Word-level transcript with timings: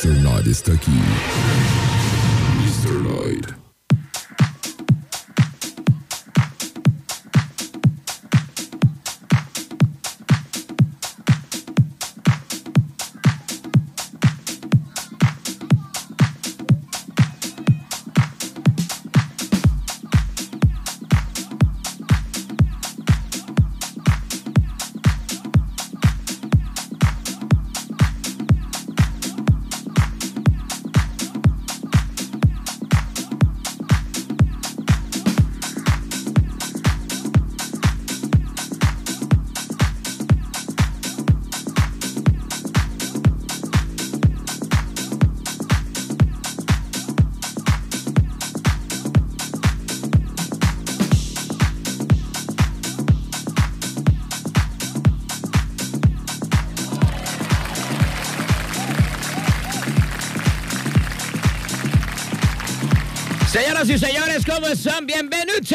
Mr. 0.00 0.16
Night 0.22 0.46
está 0.46 0.72
aquí. 0.72 0.98
Mr. 2.64 3.02
Night. 3.02 3.69
Señoras 63.80 64.02
y 64.02 64.06
señores, 64.06 64.44
¿cómo 64.44 64.66
están? 64.66 65.06
Bienvenidos 65.06 65.72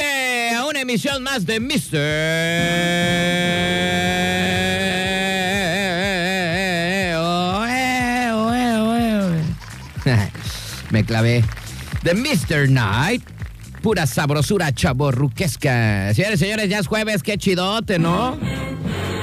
a 0.56 0.66
una 0.68 0.82
emisión 0.82 1.24
más 1.24 1.44
de 1.44 1.60
Mr. 1.60 1.98
Me 10.92 11.04
clavé. 11.04 11.44
The 12.04 12.14
Mr. 12.14 12.70
Night. 12.70 13.24
Pura 13.82 14.06
sabrosura 14.06 14.72
chaborruquesca. 14.72 16.14
Señores 16.14 16.40
señores, 16.40 16.70
ya 16.70 16.78
es 16.78 16.86
jueves, 16.86 17.24
qué 17.24 17.40
chidote, 17.40 17.98
¿no? 17.98 18.38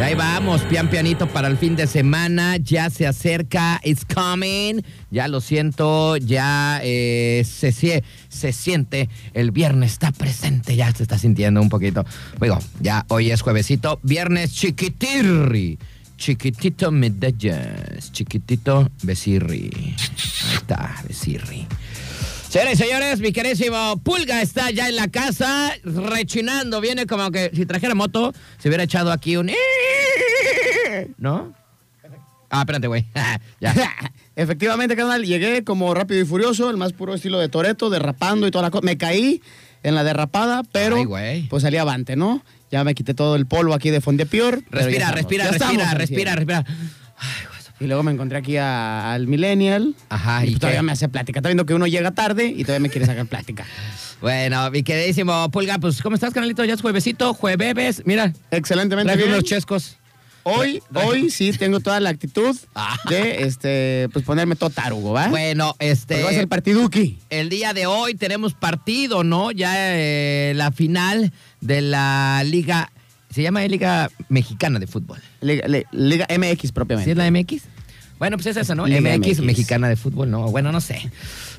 Ahí 0.02 0.16
vamos, 0.16 0.62
pian 0.62 0.90
pianito 0.90 1.28
para 1.28 1.46
el 1.46 1.56
fin 1.56 1.76
de 1.76 1.86
semana. 1.86 2.56
Ya 2.56 2.90
se 2.90 3.06
acerca, 3.06 3.80
it's 3.84 4.04
coming. 4.04 4.82
Ya 5.12 5.28
lo 5.28 5.40
siento, 5.40 6.16
ya 6.16 6.80
eh, 6.82 7.44
se, 7.46 8.02
se 8.28 8.52
siente. 8.52 9.08
El 9.32 9.52
viernes 9.52 9.92
está 9.92 10.10
presente, 10.10 10.74
ya 10.74 10.92
se 10.92 11.04
está 11.04 11.18
sintiendo 11.18 11.62
un 11.62 11.68
poquito. 11.68 12.04
Digo, 12.40 12.58
ya 12.80 13.04
hoy 13.08 13.30
es 13.30 13.42
juevesito. 13.42 14.00
Viernes 14.02 14.52
chiquitirri. 14.52 15.78
Chiquitito 16.16 16.90
medallas. 16.90 18.10
Chiquitito 18.10 18.90
besirri. 19.02 19.70
Ahí 19.74 20.56
está, 20.56 20.96
besirri. 21.06 21.68
Señores 22.52 22.78
y 22.78 22.82
señores, 22.82 23.20
mi 23.20 23.32
querísimo 23.32 23.98
Pulga 24.04 24.42
está 24.42 24.70
ya 24.70 24.86
en 24.86 24.96
la 24.96 25.08
casa, 25.08 25.72
rechinando. 25.84 26.82
Viene 26.82 27.06
como 27.06 27.30
que 27.30 27.50
si 27.54 27.64
trajera 27.64 27.94
moto, 27.94 28.34
se 28.58 28.68
hubiera 28.68 28.84
echado 28.84 29.10
aquí 29.10 29.38
un... 29.38 29.50
¿No? 31.16 31.54
Ah, 32.50 32.60
espérate, 32.60 32.88
güey. 32.88 33.06
ya. 33.60 33.74
Efectivamente, 34.36 34.96
carnal, 34.96 35.24
llegué 35.24 35.64
como 35.64 35.94
rápido 35.94 36.20
y 36.20 36.26
furioso, 36.26 36.68
el 36.68 36.76
más 36.76 36.92
puro 36.92 37.14
estilo 37.14 37.38
de 37.38 37.48
Toreto, 37.48 37.88
derrapando 37.88 38.46
y 38.46 38.50
toda 38.50 38.64
la 38.64 38.70
cosa. 38.70 38.84
Me 38.84 38.98
caí 38.98 39.40
en 39.82 39.94
la 39.94 40.04
derrapada, 40.04 40.62
pero 40.72 40.96
Ay, 41.16 41.46
pues 41.48 41.62
salí 41.62 41.78
avante, 41.78 42.16
¿no? 42.16 42.44
Ya 42.70 42.84
me 42.84 42.94
quité 42.94 43.14
todo 43.14 43.34
el 43.36 43.46
polvo 43.46 43.72
aquí 43.72 43.88
de 43.88 44.02
Fondepior. 44.02 44.62
Respira, 44.70 45.10
respira, 45.10 45.12
respira, 45.12 45.48
estamos 45.48 45.82
al 45.84 45.96
respira, 45.96 46.34
cien. 46.34 46.66
Y 47.82 47.86
luego 47.86 48.02
me 48.02 48.12
encontré 48.12 48.38
aquí 48.38 48.56
a- 48.56 49.12
al 49.12 49.26
Millennial. 49.26 49.94
Ajá, 50.08 50.44
y, 50.46 50.50
¿y 50.50 50.54
todavía 50.56 50.80
qué? 50.80 50.86
me 50.86 50.92
hace 50.92 51.08
plática. 51.08 51.40
Está 51.40 51.48
viendo 51.48 51.66
que 51.66 51.74
uno 51.74 51.86
llega 51.86 52.12
tarde 52.12 52.46
y 52.46 52.62
todavía 52.64 52.80
me 52.80 52.90
quiere 52.90 53.06
sacar 53.06 53.26
plática. 53.26 53.64
Bueno, 54.20 54.70
mi 54.70 54.82
queridísimo 54.82 55.50
Pulga, 55.50 55.78
pues, 55.78 56.00
¿cómo 56.00 56.14
estás, 56.14 56.32
canalito? 56.32 56.64
Ya 56.64 56.74
es 56.74 56.80
juevesito, 56.80 57.34
jueves. 57.34 58.02
Mira, 58.06 58.32
Excelentemente 58.50 59.16
bien. 59.16 59.30
unos 59.30 59.42
chescos. 59.44 59.96
Hoy, 60.44 60.82
hoy 60.94 61.30
sí 61.30 61.52
tengo 61.52 61.78
toda 61.78 62.00
la 62.00 62.10
actitud 62.10 62.56
Ah. 62.74 62.96
de 63.08 63.42
este, 63.44 64.08
pues 64.12 64.24
ponerme 64.24 64.56
todo 64.56 64.70
tarugo, 64.70 65.12
¿va? 65.12 65.28
Bueno, 65.28 65.76
este... 65.78 66.14
Porque 66.14 66.24
va 66.24 66.30
a 66.30 66.34
ser 66.34 66.48
partiduki. 66.48 67.18
El 67.30 67.48
día 67.48 67.72
de 67.72 67.86
hoy 67.86 68.14
tenemos 68.14 68.52
partido, 68.54 69.22
¿no? 69.22 69.52
Ya 69.52 69.72
eh, 69.76 70.52
la 70.56 70.72
final 70.72 71.32
de 71.60 71.80
la 71.82 72.42
Liga... 72.44 72.90
Se 73.30 73.40
llama 73.40 73.62
Liga 73.66 74.10
Mexicana 74.28 74.78
de 74.80 74.86
Fútbol. 74.88 75.18
Liga, 75.40 75.64
Liga 75.92 76.26
MX 76.28 76.70
propiamente. 76.72 77.04
¿Sí 77.06 77.10
es 77.12 77.16
la 77.16 77.30
MX? 77.30 77.62
Bueno, 78.22 78.36
pues 78.36 78.46
es 78.46 78.56
eso, 78.56 78.76
¿no? 78.76 78.84
MX. 78.86 79.40
mexicana 79.40 79.88
de 79.88 79.96
fútbol, 79.96 80.30
¿no? 80.30 80.48
Bueno, 80.48 80.70
no 80.70 80.80
sé. 80.80 81.10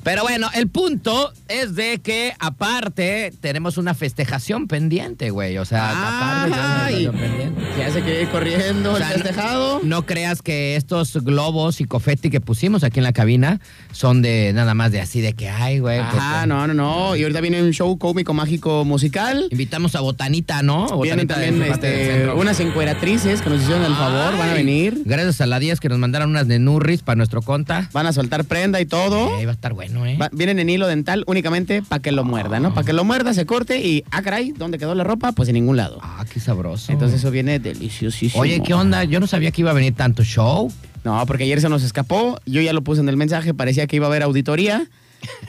Pero 0.04 0.22
bueno, 0.22 0.48
el 0.54 0.68
punto 0.68 1.32
es 1.48 1.74
de 1.74 1.98
que 1.98 2.34
aparte 2.38 3.32
tenemos 3.40 3.78
una 3.78 3.94
festejación 3.94 4.68
pendiente, 4.68 5.30
güey. 5.30 5.56
O 5.58 5.64
sea, 5.64 5.90
aparte 5.90 6.60
Ay. 6.60 7.06
festejación 7.06 7.16
pendiente. 7.16 7.62
Ya 7.78 7.90
se 7.90 8.02
quiere 8.02 8.22
ir 8.22 8.28
corriendo 8.28 8.92
O 8.92 8.96
sea, 8.96 9.08
el 9.12 9.22
festejado. 9.22 9.80
No 9.82 10.04
creas 10.04 10.42
que 10.42 10.76
estos 10.76 11.24
globos 11.24 11.80
y 11.80 11.84
confeti 11.86 12.30
que 12.30 12.40
pusimos 12.40 12.84
aquí 12.84 13.00
en 13.00 13.04
la 13.04 13.12
cabina 13.12 13.60
son 13.92 14.20
de 14.22 14.52
nada 14.52 14.74
más 14.74 14.92
de 14.92 15.00
así 15.00 15.20
de 15.22 15.32
que, 15.32 15.48
ay, 15.48 15.78
güey. 15.78 16.00
pues, 16.10 16.22
eh, 16.22 16.46
no, 16.46 16.66
no, 16.66 16.74
no. 16.74 17.16
Y 17.16 17.22
ahorita 17.22 17.40
viene 17.40 17.62
un 17.62 17.72
show 17.72 17.98
cómico 17.98 18.34
mágico 18.34 18.84
musical. 18.84 19.48
Invitamos 19.50 19.94
a 19.94 20.00
Botanita, 20.00 20.62
¿no? 20.62 21.00
Vienen 21.00 21.26
Botanita 21.26 21.34
también 21.34 21.62
este, 21.72 22.06
centro. 22.12 22.36
unas 22.36 22.60
encueratrices 22.60 23.40
que 23.40 23.48
nos 23.50 23.62
hicieron 23.62 23.84
el 23.84 23.94
favor, 23.94 24.36
van 24.38 24.50
a 24.50 24.54
venir. 24.54 25.00
Gracias 25.04 25.40
a 25.40 25.46
la 25.46 25.58
10 25.58 25.80
que 25.80 25.88
nos 25.88 25.98
mandaron 25.98 26.30
unas 26.30 26.46
de 26.46 26.58
Nurris 26.58 27.02
para 27.02 27.16
nuestro 27.16 27.40
conta. 27.42 27.88
Van 27.92 28.06
a 28.06 28.12
soltar 28.12 28.44
prenda 28.44 28.80
y 28.80 28.86
todo. 28.86 29.38
Eh, 29.40 29.46
va 29.46 29.52
a 29.52 29.54
estar 29.54 29.72
bueno, 29.72 29.93
¿eh? 30.06 30.16
Va- 30.20 30.30
vienen 30.32 30.58
en 30.58 30.68
hilo 30.70 30.86
dental 30.86 31.24
únicamente 31.26 31.82
para 31.82 32.00
que 32.02 32.12
lo 32.12 32.24
muerda, 32.24 32.58
¿no? 32.60 32.74
Para 32.74 32.84
que 32.86 32.92
lo 32.92 33.04
muerda, 33.04 33.34
se 33.34 33.46
corte 33.46 33.80
y, 33.80 34.04
ah, 34.10 34.22
caray, 34.22 34.52
¿dónde 34.52 34.78
quedó 34.78 34.94
la 34.94 35.04
ropa? 35.04 35.32
Pues 35.32 35.48
en 35.48 35.54
ningún 35.54 35.76
lado. 35.76 35.98
Ah, 36.02 36.24
qué 36.32 36.40
sabroso. 36.40 36.90
Entonces 36.92 37.20
eso 37.20 37.30
viene 37.30 37.58
deliciosísimo. 37.58 38.40
Oye, 38.42 38.62
¿qué 38.62 38.74
onda? 38.74 39.04
Yo 39.04 39.20
no 39.20 39.26
sabía 39.26 39.50
que 39.50 39.60
iba 39.62 39.70
a 39.70 39.74
venir 39.74 39.94
tanto 39.94 40.24
show. 40.24 40.72
No, 41.04 41.24
porque 41.26 41.44
ayer 41.44 41.60
se 41.60 41.68
nos 41.68 41.82
escapó. 41.82 42.38
Yo 42.46 42.60
ya 42.62 42.72
lo 42.72 42.82
puse 42.82 43.00
en 43.02 43.08
el 43.08 43.16
mensaje, 43.16 43.52
parecía 43.54 43.86
que 43.86 43.96
iba 43.96 44.06
a 44.06 44.08
haber 44.08 44.22
auditoría. 44.22 44.88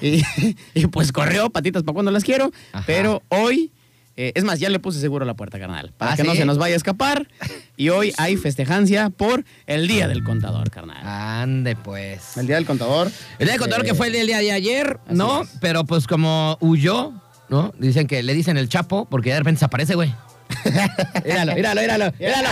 y, 0.02 0.22
y 0.74 0.88
pues 0.88 1.12
corrió, 1.12 1.50
patitas 1.50 1.84
para 1.84 1.94
cuando 1.94 2.12
las 2.12 2.24
quiero. 2.24 2.52
Ajá. 2.74 2.84
Pero 2.86 3.24
hoy, 3.30 3.72
eh, 4.18 4.32
es 4.36 4.44
más, 4.46 4.60
ya 4.60 4.70
le 4.70 4.80
puse 4.80 5.00
seguro 5.00 5.24
a 5.24 5.26
la 5.26 5.34
puerta, 5.34 5.60
carnal. 5.60 5.92
Para 5.98 6.14
¿Ah, 6.14 6.16
que 6.16 6.24
no 6.24 6.36
se 6.36 6.46
nos 6.46 6.58
vaya 6.58 6.74
a 6.74 6.78
escapar. 6.78 7.28
Y 7.78 7.90
hoy 7.90 8.14
hay 8.18 8.38
festejancia 8.38 9.10
por 9.10 9.44
el 9.68 9.90
Día 9.90 10.08
del 10.08 10.24
Contador, 10.24 10.72
carnal. 10.72 11.06
Ande, 11.06 11.76
pues. 11.76 12.38
El 12.38 12.48
Día 12.48 12.56
del 12.56 12.66
Contador. 12.66 13.12
El 13.38 13.48
día 13.48 13.52
del 13.52 13.60
contador 13.60 13.86
eh, 13.86 13.90
que 13.90 13.96
fue 13.96 14.08
el 14.08 14.26
día 14.26 14.38
de 14.38 14.54
ayer, 14.54 14.98
así 15.06 15.18
¿no? 15.18 15.42
es. 15.42 15.50
Pero 15.60 15.84
pues 15.84 16.08
como 16.08 16.58
huyó, 16.62 17.12
¿no? 17.50 17.74
Dicen 17.78 18.08
que 18.08 18.24
le 18.24 18.34
dicen 18.34 18.56
el 18.56 18.70
chapo 18.70 19.10
porque 19.10 19.28
ya 19.28 19.36
de 19.36 19.40
repente 19.42 19.58
desaparece, 19.58 19.96
güey. 19.96 20.16
míralo, 21.26 21.54
míralo, 21.54 21.82
míralo, 21.82 22.14
míralo. 22.18 22.50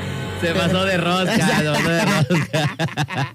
Se 0.40 0.52
pasó 0.54 0.84
de 0.84 0.96
rosca, 0.96 1.34
se 1.36 1.64
pasó 1.64 1.88
de 1.88 2.04
rosca. 2.04 2.76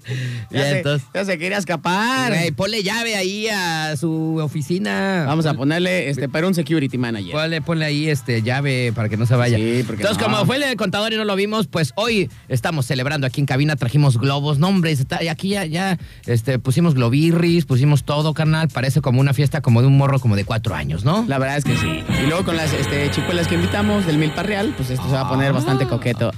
Ya 0.50 0.62
se, 0.62 0.76
entonces, 0.78 1.08
ya 1.12 1.24
se 1.24 1.38
quería 1.38 1.58
escapar. 1.58 2.32
güey, 2.32 2.50
ponle 2.52 2.82
llave 2.82 3.16
ahí 3.16 3.48
a 3.48 3.96
su 3.96 4.38
oficina. 4.42 5.24
Vamos 5.26 5.44
a 5.46 5.54
ponerle 5.54 6.08
este, 6.08 6.28
para 6.28 6.46
un 6.46 6.54
security 6.54 6.96
manager. 6.98 7.32
Ponle, 7.32 7.60
ponle 7.60 7.84
ahí 7.84 8.08
este 8.08 8.42
llave 8.42 8.92
para 8.94 9.08
que 9.08 9.16
no 9.16 9.26
se 9.26 9.34
vaya. 9.34 9.56
Sí, 9.56 9.82
porque 9.86 10.02
Entonces, 10.02 10.18
no. 10.26 10.32
como 10.32 10.46
fue 10.46 10.56
el 10.56 10.76
contador 10.76 11.12
y 11.12 11.16
no 11.16 11.24
lo 11.24 11.34
vimos, 11.34 11.66
pues 11.66 11.92
hoy 11.96 12.30
estamos 12.48 12.86
celebrando 12.86 13.26
aquí 13.26 13.40
en 13.40 13.46
cabina, 13.46 13.74
trajimos 13.76 14.18
globos, 14.18 14.58
nombres, 14.58 15.04
y 15.20 15.28
aquí 15.28 15.50
ya, 15.50 15.64
ya 15.64 15.98
este, 16.26 16.58
pusimos 16.58 16.94
globirris, 16.94 17.64
pusimos 17.66 18.04
todo, 18.04 18.32
carnal. 18.34 18.68
Parece 18.68 19.00
como 19.00 19.20
una 19.20 19.32
fiesta 19.34 19.60
como 19.60 19.80
de 19.80 19.88
un 19.88 19.96
morro 19.98 20.20
como 20.20 20.36
de 20.36 20.44
cuatro 20.44 20.74
años, 20.74 21.04
¿no? 21.04 21.24
La 21.28 21.38
verdad 21.38 21.56
es 21.58 21.64
que 21.64 21.76
sí. 21.76 22.04
Y 22.22 22.26
luego 22.26 22.44
con 22.44 22.56
las 22.56 22.72
este, 22.72 23.10
chicuelas 23.10 23.48
que 23.48 23.56
invitamos 23.56 24.06
del 24.06 24.18
Milpa 24.18 24.42
Real, 24.44 24.72
pues 24.76 24.90
esto 24.90 25.04
se 25.06 25.12
va 25.14 25.22
a 25.22 25.28
poner 25.28 25.50
Ah. 25.50 25.52
bastante 25.52 25.86
coqueto. 25.86 26.30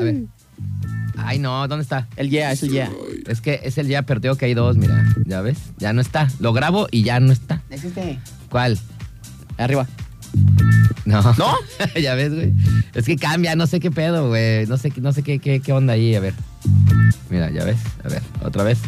A 0.00 0.04
ver. 0.04 0.24
Ay, 1.18 1.38
no, 1.38 1.68
¿dónde 1.68 1.82
está? 1.82 2.08
El 2.16 2.30
yeah, 2.30 2.52
es 2.52 2.62
el 2.62 2.70
yeah. 2.70 2.90
Es 3.26 3.40
que 3.40 3.60
es 3.62 3.76
el 3.78 3.86
ya 3.88 4.02
perdió 4.02 4.36
que 4.36 4.46
hay 4.46 4.54
dos, 4.54 4.76
mira. 4.76 5.04
¿Ya 5.26 5.42
ves? 5.42 5.58
Ya 5.78 5.92
no 5.92 6.00
está. 6.00 6.28
Lo 6.38 6.52
grabo 6.52 6.88
y 6.90 7.02
ya 7.02 7.20
no 7.20 7.32
está. 7.32 7.62
Es 7.68 7.84
este. 7.84 8.18
¿Cuál? 8.48 8.78
Arriba. 9.58 9.86
No. 11.04 11.22
¿No? 11.34 11.54
ya 12.00 12.14
ves, 12.14 12.34
güey. 12.34 12.54
Es 12.94 13.04
que 13.04 13.16
cambia, 13.16 13.54
no 13.56 13.66
sé 13.66 13.80
qué 13.80 13.90
pedo, 13.90 14.28
güey. 14.28 14.66
No 14.66 14.78
sé, 14.78 14.92
no 14.96 15.12
sé 15.12 15.22
qué, 15.22 15.38
qué, 15.38 15.60
qué 15.60 15.72
onda 15.72 15.92
ahí, 15.92 16.14
a 16.14 16.20
ver. 16.20 16.34
Mira, 17.28 17.50
ya 17.50 17.64
ves. 17.64 17.78
A 18.04 18.08
ver, 18.08 18.22
otra 18.42 18.64
vez. 18.64 18.78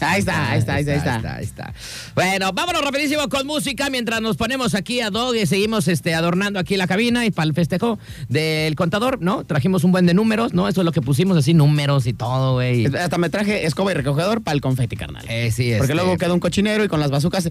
Ahí 0.00 0.20
está, 0.20 0.50
ahí 0.50 0.58
está, 0.58 0.74
ahí 0.74 0.80
está, 0.80 0.92
ahí 0.92 0.98
está. 0.98 1.16
está, 1.16 1.34
ahí 1.36 1.44
está. 1.44 1.74
Bueno, 2.14 2.52
vámonos 2.52 2.82
rapidísimo 2.82 3.28
con 3.28 3.46
música 3.46 3.90
mientras 3.90 4.20
nos 4.20 4.36
ponemos 4.36 4.74
aquí 4.74 5.00
a 5.00 5.10
Dog 5.10 5.36
y 5.36 5.46
seguimos 5.46 5.88
este, 5.88 6.14
adornando 6.14 6.58
aquí 6.58 6.76
la 6.76 6.86
cabina 6.86 7.26
y 7.26 7.30
para 7.30 7.46
el 7.46 7.54
festejo 7.54 7.98
del 8.28 8.74
contador, 8.76 9.20
¿no? 9.20 9.44
Trajimos 9.44 9.84
un 9.84 9.92
buen 9.92 10.06
de 10.06 10.14
números, 10.14 10.54
¿no? 10.54 10.68
Eso 10.68 10.80
es 10.80 10.84
lo 10.84 10.92
que 10.92 11.02
pusimos 11.02 11.36
así, 11.36 11.54
números 11.54 12.06
y 12.06 12.12
todo, 12.12 12.54
güey. 12.54 12.86
Hasta 12.86 13.18
me 13.18 13.30
traje 13.30 13.66
escoba 13.66 13.92
y 13.92 13.94
recogedor 13.94 14.42
para 14.42 14.54
el 14.54 14.60
confeti, 14.60 14.96
carnal. 14.96 15.24
Eh, 15.28 15.50
sí, 15.50 15.72
Porque 15.76 15.92
este, 15.92 15.94
luego 15.94 16.16
queda 16.16 16.32
un 16.32 16.40
cochinero 16.40 16.84
y 16.84 16.88
con 16.88 17.00
las 17.00 17.10
bazucas. 17.10 17.48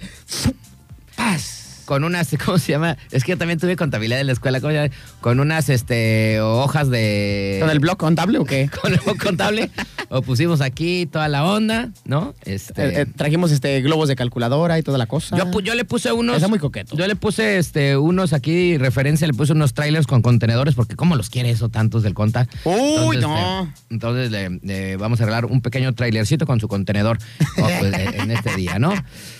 ¡Paz! 1.16 1.60
con 1.90 2.04
unas, 2.04 2.30
¿cómo 2.46 2.60
se 2.60 2.74
llama? 2.74 2.98
Es 3.10 3.24
que 3.24 3.32
yo 3.32 3.38
también 3.40 3.60
tuve 3.60 3.76
contabilidad 3.76 4.22
en 4.22 4.28
la 4.28 4.34
escuela, 4.34 4.62
¿cómo 4.62 4.72
se 4.72 4.78
llama? 4.78 4.96
Con 5.22 5.40
unas 5.40 5.70
este, 5.70 6.40
hojas 6.40 6.92
de... 6.92 7.58
¿Con 7.60 7.72
el 7.72 7.80
blog 7.80 7.98
contable 7.98 8.38
o 8.38 8.46
qué? 8.46 8.70
Con 8.82 8.94
el 8.94 9.00
blog 9.00 9.18
contable. 9.18 9.72
o 10.20 10.22
pusimos 10.22 10.62
aquí 10.62 11.06
toda 11.06 11.28
la 11.28 11.46
onda, 11.46 11.92
¿no? 12.06 12.34
Este... 12.46 12.82
Eh, 12.82 13.02
eh, 13.02 13.06
trajimos 13.06 13.52
este 13.52 13.82
globos 13.82 14.08
de 14.10 14.16
calculadora 14.16 14.78
y 14.80 14.84
toda 14.84 14.98
la 14.98 15.06
cosa. 15.06 15.38
Yo, 15.38 15.76
le 15.76 15.86
puse 15.86 16.12
unos. 16.12 16.36
Está 16.36 16.48
muy 16.48 16.60
coqueto. 16.60 16.96
Yo 16.96 17.08
le 17.08 17.16
puse 17.16 17.58
este, 17.58 17.98
unos 17.98 18.34
aquí, 18.34 18.78
referencia, 18.78 19.28
le 19.28 19.34
puse 19.34 19.54
unos 19.54 19.74
trailers 19.74 20.08
con 20.08 20.22
contenedores, 20.22 20.76
porque 20.76 20.96
¿cómo 20.96 21.16
los 21.16 21.30
quiere 21.30 21.50
eso 21.50 21.70
tantos 21.70 22.04
del 22.04 22.14
conta? 22.14 22.48
Uy, 22.64 23.18
Entonces, 23.18 23.22
no. 23.22 23.64
este, 23.64 23.94
entonces 23.94 24.32
le, 24.64 24.98
vamos 24.98 25.20
a 25.20 25.24
arreglar 25.24 25.46
un 25.46 25.62
pequeño 25.62 25.94
trailercito 25.94 26.46
con 26.46 26.60
su 26.60 26.68
contenedor 26.68 27.18
oh, 27.58 27.68
pues, 27.80 27.94
eh, 27.98 28.12
en 28.16 28.32
este 28.32 28.56
día, 28.56 28.80
¿no? 28.80 28.94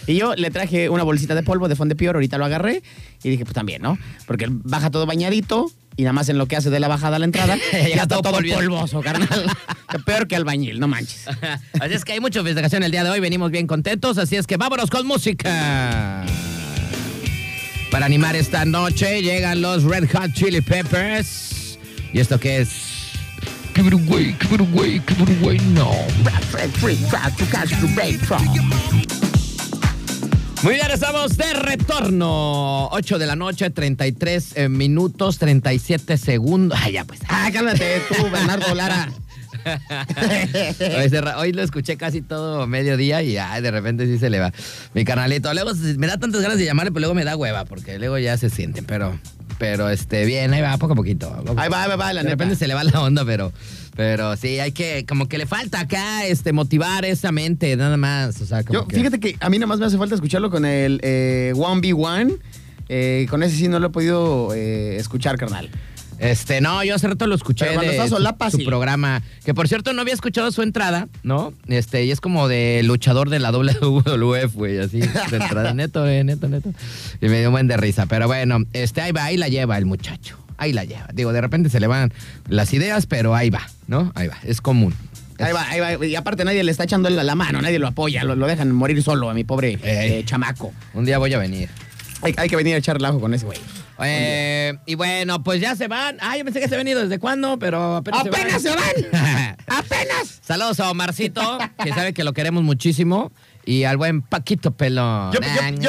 Y 0.08 0.16
yo 0.16 0.36
le 0.36 0.52
traje 0.52 0.90
una 0.90 1.04
bolsita 1.04 1.36
de 1.36 1.44
polvo 1.44 1.68
de 1.68 1.76
Fondepior, 1.76 2.16
ahorita 2.16 2.38
lo 2.38 2.46
agarré 2.46 2.84
y 3.24 3.30
dije, 3.30 3.46
pues 3.46 3.54
también, 3.54 3.82
¿no? 3.82 3.98
Porque 4.28 4.46
él 4.46 4.52
baja 4.64 4.90
todo 4.90 5.06
bañadito 5.06 5.72
y 6.00 6.04
nada 6.04 6.14
más 6.14 6.30
en 6.30 6.38
lo 6.38 6.46
que 6.48 6.56
hace 6.56 6.70
de 6.70 6.80
la 6.80 6.88
bajada 6.88 7.18
a 7.18 7.20
la 7.20 7.26
entrada, 7.26 7.58
Ya 7.74 8.04
está 8.04 8.08
todo 8.08 8.32
polvioso. 8.32 8.60
polvoso, 8.62 9.02
carnal. 9.02 9.46
Peor 10.06 10.30
que 10.30 10.38
albañil, 10.38 10.80
no 10.80 10.88
manches. 10.88 11.26
Así 11.82 11.94
es 11.94 12.06
que 12.06 12.14
hay 12.14 12.22
mucha 12.22 12.42
festejación 12.42 12.84
el 12.84 12.92
día 12.92 13.04
de 13.04 13.10
hoy, 13.10 13.20
venimos 13.20 13.52
bien 13.52 13.68
contentos, 13.68 14.18
así 14.18 14.38
es 14.38 14.48
que 14.48 14.56
vámonos 14.56 14.90
con 14.90 15.06
música. 15.06 16.24
Para 17.92 18.06
animar 18.06 18.38
esta 18.38 18.64
noche 18.64 19.22
llegan 19.22 19.62
los 19.62 19.84
Red 19.84 20.10
Hot 20.14 20.32
Chili 20.32 20.62
Peppers. 20.62 21.78
¿Y 22.14 22.20
esto 22.20 22.40
qué 22.40 22.62
es? 22.62 22.70
Give 23.76 23.88
it 23.88 23.94
away, 23.94 24.38
give 24.40 24.56
it 24.56 24.62
away, 24.62 25.02
give 25.06 25.22
it 25.22 25.44
away, 25.44 25.60
no. 25.74 25.92
Muy 30.64 30.74
bien, 30.74 30.92
estamos 30.92 31.38
de 31.38 31.54
retorno. 31.54 32.88
8 32.90 33.18
de 33.18 33.26
la 33.26 33.36
noche, 33.38 33.70
33 33.70 34.54
eh, 34.56 34.70
minutos, 34.70 35.38
37 35.38 36.18
segundos. 36.18 36.78
Ay, 36.82 36.94
ya 36.94 37.06
pues. 37.06 37.22
Ah, 37.30 37.50
cálmate 37.54 38.02
tú, 38.10 38.30
Bernardo 38.30 38.76
Lara. 38.76 39.10
Hoy, 40.98 41.10
se 41.10 41.22
ra- 41.22 41.38
hoy 41.38 41.52
lo 41.54 41.62
escuché 41.62 41.96
casi 41.98 42.22
todo 42.22 42.66
mediodía 42.68 43.22
y 43.22 43.38
ay, 43.38 43.62
de 43.62 43.72
repente 43.72 44.06
sí 44.06 44.18
se 44.18 44.30
le 44.30 44.40
va 44.40 44.52
mi 44.94 45.06
canalito. 45.06 45.54
Luego 45.54 45.72
me 45.98 46.08
da 46.08 46.18
tantas 46.18 46.42
ganas 46.42 46.58
de 46.58 46.66
llamarle, 46.66 46.92
pero 46.92 47.02
luego 47.02 47.14
me 47.16 47.24
da 47.24 47.36
hueva 47.38 47.66
porque 47.66 47.98
luego 48.00 48.18
ya 48.18 48.38
se 48.38 48.50
sienten, 48.50 48.86
pero, 48.86 49.18
pero 49.60 49.90
este, 49.90 50.26
bien, 50.26 50.52
ahí 50.54 50.62
va, 50.62 50.76
poco 50.78 50.94
a 50.94 50.96
poquito. 50.96 51.30
poco 51.46 51.60
Ahí 51.60 51.70
va, 51.70 51.84
ahí 51.84 51.90
va, 51.90 51.96
va, 51.98 52.14
la 52.14 52.24
de 52.24 52.30
repente 52.32 52.56
se 52.56 52.68
le 52.68 52.74
va 52.74 52.84
la 52.84 53.02
onda, 53.02 53.24
pero, 53.26 53.52
pero 53.96 54.36
sí, 54.38 54.60
hay 54.60 54.72
que, 54.72 55.06
como 55.08 55.28
que 55.28 55.38
le 55.38 55.46
falta 55.46 55.82
acá, 55.82 56.26
este, 56.26 56.54
motivar 56.54 57.06
esa 57.06 57.32
mente, 57.32 57.76
nada 57.76 57.98
más. 57.98 58.42
O 58.42 58.46
sea, 58.46 58.64
como 58.64 58.80
Yo, 58.80 58.88
que- 58.88 58.96
fíjate 58.96 59.20
que 59.20 59.36
a 59.40 59.50
mí 59.50 59.58
nada 59.60 59.68
más 59.68 59.80
me 59.80 59.86
hace 59.86 59.98
falta 59.98 60.16
escucharlo 60.16 60.50
con 60.50 60.66
el 60.66 61.00
eh, 61.04 61.54
1v1. 61.56 62.40
Eh, 62.92 63.28
con 63.30 63.44
ese 63.44 63.56
sí 63.56 63.68
no 63.68 63.78
lo 63.80 63.88
he 63.88 63.90
podido 63.92 64.52
eh, 64.56 64.96
escuchar, 64.98 65.38
carnal. 65.38 65.70
Este, 66.20 66.60
no, 66.60 66.84
yo 66.84 66.96
hace 66.96 67.08
rato 67.08 67.28
lo 67.28 67.36
escuché 67.36 67.66
Pero 67.66 67.76
cuando 67.76 67.94
de 67.94 68.02
su, 68.02 68.16
solapa, 68.16 68.52
su 68.52 68.58
sí. 68.58 68.66
programa, 68.66 69.24
que 69.46 69.54
por 69.54 69.68
cierto 69.68 69.94
no 69.94 70.02
había 70.02 70.14
escuchado 70.14 70.52
su 70.52 70.62
entrada, 70.62 71.08
¿no? 71.24 71.54
Este, 71.68 72.04
y 72.04 72.12
es 72.12 72.20
como 72.20 72.48
de 72.48 72.82
luchador 72.84 73.30
de 73.30 73.40
la 73.40 73.52
WWF, 73.52 74.54
güey, 74.54 74.80
así, 74.80 75.00
de 75.00 75.38
entrada, 75.38 75.74
neto, 75.74 76.08
eh, 76.08 76.24
neto, 76.24 76.48
neto. 76.50 76.74
Y 77.22 77.28
me 77.28 77.40
dio 77.40 77.50
un 77.50 77.54
buen 77.54 77.68
de 77.68 77.78
risa, 77.78 78.06
pero 78.06 78.28
bueno, 78.28 78.60
este, 78.74 79.02
ahí 79.02 79.12
va, 79.14 79.24
ahí 79.24 79.38
la 79.38 79.48
lleva 79.48 79.78
el 79.78 79.86
muchacho, 79.86 80.38
ahí 80.58 80.74
la 80.74 80.84
lleva. 80.84 81.08
Digo, 81.14 81.32
de 81.32 81.40
repente 81.40 81.70
se 81.70 81.80
le 81.80 81.88
van 81.88 82.12
las 82.48 82.74
ideas, 82.74 83.06
pero 83.06 83.34
ahí 83.34 83.50
va, 83.50 83.62
¿no? 83.88 84.12
Ahí 84.16 84.28
va, 84.28 84.38
es 84.44 84.60
común. 84.60 84.94
Ahí 85.40 85.54
va, 85.54 85.70
ahí 85.70 85.80
va. 85.80 86.06
Y 86.06 86.16
aparte 86.18 86.44
nadie 86.44 86.66
le 86.66 86.72
está 86.72 86.84
echando 86.84 87.10
la, 87.10 87.36
mano, 87.36 87.62
nadie 87.62 87.80
lo 87.80 87.88
apoya, 87.88 88.26
lo, 88.26 88.36
lo 88.36 88.46
dejan 88.46 88.74
morir 88.74 89.02
solo 89.02 89.30
a 89.30 89.34
mi 89.34 89.46
pobre 89.46 89.80
eh, 89.84 90.22
chamaco. 90.26 90.74
Un 90.94 91.06
día 91.06 91.18
voy 91.18 91.34
a 91.34 91.40
venir. 91.40 91.70
Hay, 92.22 92.34
hay 92.36 92.50
que 92.50 92.58
venir 92.58 92.76
a 92.76 92.78
echar 92.80 92.98
relajo 92.98 93.22
con 93.22 93.34
ese 93.34 93.46
güey. 93.46 93.58
Eh, 94.02 94.74
y 94.86 94.96
bueno, 94.96 95.44
pues 95.44 95.60
ya 95.62 95.76
se 95.76 95.88
van. 95.88 96.18
Ah, 96.22 96.38
yo 96.38 96.44
pensé 96.46 96.60
que 96.60 96.68
se 96.68 96.76
habían 96.76 96.88
ido 96.88 97.02
desde 97.02 97.20
cuándo, 97.20 97.60
pero 97.60 97.98
apenas, 97.98 98.26
¡Apenas 98.26 98.62
se 98.62 98.70
van! 98.70 99.58
¡Apenas! 99.68 100.40
Saludos 100.42 100.80
a 100.80 100.90
Omarcito, 100.92 101.58
que 101.84 101.90
sabe 101.94 102.14
que 102.14 102.24
lo 102.24 102.34
queremos 102.34 102.64
muchísimo. 102.64 103.32
Y 103.66 103.84
al 103.84 103.98
buen 103.98 104.22
Paquito 104.24 104.72
Pelón. 104.72 105.32
Yo, 105.32 105.40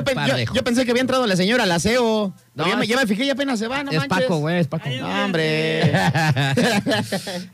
pen- 0.05 0.17
yo 0.53 0.65
pensé 0.65 0.85
que 0.85 0.91
había 0.91 1.01
entrado 1.01 1.27
la 1.27 1.37
señora 1.37 1.63
al 1.63 1.73
aseo. 1.73 2.35
No, 2.61 2.69
ya, 2.69 2.77
me, 2.77 2.87
ya 2.87 2.97
me 2.97 3.07
fijé 3.07 3.25
y 3.25 3.31
apenas 3.31 3.59
se 3.59 3.67
va, 3.69 3.83
no 3.83 3.91
es 3.91 3.97
manches. 3.99 4.23
Paco, 4.23 4.39
güey, 4.39 4.59
es 4.61 4.67
Paco. 4.69 4.89
No, 5.01 5.25
hombre. 5.25 5.93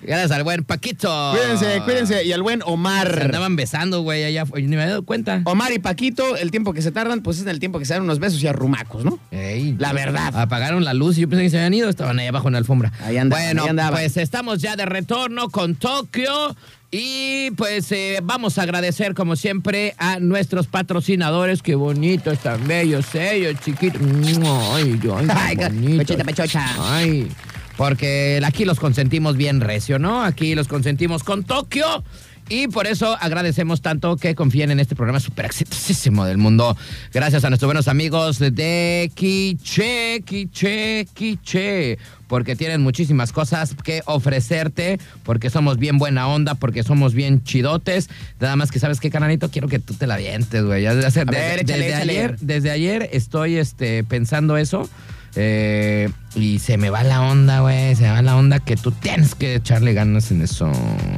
Gracias 0.03 0.31
al 0.31 0.43
buen 0.44 0.64
Paquito. 0.64 1.32
cuídense, 1.32 1.81
cuídense. 1.85 2.25
Y 2.25 2.32
al 2.32 2.43
buen 2.43 2.61
Se 2.61 2.64
Omar. 2.67 3.23
andaban 3.25 3.56
besando, 3.56 4.03
güey, 4.03 4.25
allá. 4.25 4.43
afuera. 4.43 4.67
Ni 4.67 4.75
me 4.76 4.82
había 4.82 4.91
dado 4.93 5.05
cuenta. 5.05 5.43
Omar 5.44 5.73
y 5.73 5.79
Paquito, 5.79 6.37
el 6.37 6.50
tiempo 6.50 6.73
que 6.73 6.82
se 6.82 6.91
tardan, 6.93 7.23
pues 7.23 7.38
es 7.38 7.47
el 7.47 7.58
tiempo 7.61 7.79
que 7.79 7.85
se 7.85 7.94
dan 7.94 8.03
unos 8.03 8.19
besos 8.19 8.43
y 8.43 8.47
arrumacos, 8.47 9.05
¿no? 9.05 9.19
Ey, 9.31 9.76
La 9.79 9.93
verdad. 9.93 10.35
Apagaron 10.37 10.85
la 10.85 10.94
luz 10.94 11.19
y 11.19 11.23
yo 11.23 11.29
pensé 11.29 11.44
que 11.44 11.50
se 11.50 11.56
habían 11.59 11.75
ido. 11.75 11.88
Estaban 11.88 12.19
ahí 12.19 12.26
abajo 12.26 12.49
en 12.49 12.52
la 12.52 12.59
alfombra. 12.59 12.93
Ahí 13.00 13.17
andaban, 13.17 13.44
Bueno, 13.47 13.62
ahí 13.64 13.69
andaban. 13.69 13.93
pues 13.94 14.17
estamos 14.17 14.61
ya 14.61 14.76
de 14.76 14.87
retorno 14.87 15.49
con 15.50 15.75
Tokio. 15.76 16.56
Y 16.91 17.50
pues 17.53 17.91
eh, 17.93 18.21
vamos 18.23 18.59
a 18.59 18.62
agradecer 18.62 19.15
como 19.15 19.37
siempre 19.37 19.94
a 19.99 20.21
nuestros 20.21 20.67
patrocinadores. 20.67 21.62
Qué 21.62 21.75
bonitos, 21.75 22.38
tan 22.38 22.67
bellos 22.67 23.15
ellos, 23.15 23.61
chiquitos. 23.65 24.00
Ay, 24.73 25.00
ay, 25.17 25.27
Ay, 25.31 25.56
pechita, 25.99 26.25
pechocha. 26.25 26.65
Ay, 26.79 27.29
porque 27.77 28.41
aquí 28.44 28.65
los 28.65 28.79
consentimos 28.79 29.37
bien 29.37 29.61
recio, 29.61 29.99
¿no? 29.99 30.23
Aquí 30.23 30.55
los 30.55 30.69
consentimos 30.69 31.25
con 31.25 31.44
Tokio. 31.44 32.05
Y 32.48 32.69
por 32.69 32.87
eso 32.87 33.16
agradecemos 33.20 33.82
tanto 33.82 34.16
que 34.16 34.37
confíen 34.37 34.70
en 34.70 34.78
este 34.78 34.94
programa 34.94 35.19
súper 35.19 35.46
exitosísimo 35.46 36.25
del 36.25 36.38
mundo. 36.38 36.76
Gracias 37.12 37.44
a 37.44 37.48
nuestros 37.50 37.66
buenos 37.66 37.88
amigos 37.88 38.38
de 38.38 39.10
Quiche, 39.14 40.22
Quiche, 40.25 41.06
Quiche. 41.12 41.98
Porque 42.28 42.54
tienen 42.56 42.82
muchísimas 42.82 43.32
cosas 43.32 43.75
que 43.82 44.02
ofrecerte. 44.06 44.98
Porque 45.25 45.50
somos 45.50 45.78
bien 45.78 45.98
buena 45.98 46.28
onda. 46.28 46.54
Porque 46.54 46.82
somos 46.84 47.14
bien 47.14 47.43
chidotes. 47.43 48.08
Nada 48.40 48.54
más 48.56 48.70
que, 48.70 48.78
¿sabes 48.78 49.00
qué, 49.00 49.10
cananito? 49.10 49.50
Quiero 49.50 49.66
que 49.69 49.78
tú 49.81 49.94
te 49.94 50.06
la 50.06 50.16
vientes, 50.16 50.62
güey. 50.64 50.84
Desde, 50.84 51.25
desde- 51.25 51.64
desde 51.64 51.94
ayer, 51.94 52.37
desde 52.40 52.70
ayer 52.70 53.08
estoy 53.12 53.56
este, 53.56 54.04
pensando 54.04 54.56
eso. 54.56 54.88
Eh, 55.37 56.09
y 56.35 56.59
se 56.59 56.76
me 56.78 56.90
va 56.90 57.02
la 57.05 57.23
onda, 57.23 57.61
güey. 57.61 57.95
Se 57.95 58.02
me 58.02 58.11
va 58.11 58.23
la 58.23 58.37
onda 58.37 58.59
que 58.59 58.76
tú 58.76 58.90
tienes 58.90 59.35
que 59.35 59.55
echarle 59.55 59.93
ganas 59.93 60.31
en 60.31 60.40
eso. 60.43 60.71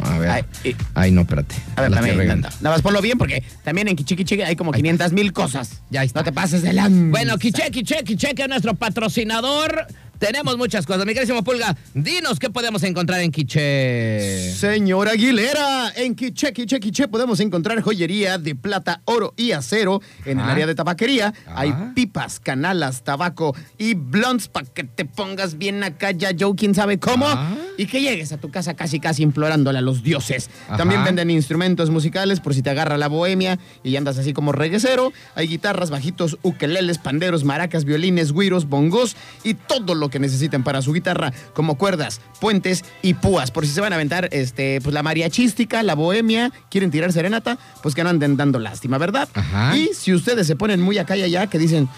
A 0.04 0.18
ver. 0.18 0.30
Ay, 0.30 0.76
Ay, 0.94 1.10
no, 1.12 1.22
espérate. 1.22 1.54
A 1.76 1.82
ver, 1.82 1.90
La 1.90 1.96
también. 1.98 2.16
regando. 2.18 2.48
Nada 2.60 2.74
más 2.76 2.82
ponlo 2.82 3.00
bien 3.00 3.16
porque 3.16 3.42
también 3.64 3.88
en 3.88 3.96
Kichiquichi 3.96 4.42
hay 4.42 4.56
como 4.56 4.72
500 4.72 5.12
mil 5.12 5.32
cosas. 5.32 5.82
Ya 5.90 6.02
está. 6.02 6.20
No 6.20 6.24
te 6.24 6.32
pases 6.32 6.62
de 6.62 6.72
lanza. 6.72 7.10
Bueno, 7.10 7.38
Quiche, 7.38 7.70
Quiche, 7.70 8.02
Quiche, 8.04 8.34
que 8.34 8.42
es 8.42 8.48
nuestro 8.48 8.74
patrocinador. 8.74 9.86
Tenemos 10.18 10.58
muchas 10.58 10.84
cosas. 10.84 11.06
Mi 11.06 11.14
querísimo 11.14 11.44
Pulga, 11.44 11.76
dinos 11.94 12.38
qué 12.40 12.50
podemos 12.50 12.82
encontrar 12.82 13.20
en 13.20 13.30
Quiche. 13.30 14.52
Señor 14.52 15.08
Aguilera, 15.08 15.92
en 15.94 16.14
Quiche, 16.16 16.52
Quiche, 16.52 16.80
Quiche 16.80 17.06
podemos 17.06 17.38
encontrar 17.40 17.80
joyería 17.82 18.36
de 18.38 18.56
plata, 18.56 19.00
oro 19.04 19.32
y 19.36 19.52
acero. 19.52 20.00
En 20.24 20.40
el 20.40 20.44
Ah. 20.44 20.52
área 20.52 20.66
de 20.66 20.74
tabaquería 20.74 21.32
Ah. 21.46 21.54
hay 21.60 21.72
pipas, 21.94 22.40
canalas, 22.40 23.04
tabaco 23.04 23.54
y 23.78 23.94
blunts 23.94 24.48
para 24.48 24.66
que 24.66 24.82
te 24.84 25.04
pongas 25.04 25.56
bien 25.56 25.84
acá 25.84 26.10
ya, 26.10 26.30
Joe, 26.38 26.54
quién 26.56 26.74
sabe 26.74 26.98
cómo. 26.98 27.26
Ah. 27.28 27.54
Y 27.76 27.86
que 27.86 28.00
llegues 28.00 28.32
a 28.32 28.38
tu 28.38 28.50
casa 28.50 28.74
casi, 28.74 28.98
casi 28.98 29.22
implorándole 29.22 29.78
a 29.78 29.82
los 29.82 30.02
dioses. 30.02 30.50
Ajá. 30.66 30.78
También 30.78 31.04
venden 31.04 31.30
instrumentos 31.30 31.90
musicales 31.90 32.40
por 32.40 32.54
si 32.54 32.62
te 32.62 32.70
agarra 32.70 32.98
la 32.98 33.06
bohemia 33.06 33.60
y 33.84 33.94
andas 33.94 34.18
así 34.18 34.32
como 34.32 34.50
reguesero. 34.50 35.12
Hay 35.36 35.46
guitarras, 35.46 35.90
bajitos, 35.90 36.38
ukeleles, 36.42 36.98
panderos, 36.98 37.44
maracas, 37.44 37.84
violines, 37.84 38.32
güiros, 38.32 38.68
bongos 38.68 39.14
y 39.44 39.54
todo 39.54 39.94
lo 39.94 40.07
que 40.10 40.18
necesiten 40.18 40.62
para 40.62 40.82
su 40.82 40.92
guitarra, 40.92 41.32
como 41.54 41.76
cuerdas, 41.76 42.20
puentes 42.40 42.84
y 43.02 43.14
púas. 43.14 43.50
Por 43.50 43.66
si 43.66 43.72
se 43.72 43.80
van 43.80 43.92
a 43.92 43.96
aventar 43.96 44.28
este, 44.32 44.80
pues 44.80 44.94
la 44.94 45.02
mariachística, 45.02 45.82
la 45.82 45.94
bohemia, 45.94 46.52
quieren 46.70 46.90
tirar 46.90 47.12
serenata, 47.12 47.58
pues 47.82 47.94
que 47.94 48.02
no 48.04 48.10
anden 48.10 48.36
dando 48.36 48.58
lástima, 48.58 48.98
¿verdad? 48.98 49.28
Ajá. 49.34 49.76
Y 49.76 49.90
si 49.94 50.14
ustedes 50.14 50.46
se 50.46 50.56
ponen 50.56 50.80
muy 50.80 50.98
acá 50.98 51.16
y 51.16 51.22
allá, 51.22 51.46
que 51.48 51.58
dicen, 51.58 51.88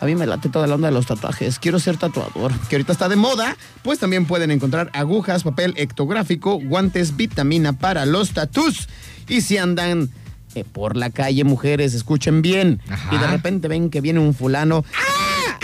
a 0.00 0.06
mí 0.06 0.14
me 0.14 0.26
late 0.26 0.48
toda 0.48 0.66
la 0.66 0.74
onda 0.74 0.88
de 0.88 0.94
los 0.94 1.06
tatuajes, 1.06 1.58
quiero 1.58 1.78
ser 1.78 1.96
tatuador, 1.96 2.52
que 2.68 2.76
ahorita 2.76 2.92
está 2.92 3.08
de 3.08 3.16
moda, 3.16 3.56
pues 3.82 3.98
también 3.98 4.26
pueden 4.26 4.50
encontrar 4.50 4.90
agujas, 4.92 5.42
papel 5.42 5.74
ectográfico, 5.76 6.58
guantes, 6.60 7.16
vitamina 7.16 7.72
para 7.72 8.06
los 8.06 8.32
tatús. 8.32 8.88
Y 9.28 9.42
si 9.42 9.58
andan 9.58 10.10
eh, 10.54 10.64
por 10.64 10.96
la 10.96 11.10
calle, 11.10 11.44
mujeres, 11.44 11.94
escuchen 11.94 12.40
bien, 12.42 12.80
Ajá. 12.88 13.14
y 13.14 13.18
de 13.18 13.26
repente 13.26 13.68
ven 13.68 13.90
que 13.90 14.00
viene 14.00 14.20
un 14.20 14.34
fulano. 14.34 14.84
¡Ah! 14.94 15.58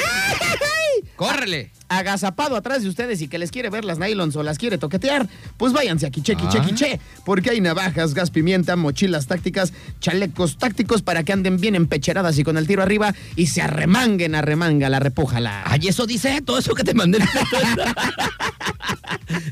¡Córrele! 1.16 1.70
Agazapado 1.98 2.56
atrás 2.56 2.82
de 2.82 2.88
ustedes 2.88 3.20
y 3.22 3.28
que 3.28 3.38
les 3.38 3.50
quiere 3.50 3.70
ver 3.70 3.84
las 3.84 3.98
nylons 3.98 4.36
o 4.36 4.42
las 4.42 4.58
quiere 4.58 4.78
toquetear, 4.78 5.28
pues 5.56 5.72
váyanse 5.72 6.06
a 6.06 6.10
Quiche, 6.10 6.36
Quiche, 6.36 6.58
Ah. 6.58 6.64
Quiche, 6.64 7.00
porque 7.24 7.50
hay 7.50 7.60
navajas, 7.60 8.14
gas 8.14 8.30
pimienta, 8.30 8.76
mochilas 8.76 9.26
tácticas, 9.26 9.72
chalecos 10.00 10.56
tácticos 10.58 11.02
para 11.02 11.22
que 11.24 11.32
anden 11.32 11.60
bien 11.60 11.74
empecheradas 11.74 12.38
y 12.38 12.44
con 12.44 12.56
el 12.56 12.66
tiro 12.66 12.82
arriba 12.82 13.14
y 13.36 13.46
se 13.46 13.62
arremanguen, 13.62 14.34
arremanga, 14.34 14.88
la 14.88 15.00
repújala. 15.00 15.62
Ay, 15.66 15.88
eso 15.88 16.06
dice 16.06 16.40
todo 16.44 16.58
eso 16.58 16.74
que 16.74 16.84
te 16.84 16.94
mandé. 16.94 17.18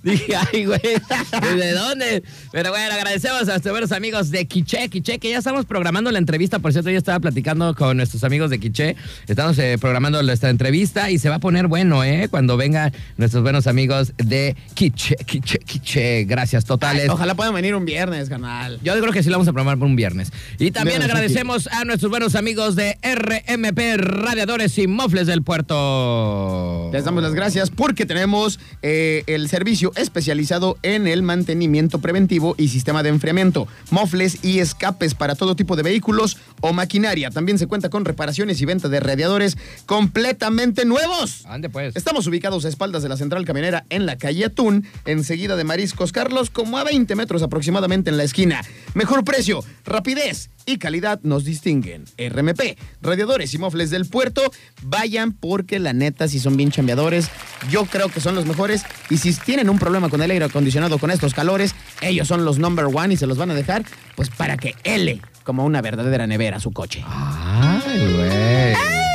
Dije, 0.02 0.34
ay, 0.36 0.64
güey, 0.66 0.80
¿de 0.80 1.72
dónde? 1.72 2.22
Pero 2.50 2.70
bueno, 2.70 2.94
agradecemos 2.94 3.42
a 3.42 3.52
nuestros 3.52 3.72
buenos 3.72 3.92
amigos 3.92 4.30
de 4.30 4.46
Quiche, 4.46 4.88
Quiche, 4.88 5.18
que 5.18 5.30
ya 5.30 5.38
estamos 5.38 5.64
programando 5.64 6.10
la 6.10 6.18
entrevista. 6.18 6.58
Por 6.58 6.72
cierto, 6.72 6.90
yo 6.90 6.98
estaba 6.98 7.20
platicando 7.20 7.74
con 7.74 7.96
nuestros 7.96 8.24
amigos 8.24 8.50
de 8.50 8.58
Quiche. 8.58 8.96
Estamos 9.28 9.58
eh, 9.58 9.76
programando 9.80 10.22
nuestra 10.22 10.50
entrevista 10.50 11.10
y 11.10 11.18
se 11.18 11.28
va 11.28 11.36
a 11.36 11.40
poner 11.40 11.66
bueno, 11.68 12.04
¿eh? 12.04 12.28
Cuando 12.32 12.56
vengan 12.56 12.94
nuestros 13.18 13.42
buenos 13.42 13.66
amigos 13.66 14.14
de 14.16 14.56
Quiche, 14.72 15.16
Quiche, 15.16 15.58
Quiche. 15.58 16.24
Gracias 16.24 16.64
totales. 16.64 17.10
Ojalá 17.10 17.34
puedan 17.34 17.52
venir 17.52 17.74
un 17.74 17.84
viernes, 17.84 18.30
canal. 18.30 18.80
Yo 18.82 18.98
creo 18.98 19.12
que 19.12 19.22
sí 19.22 19.28
lo 19.28 19.34
vamos 19.34 19.48
a 19.48 19.52
programar 19.52 19.78
por 19.78 19.86
un 19.86 19.96
viernes. 19.96 20.32
Y 20.58 20.70
también 20.70 21.02
agradecemos 21.02 21.66
a 21.66 21.84
nuestros 21.84 22.08
buenos 22.08 22.34
amigos 22.34 22.74
de 22.74 22.96
RMP 23.02 23.98
Radiadores 23.98 24.78
y 24.78 24.86
Mofles 24.86 25.26
del 25.26 25.42
Puerto. 25.42 26.88
Les 26.90 27.04
damos 27.04 27.22
las 27.22 27.34
gracias 27.34 27.68
porque 27.68 28.06
tenemos 28.06 28.58
eh, 28.80 29.24
el 29.26 29.50
servicio 29.50 29.92
especializado 29.96 30.78
en 30.82 31.06
el 31.06 31.22
mantenimiento 31.22 32.00
preventivo 32.00 32.54
y 32.56 32.68
sistema 32.68 33.02
de 33.02 33.10
enfriamiento, 33.10 33.68
mofles 33.90 34.42
y 34.42 34.60
escapes 34.60 35.14
para 35.14 35.34
todo 35.34 35.54
tipo 35.54 35.76
de 35.76 35.82
vehículos 35.82 36.38
o 36.62 36.72
maquinaria. 36.72 37.30
También 37.30 37.58
se 37.58 37.66
cuenta 37.66 37.90
con 37.90 38.06
reparaciones 38.06 38.60
y 38.62 38.64
venta 38.64 38.88
de 38.88 39.00
radiadores 39.00 39.58
completamente 39.84 40.84
nuevos. 40.84 41.44
Ande 41.46 41.68
pues. 41.68 41.96
Estamos 41.96 42.11
ubicados 42.20 42.64
a 42.64 42.68
espaldas 42.68 43.02
de 43.02 43.08
la 43.08 43.16
central 43.16 43.44
camionera 43.44 43.84
en 43.88 44.06
la 44.06 44.18
calle 44.18 44.44
Atún, 44.44 44.86
enseguida 45.04 45.56
de 45.56 45.64
Mariscos 45.64 46.12
Carlos, 46.12 46.50
como 46.50 46.78
a 46.78 46.84
20 46.84 47.14
metros 47.16 47.42
aproximadamente 47.42 48.10
en 48.10 48.16
la 48.16 48.24
esquina. 48.24 48.62
Mejor 48.94 49.24
precio, 49.24 49.64
rapidez 49.84 50.50
y 50.66 50.78
calidad 50.78 51.20
nos 51.22 51.44
distinguen. 51.44 52.04
RMP, 52.18 52.78
radiadores 53.00 53.54
y 53.54 53.58
mofles 53.58 53.90
del 53.90 54.06
puerto, 54.06 54.42
vayan 54.82 55.32
porque 55.32 55.78
la 55.78 55.92
neta, 55.92 56.28
si 56.28 56.38
son 56.38 56.56
bien 56.56 56.70
chambeadores, 56.70 57.28
yo 57.70 57.86
creo 57.86 58.08
que 58.08 58.20
son 58.20 58.34
los 58.34 58.46
mejores. 58.46 58.82
Y 59.10 59.16
si 59.16 59.32
tienen 59.32 59.70
un 59.70 59.78
problema 59.78 60.08
con 60.08 60.22
el 60.22 60.30
aire 60.30 60.44
acondicionado 60.44 60.98
con 60.98 61.10
estos 61.10 61.34
calores, 61.34 61.74
ellos 62.00 62.28
son 62.28 62.44
los 62.44 62.58
number 62.58 62.86
one 62.86 63.14
y 63.14 63.16
se 63.16 63.26
los 63.26 63.38
van 63.38 63.50
a 63.50 63.54
dejar, 63.54 63.84
pues 64.14 64.28
para 64.28 64.56
que 64.56 64.74
L 64.84 65.20
como 65.44 65.64
una 65.64 65.80
verdadera 65.82 66.26
nevera 66.26 66.60
su 66.60 66.72
coche. 66.72 67.04
Ay, 67.06 68.14
güey. 68.14 69.11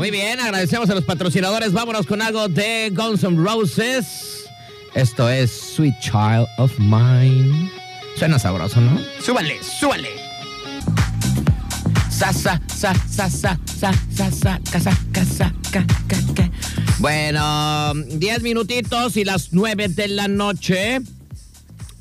Muy 0.00 0.10
bien, 0.10 0.40
agradecemos 0.40 0.88
a 0.88 0.94
los 0.94 1.04
patrocinadores. 1.04 1.74
Vámonos 1.74 2.06
con 2.06 2.22
algo 2.22 2.48
de 2.48 2.90
Guns 2.90 3.22
N' 3.22 3.36
Roses. 3.36 4.46
Esto 4.94 5.28
es 5.28 5.50
Sweet 5.50 5.94
Child 6.00 6.46
of 6.56 6.72
Mine. 6.78 7.70
Suena 8.16 8.38
sabroso, 8.38 8.80
¿no? 8.80 8.98
Súbanle, 9.20 9.62
súbanle. 9.62 10.08
Sa, 12.10 12.32
sa, 12.32 12.58
sa, 12.66 12.94
sa, 12.94 13.28
sa, 13.28 13.58
sa, 13.76 13.92
sa, 14.10 14.30
sa, 14.30 14.60
casa, 14.72 14.98
casa, 15.12 15.52
ca, 15.70 15.84
ca, 16.08 16.16
ca. 16.34 16.50
Bueno, 16.98 17.92
10 18.06 18.42
minutitos 18.42 19.18
y 19.18 19.26
las 19.26 19.52
9 19.52 19.88
de 19.88 20.08
la 20.08 20.28
noche. 20.28 21.02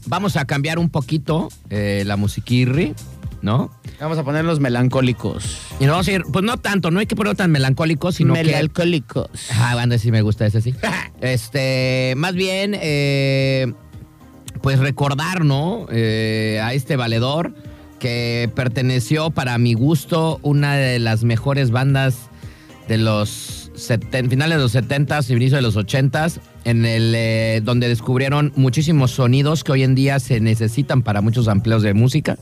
Vamos 0.06 0.38
a 0.38 0.46
cambiar 0.46 0.80
un 0.80 0.90
poquito 0.90 1.50
eh, 1.70 2.04
la 2.06 2.16
musiquirri, 2.16 2.96
¿no? 3.42 3.72
Vamos 4.00 4.18
a 4.18 4.24
ponerlos 4.24 4.60
melancólicos. 4.60 5.58
Y 5.80 5.86
nos 5.86 5.92
vamos 5.94 6.08
a 6.08 6.12
ir, 6.12 6.24
pues 6.32 6.44
no 6.46 6.58
tanto, 6.58 6.92
no 6.92 7.00
hay 7.00 7.06
que 7.06 7.16
ponerlo 7.16 7.36
tan 7.36 7.52
melancólico, 7.52 8.12
sino 8.12 8.34
que... 8.34 8.44
Melancólicos. 8.44 9.30
Ah, 9.54 9.76
banda, 9.76 9.98
sí 9.98 10.12
me 10.12 10.22
gusta 10.22 10.46
ese, 10.46 10.62
sí. 10.62 10.74
Este, 11.22 12.14
más 12.16 12.34
bien, 12.34 12.76
eh, 12.80 13.74
pues 14.62 14.80
recordar, 14.80 15.44
¿no? 15.44 15.86
Eh, 15.92 16.60
a 16.64 16.74
este 16.74 16.96
valedor 16.96 17.54
que 18.00 18.50
perteneció, 18.56 19.30
para 19.30 19.58
mi 19.58 19.74
gusto, 19.74 20.40
una 20.44 20.76
de 20.78 21.00
las 21.00 21.24
mejores 21.26 21.72
bandas 21.72 22.30
de 22.88 22.98
los 22.98 23.70
seten- 23.76 24.30
finales 24.30 24.58
de 24.58 24.64
los 24.64 24.74
70s 24.74 25.30
y 25.30 25.34
inicio 25.34 25.58
de 25.58 25.62
los 25.62 25.76
80s, 25.76 26.40
en 26.64 26.86
el, 26.86 27.14
eh, 27.16 27.62
donde 27.64 27.90
descubrieron 27.90 28.54
muchísimos 28.56 29.12
sonidos 29.12 29.64
que 29.66 29.74
hoy 29.74 29.84
en 29.84 29.96
día 29.96 30.20
se 30.20 30.40
necesitan 30.40 31.04
para 31.04 31.20
muchos 31.22 31.48
empleos 31.48 31.84
de 31.84 31.94
música. 31.94 32.38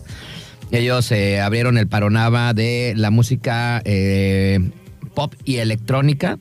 Ellos 0.71 1.11
eh, 1.11 1.39
abrieron 1.39 1.77
el 1.77 1.87
panorama 1.87 2.53
de 2.53 2.93
la 2.97 3.09
música 3.09 3.81
eh, 3.85 4.59
pop 5.13 5.33
y 5.45 5.57
electrónica 5.57 6.39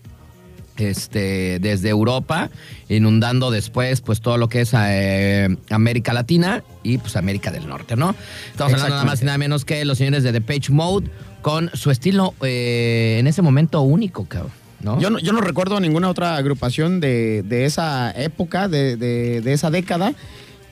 este, 0.77 1.59
desde 1.61 1.89
Europa, 1.89 2.51
inundando 2.89 3.51
después 3.51 4.01
pues 4.03 4.21
todo 4.21 4.37
lo 4.37 4.49
que 4.49 4.61
es 4.63 4.73
eh, 4.77 5.57
América 5.71 6.13
Latina 6.13 6.63
y 6.83 6.99
pues 6.99 7.17
América 7.17 7.51
del 7.51 7.67
Norte, 7.69 7.97
¿no? 7.97 8.15
Estamos 8.51 8.75
hablando 8.75 8.97
nada 8.97 9.05
más 9.07 9.23
y 9.23 9.25
nada 9.25 9.39
menos 9.39 9.65
que 9.65 9.85
los 9.85 9.97
señores 9.99 10.23
de 10.23 10.33
Depeche 10.33 10.73
Mode 10.73 11.09
con 11.41 11.71
su 11.75 11.91
estilo 11.91 12.35
en 12.43 13.27
ese 13.27 13.41
momento 13.41 13.81
único, 13.83 14.27
cabrón, 14.27 14.51
¿no? 14.83 15.01
Yo 15.01 15.09
no, 15.09 15.19
yo 15.21 15.33
no 15.33 15.41
recuerdo 15.41 15.79
ninguna 15.81 16.11
otra 16.11 16.37
agrupación 16.37 17.01
de, 17.01 17.43
de 17.45 17.65
esa 17.65 18.11
época, 18.11 18.69
de, 18.69 18.97
de- 18.97 19.41
de 19.41 19.53
esa 19.53 19.71
década, 19.71 20.13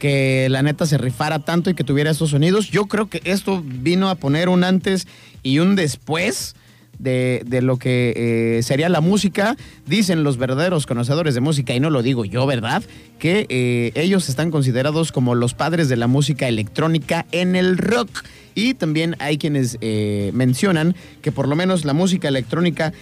que 0.04 0.48
la 0.50 0.60
neta 0.60 0.84
se 0.84 0.98
rifara 0.98 1.38
tanto 1.38 1.70
y 1.70 1.74
que 1.74 1.82
tuviera 1.82 2.10
esos 2.10 2.28
sonidos. 2.28 2.70
Yo 2.70 2.84
creo 2.88 3.08
que 3.08 3.22
esto 3.24 3.64
vino 3.64 4.10
a 4.10 4.16
poner 4.16 4.50
un 4.50 4.62
antes 4.62 5.06
y 5.42 5.60
un 5.60 5.76
después 5.76 6.56
de, 6.98 7.42
de 7.46 7.62
lo 7.62 7.78
que 7.78 8.12
eh, 8.58 8.62
sería 8.62 8.90
la 8.90 9.00
música. 9.00 9.56
Dicen 9.86 10.22
los 10.22 10.36
verdaderos 10.36 10.84
conocedores 10.84 11.32
de 11.34 11.40
música, 11.40 11.74
y 11.74 11.80
no 11.80 11.88
lo 11.88 12.02
digo 12.02 12.26
yo, 12.26 12.44
¿verdad? 12.44 12.82
Que 13.18 13.46
eh, 13.48 13.92
ellos 13.94 14.28
están 14.28 14.50
considerados 14.50 15.10
como 15.10 15.34
los 15.34 15.54
padres 15.54 15.88
de 15.88 15.96
la 15.96 16.06
música 16.06 16.48
electrónica 16.48 17.24
en 17.32 17.56
el 17.56 17.78
rock. 17.78 18.10
Y 18.54 18.74
también 18.74 19.16
hay 19.20 19.38
quienes 19.38 19.78
eh, 19.80 20.32
mencionan 20.34 20.94
que 21.22 21.32
por 21.32 21.48
lo 21.48 21.56
menos 21.56 21.86
la 21.86 21.94
música 21.94 22.28
electrónica 22.28 22.92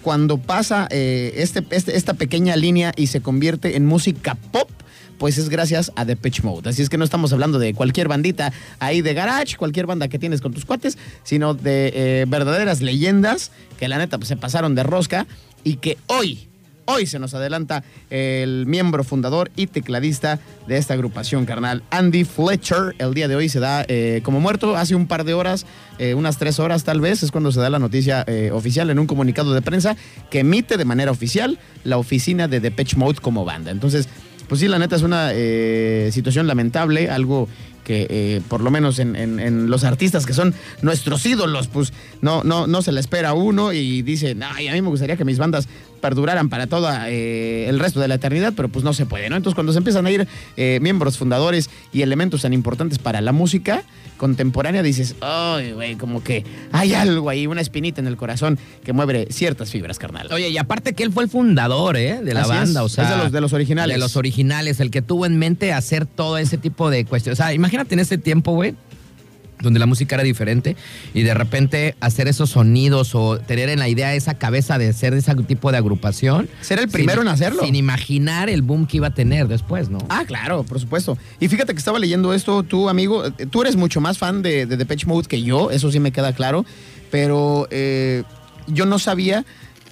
cuando 0.00 0.38
pasa 0.38 0.86
este, 0.90 1.62
este- 1.70 1.96
esta 1.98 2.14
pequeña 2.14 2.56
línea 2.56 2.94
y 2.96 3.08
se 3.08 3.20
convierte 3.20 3.76
en 3.76 3.84
música 3.84 4.36
pop, 4.52 4.70
pues 5.18 5.38
es 5.38 5.48
gracias 5.48 5.92
a 5.96 6.04
Depeche 6.04 6.42
Mode. 6.42 6.70
Así 6.70 6.82
es 6.82 6.88
que 6.88 6.98
no 6.98 7.04
estamos 7.04 7.32
hablando 7.32 7.58
de 7.58 7.74
cualquier 7.74 8.08
bandita 8.08 8.52
ahí 8.78 9.02
de 9.02 9.14
garage, 9.14 9.56
cualquier 9.56 9.86
banda 9.86 10.08
que 10.08 10.18
tienes 10.18 10.40
con 10.40 10.52
tus 10.52 10.64
cuates, 10.64 10.98
sino 11.22 11.54
de 11.54 11.92
eh, 11.94 12.24
verdaderas 12.28 12.82
leyendas 12.82 13.50
que 13.78 13.88
la 13.88 13.98
neta 13.98 14.18
pues, 14.18 14.28
se 14.28 14.36
pasaron 14.36 14.74
de 14.74 14.82
rosca 14.82 15.26
y 15.64 15.76
que 15.76 15.98
hoy, 16.06 16.48
hoy 16.84 17.06
se 17.06 17.18
nos 17.18 17.34
adelanta 17.34 17.82
el 18.10 18.66
miembro 18.66 19.04
fundador 19.04 19.50
y 19.56 19.66
tecladista 19.66 20.38
de 20.66 20.76
esta 20.76 20.94
agrupación 20.94 21.44
carnal, 21.44 21.82
Andy 21.90 22.24
Fletcher. 22.24 22.94
El 22.98 23.14
día 23.14 23.28
de 23.28 23.36
hoy 23.36 23.48
se 23.48 23.60
da 23.60 23.84
eh, 23.88 24.20
como 24.22 24.40
muerto 24.40 24.76
hace 24.76 24.94
un 24.94 25.06
par 25.06 25.24
de 25.24 25.34
horas, 25.34 25.66
eh, 25.98 26.14
unas 26.14 26.38
tres 26.38 26.60
horas 26.60 26.84
tal 26.84 27.00
vez, 27.00 27.22
es 27.22 27.32
cuando 27.32 27.52
se 27.52 27.60
da 27.60 27.70
la 27.70 27.78
noticia 27.78 28.24
oficial 28.52 28.90
en 28.90 28.98
un 28.98 29.06
comunicado 29.06 29.52
de 29.54 29.62
prensa 29.62 29.96
que 30.30 30.40
emite 30.40 30.76
de 30.76 30.84
manera 30.84 31.10
oficial 31.10 31.58
la 31.84 31.98
oficina 31.98 32.48
de 32.48 32.60
Depeche 32.60 32.96
Mode 32.96 33.20
como 33.20 33.44
banda. 33.44 33.70
Entonces, 33.70 34.08
pues 34.48 34.60
sí, 34.60 34.68
la 34.68 34.78
neta 34.78 34.96
es 34.96 35.02
una 35.02 35.30
eh, 35.32 36.10
situación 36.12 36.46
lamentable, 36.46 37.10
algo 37.10 37.48
que 37.84 38.06
eh, 38.10 38.42
por 38.48 38.62
lo 38.62 38.70
menos 38.72 38.98
en, 38.98 39.70
los 39.70 39.84
artistas 39.84 40.26
que 40.26 40.34
son 40.34 40.54
nuestros 40.82 41.24
ídolos, 41.24 41.68
pues 41.68 41.92
no, 42.20 42.42
no, 42.42 42.66
no 42.66 42.82
se 42.82 42.90
le 42.90 42.98
espera 42.98 43.28
a 43.28 43.34
uno 43.34 43.72
y 43.72 44.02
dice, 44.02 44.36
ay, 44.42 44.66
a 44.66 44.72
mí 44.72 44.82
me 44.82 44.88
gustaría 44.88 45.16
que 45.16 45.24
mis 45.24 45.38
bandas 45.38 45.68
perduraran 46.00 46.48
para 46.48 46.66
todo 46.66 46.88
el 47.06 47.78
resto 47.78 48.00
de 48.00 48.08
la 48.08 48.14
eternidad, 48.16 48.52
pero 48.56 48.68
pues 48.68 48.84
no 48.84 48.92
se 48.92 49.06
puede, 49.06 49.28
¿no? 49.30 49.36
Entonces 49.36 49.54
cuando 49.54 49.72
se 49.72 49.78
empiezan 49.78 50.06
a 50.06 50.10
ir 50.10 50.26
eh, 50.56 50.78
miembros 50.82 51.18
fundadores 51.18 51.70
y 51.92 52.02
elementos 52.02 52.42
tan 52.42 52.52
importantes 52.52 52.98
para 52.98 53.20
la 53.20 53.32
música 53.32 53.82
contemporánea, 54.16 54.82
dices, 54.82 55.14
ay, 55.20 55.72
güey, 55.72 55.96
como 55.96 56.22
que 56.22 56.44
hay 56.72 56.94
algo 56.94 57.28
ahí, 57.28 57.46
una 57.46 57.60
espinita 57.60 58.00
en 58.00 58.06
el 58.06 58.16
corazón 58.16 58.58
que 58.82 58.92
mueve 58.94 59.28
ciertas 59.30 59.70
fibras, 59.70 59.98
carnal. 59.98 60.28
Oye, 60.32 60.48
y 60.48 60.56
aparte 60.58 60.94
que 60.94 61.02
él 61.02 61.12
fue 61.12 61.24
el 61.24 61.28
fundador, 61.30 61.96
¿eh? 61.98 62.20
De 62.22 62.32
la 62.32 62.40
Así 62.42 62.50
es, 62.52 62.56
banda, 62.58 62.82
o 62.82 62.86
es 62.86 62.92
sea. 62.92 63.10
de 63.10 63.16
los- 63.24 63.32
de 63.32 63.40
los 63.42 63.52
originales. 63.52 63.94
De 63.94 64.00
los 64.00 64.16
originales, 64.16 64.80
el 64.80 64.90
que 64.90 65.02
tuvo 65.02 65.26
en 65.26 65.38
mente 65.38 65.72
hacer 65.74 66.06
todo 66.06 66.38
ese 66.38 66.56
tipo 66.56 66.88
de 66.88 67.04
cuestiones. 67.04 67.38
O 67.38 67.42
sea, 67.42 67.52
imagínate 67.52 67.94
en 67.94 68.00
ese 68.00 68.16
tiempo, 68.16 68.52
güey, 68.52 68.74
donde 69.60 69.80
la 69.80 69.86
música 69.86 70.16
era 70.16 70.24
diferente 70.24 70.76
y 71.14 71.22
de 71.22 71.32
repente 71.34 71.94
hacer 72.00 72.28
esos 72.28 72.50
sonidos 72.50 73.14
o 73.14 73.38
tener 73.38 73.68
en 73.68 73.78
la 73.78 73.88
idea 73.88 74.14
esa 74.14 74.34
cabeza 74.34 74.78
de 74.78 74.92
ser 74.92 75.14
ese 75.14 75.34
tipo 75.36 75.72
de 75.72 75.78
agrupación. 75.78 76.48
Ser 76.60 76.78
el 76.78 76.88
primero 76.88 77.22
sin- 77.22 77.28
en 77.28 77.34
hacerlo. 77.34 77.62
Sin 77.64 77.74
imaginar 77.74 78.48
el 78.50 78.62
boom 78.62 78.86
que 78.86 78.98
iba 78.98 79.06
a 79.08 79.14
tener 79.14 79.48
después, 79.48 79.88
¿no? 79.88 79.98
Ah, 80.08 80.24
claro, 80.26 80.62
por 80.64 80.78
supuesto. 80.80 81.16
Y 81.40 81.48
fíjate 81.48 81.72
que 81.72 81.78
estaba 81.78 81.98
leyendo 81.98 82.34
esto, 82.34 82.62
tú, 82.62 82.88
amigo, 82.88 83.24
eh, 83.26 83.46
tú 83.50 83.62
eres 83.62 83.76
mucho 83.76 84.00
más 84.00 84.18
fan 84.18 84.42
de, 84.42 84.66
de 84.66 84.76
Depeche 84.76 85.06
Mode 85.06 85.26
que 85.28 85.42
yo, 85.42 85.70
eso 85.70 85.90
sí 85.90 86.00
me 86.00 86.12
queda 86.12 86.32
claro, 86.34 86.64
pero 87.10 87.68
eh, 87.70 88.22
yo 88.66 88.84
no 88.86 88.98
sabía 88.98 89.44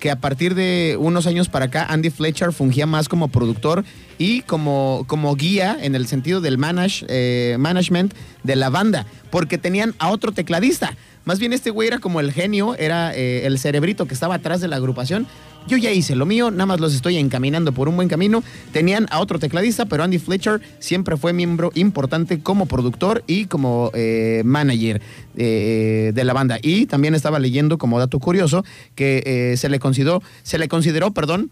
que 0.05 0.11
a 0.11 0.17
partir 0.17 0.55
de 0.55 0.99
unos 1.01 1.27
años 1.27 1.49
para 1.49 1.65
acá 1.65 1.87
Andy 1.89 2.11
Fletcher 2.11 2.53
fungía 2.53 2.85
más 2.85 3.09
como 3.09 3.29
productor 3.29 3.87
y 4.19 4.43
como, 4.43 5.05
como 5.07 5.35
guía 5.35 5.79
en 5.81 5.95
el 5.95 6.07
sentido 6.07 6.43
del 6.43 6.59
manage, 6.59 7.07
eh, 7.09 7.57
management 7.59 8.13
de 8.43 8.55
la 8.55 8.69
banda, 8.69 9.07
porque 9.31 9.57
tenían 9.57 9.95
a 9.99 10.11
otro 10.11 10.33
tecladista. 10.33 10.95
Más 11.25 11.39
bien 11.39 11.53
este 11.53 11.71
güey 11.71 11.89
era 11.89 11.99
como 11.99 12.21
el 12.21 12.33
genio, 12.33 12.77
era 12.77 13.15
eh, 13.15 13.47
el 13.47 13.59
cerebrito 13.59 14.07
que 14.07 14.15
estaba 14.15 14.37
atrás 14.37 14.61
de 14.61 14.69
la 14.69 14.77
agrupación. 14.77 15.27
Yo 15.67 15.79
ya 15.79 15.91
hice 15.91 16.15
lo 16.15 16.27
mío, 16.27 16.51
nada 16.51 16.67
más 16.67 16.81
los 16.81 16.95
estoy 16.95 17.17
encaminando 17.17 17.73
por 17.73 17.89
un 17.89 17.97
buen 17.97 18.09
camino. 18.09 18.45
Tenían 18.73 19.07
a 19.11 19.21
otro 19.21 19.39
tecladista, 19.39 19.87
pero 19.87 20.05
Andy 20.05 20.19
Fletcher 20.19 20.61
siempre 20.79 21.17
fue 21.17 21.33
miembro 21.33 21.71
importante 21.75 22.41
como 22.41 22.67
productor 22.67 23.25
y 23.27 23.47
como 23.47 23.91
eh, 23.95 24.43
manager 24.45 25.01
eh, 25.37 26.13
de 26.15 26.25
la 26.25 26.35
banda. 26.35 26.59
Y 26.61 26.85
también 26.85 27.15
estaba 27.15 27.39
leyendo 27.39 27.79
como 27.79 27.99
dato 27.99 28.19
curioso 28.19 28.63
que 28.95 29.55
se 29.57 29.71
le 29.71 29.79
consideró, 29.79 30.23
se 30.43 30.59
le 30.59 30.69
consideró, 30.69 31.13
perdón, 31.13 31.51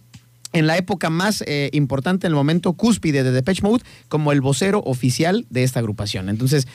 en 0.53 0.67
la 0.67 0.77
época 0.77 1.09
más 1.09 1.43
importante, 1.73 2.27
en 2.27 2.33
el 2.33 2.37
momento 2.37 2.75
cúspide 2.75 3.23
de 3.23 3.33
Depeche 3.33 3.63
Mode, 3.63 3.83
como 4.09 4.33
el 4.33 4.43
vocero 4.43 4.83
oficial 4.85 5.47
de 5.49 5.63
esta 5.63 5.81
agrupación. 5.81 6.29
Entonces, 6.29 6.69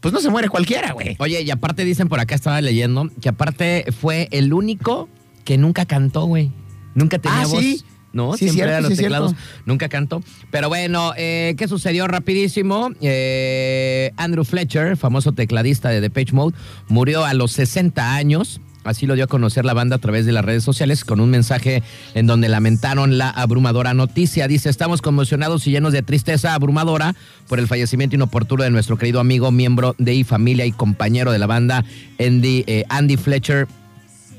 pues 0.00 0.12
no 0.14 0.20
se 0.20 0.30
muere 0.30 0.48
cualquiera, 0.48 0.92
güey. 0.92 1.16
Oye, 1.18 1.42
y 1.42 1.50
aparte 1.50 1.84
dicen 1.84 2.08
por 2.08 2.20
acá, 2.20 2.34
estaba 2.34 2.60
leyendo, 2.60 3.10
que 3.20 3.28
aparte 3.28 3.84
fue 4.00 4.28
el 4.30 4.52
único 4.52 5.08
que 5.44 5.58
nunca 5.58 5.86
cantó, 5.86 6.24
güey. 6.26 6.50
Nunca 6.94 7.18
tenía 7.18 7.42
Ah, 7.42 7.46
voz. 7.46 7.60
sí. 7.60 7.82
¿No? 8.10 8.32
Sí, 8.32 8.46
Siempre 8.48 8.54
cierto, 8.54 8.70
era 8.72 8.80
los 8.80 8.90
sí, 8.90 8.96
cierto. 8.96 9.14
teclados. 9.16 9.34
Nunca 9.66 9.88
cantó. 9.90 10.22
Pero 10.50 10.68
bueno, 10.70 11.12
eh, 11.18 11.54
¿qué 11.58 11.68
sucedió 11.68 12.06
rapidísimo? 12.08 12.90
Eh, 13.02 14.12
Andrew 14.16 14.44
Fletcher, 14.44 14.96
famoso 14.96 15.32
tecladista 15.32 15.90
de 15.90 16.00
Depeche 16.00 16.32
Mode, 16.32 16.56
murió 16.88 17.24
a 17.26 17.34
los 17.34 17.52
60 17.52 18.14
años. 18.14 18.60
Así 18.88 19.06
lo 19.06 19.14
dio 19.14 19.24
a 19.24 19.28
conocer 19.28 19.64
la 19.64 19.74
banda 19.74 19.96
a 19.96 19.98
través 19.98 20.26
de 20.26 20.32
las 20.32 20.44
redes 20.44 20.64
sociales 20.64 21.04
con 21.04 21.20
un 21.20 21.30
mensaje 21.30 21.82
en 22.14 22.26
donde 22.26 22.48
lamentaron 22.48 23.18
la 23.18 23.30
abrumadora 23.30 23.94
noticia. 23.94 24.48
Dice, 24.48 24.70
estamos 24.70 25.02
conmocionados 25.02 25.66
y 25.66 25.70
llenos 25.70 25.92
de 25.92 26.02
tristeza 26.02 26.54
abrumadora 26.54 27.14
por 27.48 27.58
el 27.58 27.66
fallecimiento 27.66 28.16
inoportuno 28.16 28.64
de 28.64 28.70
nuestro 28.70 28.96
querido 28.96 29.20
amigo, 29.20 29.50
miembro 29.50 29.94
de 29.98 30.14
y 30.14 30.24
familia 30.24 30.66
y 30.66 30.72
compañero 30.72 31.32
de 31.32 31.38
la 31.38 31.46
banda, 31.46 31.84
Andy, 32.18 32.64
eh, 32.66 32.84
Andy 32.88 33.16
Fletcher. 33.16 33.68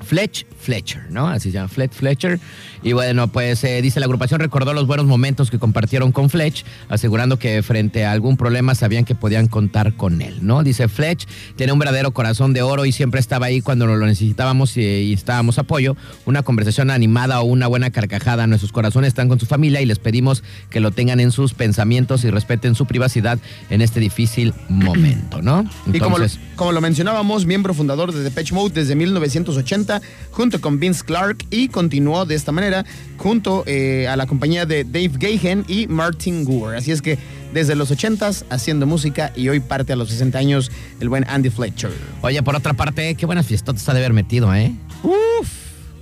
Fletch 0.01 0.45
Fletcher, 0.59 1.09
¿no? 1.09 1.27
Así 1.27 1.49
se 1.49 1.55
llama, 1.55 1.67
Fletch 1.67 1.93
Fletcher. 1.93 2.39
Y 2.83 2.93
bueno, 2.93 3.27
pues 3.27 3.63
eh, 3.63 3.81
dice 3.81 3.99
la 3.99 4.05
agrupación 4.05 4.39
recordó 4.39 4.73
los 4.73 4.87
buenos 4.87 5.05
momentos 5.05 5.51
que 5.51 5.59
compartieron 5.59 6.11
con 6.11 6.29
Fletch, 6.29 6.63
asegurando 6.89 7.37
que 7.39 7.61
frente 7.63 8.05
a 8.05 8.11
algún 8.11 8.37
problema 8.37 8.75
sabían 8.75 9.05
que 9.05 9.15
podían 9.15 9.47
contar 9.47 9.93
con 9.93 10.21
él, 10.21 10.39
¿no? 10.41 10.63
Dice 10.63 10.87
Fletch 10.87 11.25
tiene 11.55 11.73
un 11.73 11.79
verdadero 11.79 12.11
corazón 12.11 12.53
de 12.53 12.61
oro 12.61 12.85
y 12.85 12.91
siempre 12.91 13.19
estaba 13.19 13.47
ahí 13.47 13.61
cuando 13.61 13.87
lo 13.87 13.97
necesitábamos 14.05 14.77
y, 14.77 14.81
y 14.81 15.13
estábamos 15.13 15.59
apoyo. 15.59 15.95
Una 16.25 16.43
conversación 16.43 16.91
animada 16.91 17.41
o 17.41 17.45
una 17.45 17.67
buena 17.67 17.91
carcajada. 17.91 18.47
Nuestros 18.47 18.71
corazones 18.71 19.09
están 19.09 19.29
con 19.29 19.39
su 19.39 19.45
familia 19.45 19.81
y 19.81 19.85
les 19.85 19.99
pedimos 19.99 20.43
que 20.69 20.79
lo 20.79 20.91
tengan 20.91 21.19
en 21.19 21.31
sus 21.31 21.53
pensamientos 21.53 22.23
y 22.23 22.29
respeten 22.29 22.75
su 22.75 22.85
privacidad 22.85 23.39
en 23.69 23.81
este 23.81 23.99
difícil 23.99 24.53
momento, 24.67 25.41
¿no? 25.41 25.69
y 25.91 25.99
como 25.99 26.17
lo, 26.17 26.25
Entonces, 26.25 26.39
como 26.55 26.71
lo 26.71 26.81
mencionábamos, 26.81 27.45
miembro 27.45 27.73
fundador 27.73 28.11
de 28.13 28.21
Depeche 28.21 28.53
Mode 28.53 28.73
desde 28.73 28.95
1980, 28.95 29.88
junto 30.31 30.61
con 30.61 30.79
Vince 30.79 31.03
Clark, 31.03 31.45
y 31.49 31.67
continuó 31.69 32.25
de 32.25 32.35
esta 32.35 32.51
manera 32.51 32.85
junto 33.17 33.63
eh, 33.65 34.07
a 34.07 34.15
la 34.15 34.25
compañía 34.27 34.65
de 34.65 34.83
Dave 34.83 35.11
Gahan 35.13 35.65
y 35.67 35.87
Martin 35.87 36.45
Gore. 36.45 36.77
Así 36.77 36.91
es 36.91 37.01
que 37.01 37.17
desde 37.53 37.75
los 37.75 37.91
80s 37.91 38.45
haciendo 38.49 38.85
música 38.85 39.31
y 39.35 39.49
hoy 39.49 39.59
parte 39.59 39.93
a 39.93 39.95
los 39.95 40.09
60 40.09 40.37
años 40.37 40.71
el 40.99 41.09
buen 41.09 41.25
Andy 41.27 41.49
Fletcher. 41.49 41.91
Oye, 42.21 42.41
por 42.43 42.55
otra 42.55 42.73
parte, 42.73 43.15
qué 43.15 43.25
buenas 43.25 43.45
fiestotas 43.45 43.87
ha 43.89 43.93
de 43.93 43.99
haber 43.99 44.13
metido, 44.13 44.53
¿eh? 44.53 44.73
Uf, 45.03 45.49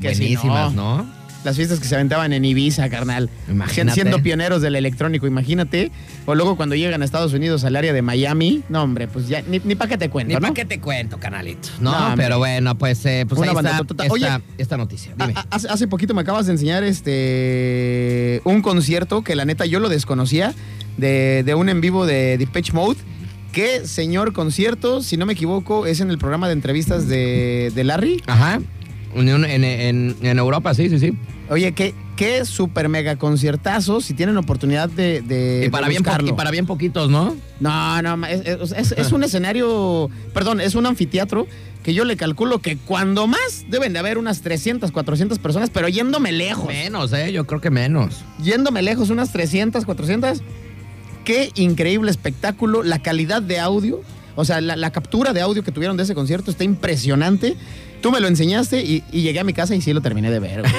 que 0.01 0.13
si 0.13 0.21
Buenísimas, 0.21 0.73
no. 0.73 0.97
¿no? 0.97 1.16
Las 1.47 1.55
fiestas 1.55 1.79
que 1.79 1.87
se 1.87 1.95
aventaban 1.95 2.33
en 2.33 2.43
Ibiza, 2.43 2.89
carnal. 2.89 3.29
Imagínate. 3.49 3.93
Siendo 3.93 4.21
pioneros 4.21 4.61
del 4.61 4.75
electrónico, 4.75 5.27
imagínate. 5.27 5.93
O 6.25 6.35
luego 6.35 6.57
cuando 6.57 6.75
llegan 6.75 7.01
a 7.01 7.05
Estados 7.05 7.31
Unidos 7.31 7.63
al 7.63 7.77
área 7.77 7.93
de 7.93 8.01
Miami. 8.01 8.63
No, 8.67 8.83
hombre, 8.83 9.07
pues 9.07 9.29
ya 9.29 9.41
ni, 9.43 9.59
para 9.75 9.91
qué 9.91 9.97
te 9.97 10.09
cuento, 10.09 10.27
Ni 10.27 10.33
¿no? 10.33 10.41
para 10.41 10.53
qué 10.53 10.65
te 10.65 10.81
cuento, 10.81 11.21
canalito. 11.21 11.69
No, 11.79 11.95
pero 12.17 12.37
bueno, 12.37 12.77
pues, 12.77 13.05
eh, 13.05 13.25
pues 13.29 13.39
ahí 13.41 13.55
está 13.55 13.79
esta, 13.79 14.13
Oye. 14.13 14.27
esta 14.57 14.75
noticia. 14.75 15.13
Dime. 15.17 15.35
Hace, 15.49 15.69
hace 15.69 15.87
poquito 15.87 16.13
me 16.13 16.19
acabas 16.19 16.47
de 16.47 16.51
enseñar 16.51 16.83
este 16.83 18.41
un 18.43 18.61
concierto 18.61 19.23
que 19.23 19.33
la 19.37 19.45
neta 19.45 19.65
yo 19.65 19.79
lo 19.79 19.87
desconocía 19.87 20.53
de, 20.97 21.43
de 21.45 21.55
un 21.55 21.69
en 21.69 21.79
vivo 21.79 22.05
de 22.05 22.37
Depeche 22.37 22.73
Mode. 22.73 22.97
¿Qué 23.53 23.87
señor 23.87 24.33
concierto? 24.33 25.01
Si 25.01 25.15
no 25.15 25.25
me 25.25 25.31
equivoco, 25.31 25.85
es 25.85 26.01
en 26.01 26.09
el 26.09 26.17
programa 26.17 26.47
de 26.47 26.53
entrevistas 26.53 27.07
de, 27.07 27.71
de 27.73 27.83
Larry. 27.85 28.21
Ajá. 28.27 28.59
En, 29.17 29.27
en- 29.45 29.63
en- 29.63 30.15
en 30.21 30.39
Europa, 30.39 30.73
sí, 30.73 30.89
sí, 30.89 30.99
sí. 30.99 31.13
Oye, 31.49 31.71
qué, 31.71 31.93
qué 32.15 32.43
super 32.45 32.89
mega 32.89 33.15
conciertazo. 33.15 34.01
Si 34.01 34.13
tienen 34.13 34.37
oportunidad 34.37 34.89
de, 34.89 35.21
de, 35.21 35.63
y, 35.67 35.69
para 35.69 35.87
de 35.87 35.91
bien 35.91 36.03
y 36.27 36.33
para 36.33 36.51
bien 36.51 36.65
poquitos, 36.65 37.09
¿no? 37.09 37.35
No, 37.59 38.01
no, 38.01 38.25
es, 38.27 38.41
es- 38.45 38.71
es- 38.71 38.91
es 38.97 39.11
un 39.11 39.23
escenario, 39.23 40.09
perdón, 40.33 40.59
es 40.61 40.75
un 40.75 40.85
anfiteatro 40.85 41.47
que 41.83 41.93
yo 41.93 42.03
le 42.03 42.17
calculo 42.17 42.59
que 42.59 42.75
cuando 42.77 43.27
más 43.27 43.65
deben 43.69 43.93
de 43.93 43.99
haber 43.99 44.17
unas 44.17 44.41
300, 44.41 44.91
400 44.91 45.39
personas, 45.39 45.69
pero 45.69 45.87
yéndome 45.87 46.33
lejos. 46.33 46.67
Menos, 46.67 47.13
¿eh? 47.13 47.31
Yo 47.31 47.47
creo 47.47 47.61
que 47.61 47.69
menos. 47.69 48.25
yéndome 48.43 48.81
lejos, 48.81 49.09
unas 49.09 49.31
300, 49.31 49.85
400. 49.85 50.41
Qué 51.23 51.51
increíble 51.55 52.11
espectáculo, 52.11 52.83
la 52.83 52.99
calidad 53.01 53.41
de 53.41 53.59
audio, 53.59 54.01
o 54.35 54.43
sea, 54.45 54.59
la, 54.61 54.75
la 54.75 54.91
captura 54.91 55.31
de 55.33 55.41
audio 55.41 55.63
que 55.63 55.71
tuvieron 55.71 55.95
de 55.97 56.03
ese 56.03 56.13
concierto 56.13 56.51
está 56.51 56.63
impresionante. 56.65 57.55
Tú 58.07 58.13
me 58.13 58.21
lo 58.21 58.29
enseñaste 58.29 58.85
y, 58.85 59.03
y 59.11 59.21
llegué 59.21 59.41
a 59.41 59.43
mi 59.43 59.51
casa 59.51 59.75
y 59.75 59.81
sí 59.81 59.91
lo 59.91 59.99
terminé 59.99 60.31
de 60.31 60.39
ver. 60.39 60.61
güey. 60.61 60.73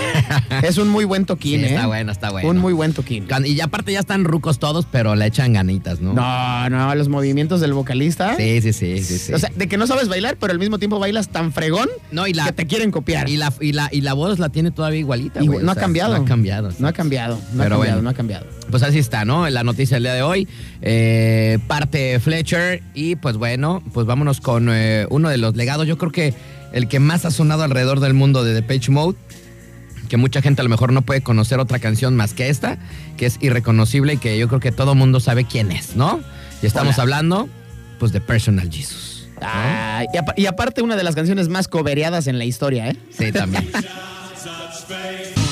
es 0.62 0.78
un 0.78 0.88
muy 0.88 1.04
buen 1.04 1.26
toquín, 1.26 1.60
Sí, 1.60 1.66
¿eh? 1.66 1.74
está 1.74 1.86
bueno, 1.86 2.10
está 2.10 2.30
bueno. 2.30 2.48
Un 2.48 2.56
muy 2.56 2.72
buen 2.72 2.94
toquín. 2.94 3.26
Y 3.44 3.60
aparte 3.60 3.92
ya 3.92 4.00
están 4.00 4.24
rucos 4.24 4.58
todos, 4.58 4.86
pero 4.90 5.14
le 5.14 5.26
echan 5.26 5.52
ganitas, 5.52 6.00
¿no? 6.00 6.14
No, 6.14 6.70
no, 6.70 6.94
los 6.94 7.10
movimientos 7.10 7.60
del 7.60 7.74
vocalista. 7.74 8.34
Sí, 8.38 8.62
sí, 8.62 8.72
sí, 8.72 9.04
sí, 9.04 9.18
sí. 9.18 9.34
O 9.34 9.38
sea, 9.38 9.50
de 9.54 9.68
que 9.68 9.76
no 9.76 9.86
sabes 9.86 10.08
bailar, 10.08 10.38
pero 10.40 10.54
al 10.54 10.58
mismo 10.58 10.78
tiempo 10.78 10.98
bailas 10.98 11.28
tan 11.28 11.52
fregón 11.52 11.90
no, 12.12 12.26
y 12.26 12.32
la, 12.32 12.46
que 12.46 12.52
te 12.52 12.66
quieren 12.66 12.90
copiar. 12.90 13.28
y 13.28 13.36
la, 13.36 13.52
y 13.60 13.72
la, 13.72 13.90
y 13.92 14.00
la 14.00 14.14
voz 14.14 14.38
la 14.38 14.48
tiene 14.48 14.70
todavía 14.70 15.00
igualita, 15.00 15.42
güey. 15.42 15.62
no 15.62 15.68
o 15.68 15.72
ha 15.72 15.74
cambiado. 15.74 16.16
No 16.16 16.22
ha 16.22 16.24
cambiado. 16.24 16.70
No 16.78 16.88
ha 16.88 16.92
cambiado, 16.94 17.38
no 17.52 17.62
ha 17.62 17.68
cambiado, 17.68 17.76
bueno. 17.76 18.00
no 18.00 18.08
ha 18.08 18.14
cambiado. 18.14 18.46
Pues 18.70 18.82
así 18.82 18.98
está, 18.98 19.26
¿no? 19.26 19.48
La 19.50 19.64
noticia 19.64 19.96
del 19.96 20.04
día 20.04 20.14
de 20.14 20.22
hoy. 20.22 20.48
Eh, 20.80 21.58
parte 21.66 22.20
Fletcher. 22.20 22.82
Y 22.94 23.16
pues 23.16 23.36
bueno, 23.36 23.82
pues 23.92 24.06
vámonos 24.06 24.40
con 24.40 24.68
eh, 24.70 25.06
uno 25.10 25.28
de 25.28 25.36
los 25.36 25.56
legados. 25.56 25.86
Yo 25.86 25.98
creo 25.98 26.10
que 26.12 26.32
el 26.72 26.88
que 26.88 27.00
más 27.00 27.24
ha 27.24 27.30
sonado 27.30 27.62
alrededor 27.62 28.00
del 28.00 28.14
mundo 28.14 28.44
de 28.44 28.54
Depeche 28.54 28.90
Mode. 28.90 29.16
Que 30.08 30.16
mucha 30.16 30.40
gente 30.40 30.62
a 30.62 30.64
lo 30.64 30.70
mejor 30.70 30.92
no 30.92 31.02
puede 31.02 31.20
conocer 31.20 31.58
otra 31.60 31.78
canción 31.78 32.16
más 32.16 32.32
que 32.32 32.48
esta, 32.48 32.78
que 33.18 33.26
es 33.26 33.36
irreconocible 33.40 34.14
y 34.14 34.16
que 34.16 34.38
yo 34.38 34.48
creo 34.48 34.60
que 34.60 34.72
todo 34.72 34.94
mundo 34.94 35.20
sabe 35.20 35.44
quién 35.44 35.70
es, 35.70 35.96
¿no? 35.96 36.20
Y 36.62 36.66
estamos 36.66 36.94
Hola. 36.94 37.02
hablando, 37.02 37.48
pues, 37.98 38.12
de 38.12 38.20
Personal 38.22 38.70
Jesus. 38.72 39.28
¿no? 39.34 39.46
Ay, 39.46 40.06
y, 40.36 40.42
y 40.42 40.46
aparte 40.46 40.80
una 40.80 40.96
de 40.96 41.04
las 41.04 41.14
canciones 41.14 41.48
más 41.48 41.68
cobereadas 41.68 42.26
en 42.26 42.38
la 42.38 42.46
historia, 42.46 42.88
¿eh? 42.88 42.96
Sí, 43.10 43.32
también. 43.32 43.70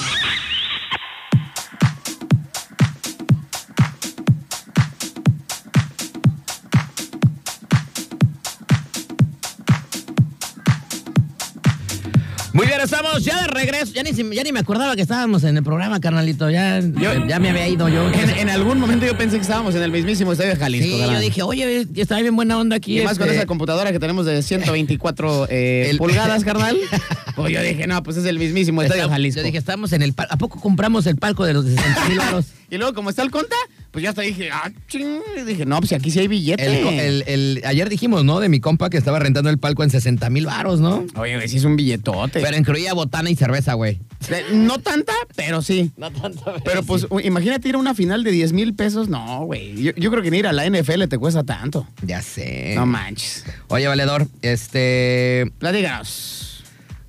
estamos 12.87 13.25
ya 13.25 13.43
de 13.43 13.49
regreso. 13.49 13.93
Ya 13.93 14.03
ni, 14.03 14.13
ya 14.13 14.43
ni 14.43 14.53
me 14.53 14.61
acordaba 14.61 14.97
que 14.97 15.03
estábamos 15.03 15.45
en 15.45 15.57
el 15.57 15.63
programa, 15.63 16.01
carnalito. 16.01 16.49
Ya, 16.51 16.81
ya 17.29 17.39
me 17.39 17.51
había 17.51 17.69
ido 17.69 17.89
yo. 17.89 18.09
En, 18.11 18.31
en 18.31 18.49
algún 18.49 18.81
momento 18.81 19.05
yo 19.07 19.17
pensé 19.17 19.37
que 19.37 19.43
estábamos 19.43 19.75
en 19.75 19.83
el 19.83 19.91
mismísimo 19.91 20.33
estadio 20.33 20.51
de 20.53 20.57
Jalisco. 20.57 20.97
sí, 20.97 21.13
yo 21.13 21.19
dije, 21.21 21.43
oye, 21.43 21.87
está 21.97 22.19
bien 22.21 22.35
buena 22.35 22.59
onda 22.59 22.77
aquí. 22.77 23.01
y 23.01 23.05
más 23.05 23.19
con 23.19 23.27
este, 23.29 23.37
esa 23.39 23.47
computadora 23.47 23.93
que 23.93 23.99
tenemos 23.99 24.25
de 24.27 24.43
124 24.43 25.47
eh, 25.51 25.89
El- 25.91 25.99
pulgadas, 25.99 26.45
carnal. 26.45 26.77
Pues 27.37 27.53
yo 27.53 27.61
dije, 27.61 27.87
no, 27.87 28.03
pues 28.03 28.17
es 28.17 28.25
el 28.25 28.39
mismísimo 28.39 28.81
estadio 28.81 29.03
de 29.03 29.09
Jalisco. 29.11 29.41
Yo 29.41 29.45
dije, 29.45 29.59
estamos 29.59 29.93
en 29.93 30.01
el. 30.01 30.15
¿A 30.31 30.39
poco 30.39 30.59
compramos 30.59 31.05
el 31.05 31.17
palco 31.17 31.45
de 31.45 31.53
los 31.53 31.67
60 31.67 32.09
mil 32.09 32.17
varos? 32.19 32.47
y 32.71 32.79
luego, 32.79 32.95
como 32.95 33.11
está 33.11 33.23
el 33.23 33.31
conta, 33.31 33.55
pues 33.97 34.03
ya 34.03 34.11
hasta 34.11 34.21
dije, 34.21 34.51
ah, 34.53 34.71
ching. 34.89 35.21
Dije, 35.47 35.65
no, 35.65 35.79
pues 35.79 35.91
aquí 35.95 36.11
sí 36.11 36.19
hay 36.19 36.29
billete. 36.29 36.67
El, 36.67 36.83
co- 36.83 36.91
el- 36.91 37.25
el- 37.27 37.63
ayer 37.65 37.89
dijimos, 37.89 38.25
¿no? 38.27 38.41
De 38.41 38.51
mi 38.51 38.61
compa 38.61 38.91
que 38.91 38.99
estaba 38.99 39.19
rentando 39.19 39.49
el 39.49 39.57
palco 39.57 39.85
en 39.85 39.89
60 39.89 40.29
mil 40.29 40.45
varos, 40.45 40.81
¿no? 40.81 41.07
Oye, 41.17 41.37
güey, 41.37 41.49
sí 41.49 41.57
es 41.57 41.65
un 41.65 41.77
billetote. 41.77 42.41
Pero 42.43 42.59
incluía 42.59 42.93
botana 42.93 43.31
y 43.31 43.37
cerveza, 43.37 43.73
güey. 43.73 43.99
Eh, 44.29 44.45
no 44.53 44.81
tanta, 44.81 45.15
pero 45.35 45.63
sí. 45.63 45.93
No 45.97 46.11
tanto. 46.11 46.45
Pero 46.63 46.83
pues 46.83 47.07
u- 47.09 47.21
imagínate 47.21 47.71
ir 47.71 47.77
a 47.77 47.79
una 47.79 47.95
final 47.95 48.23
de 48.23 48.33
10 48.33 48.53
mil 48.53 48.75
pesos. 48.75 49.09
No, 49.09 49.47
güey. 49.47 49.83
Yo, 49.83 49.93
yo 49.97 50.11
creo 50.11 50.23
que 50.23 50.31
ni 50.31 50.41
ir 50.41 50.47
a 50.47 50.53
la 50.53 50.67
NFL 50.69 51.05
te 51.09 51.17
cuesta 51.17 51.43
tanto. 51.43 51.89
Ya 52.03 52.21
sé. 52.21 52.75
No 52.77 52.85
manches. 52.85 53.47
Oye, 53.69 53.87
valedor, 53.87 54.27
este. 54.43 55.51
Platícanos. 55.59 56.63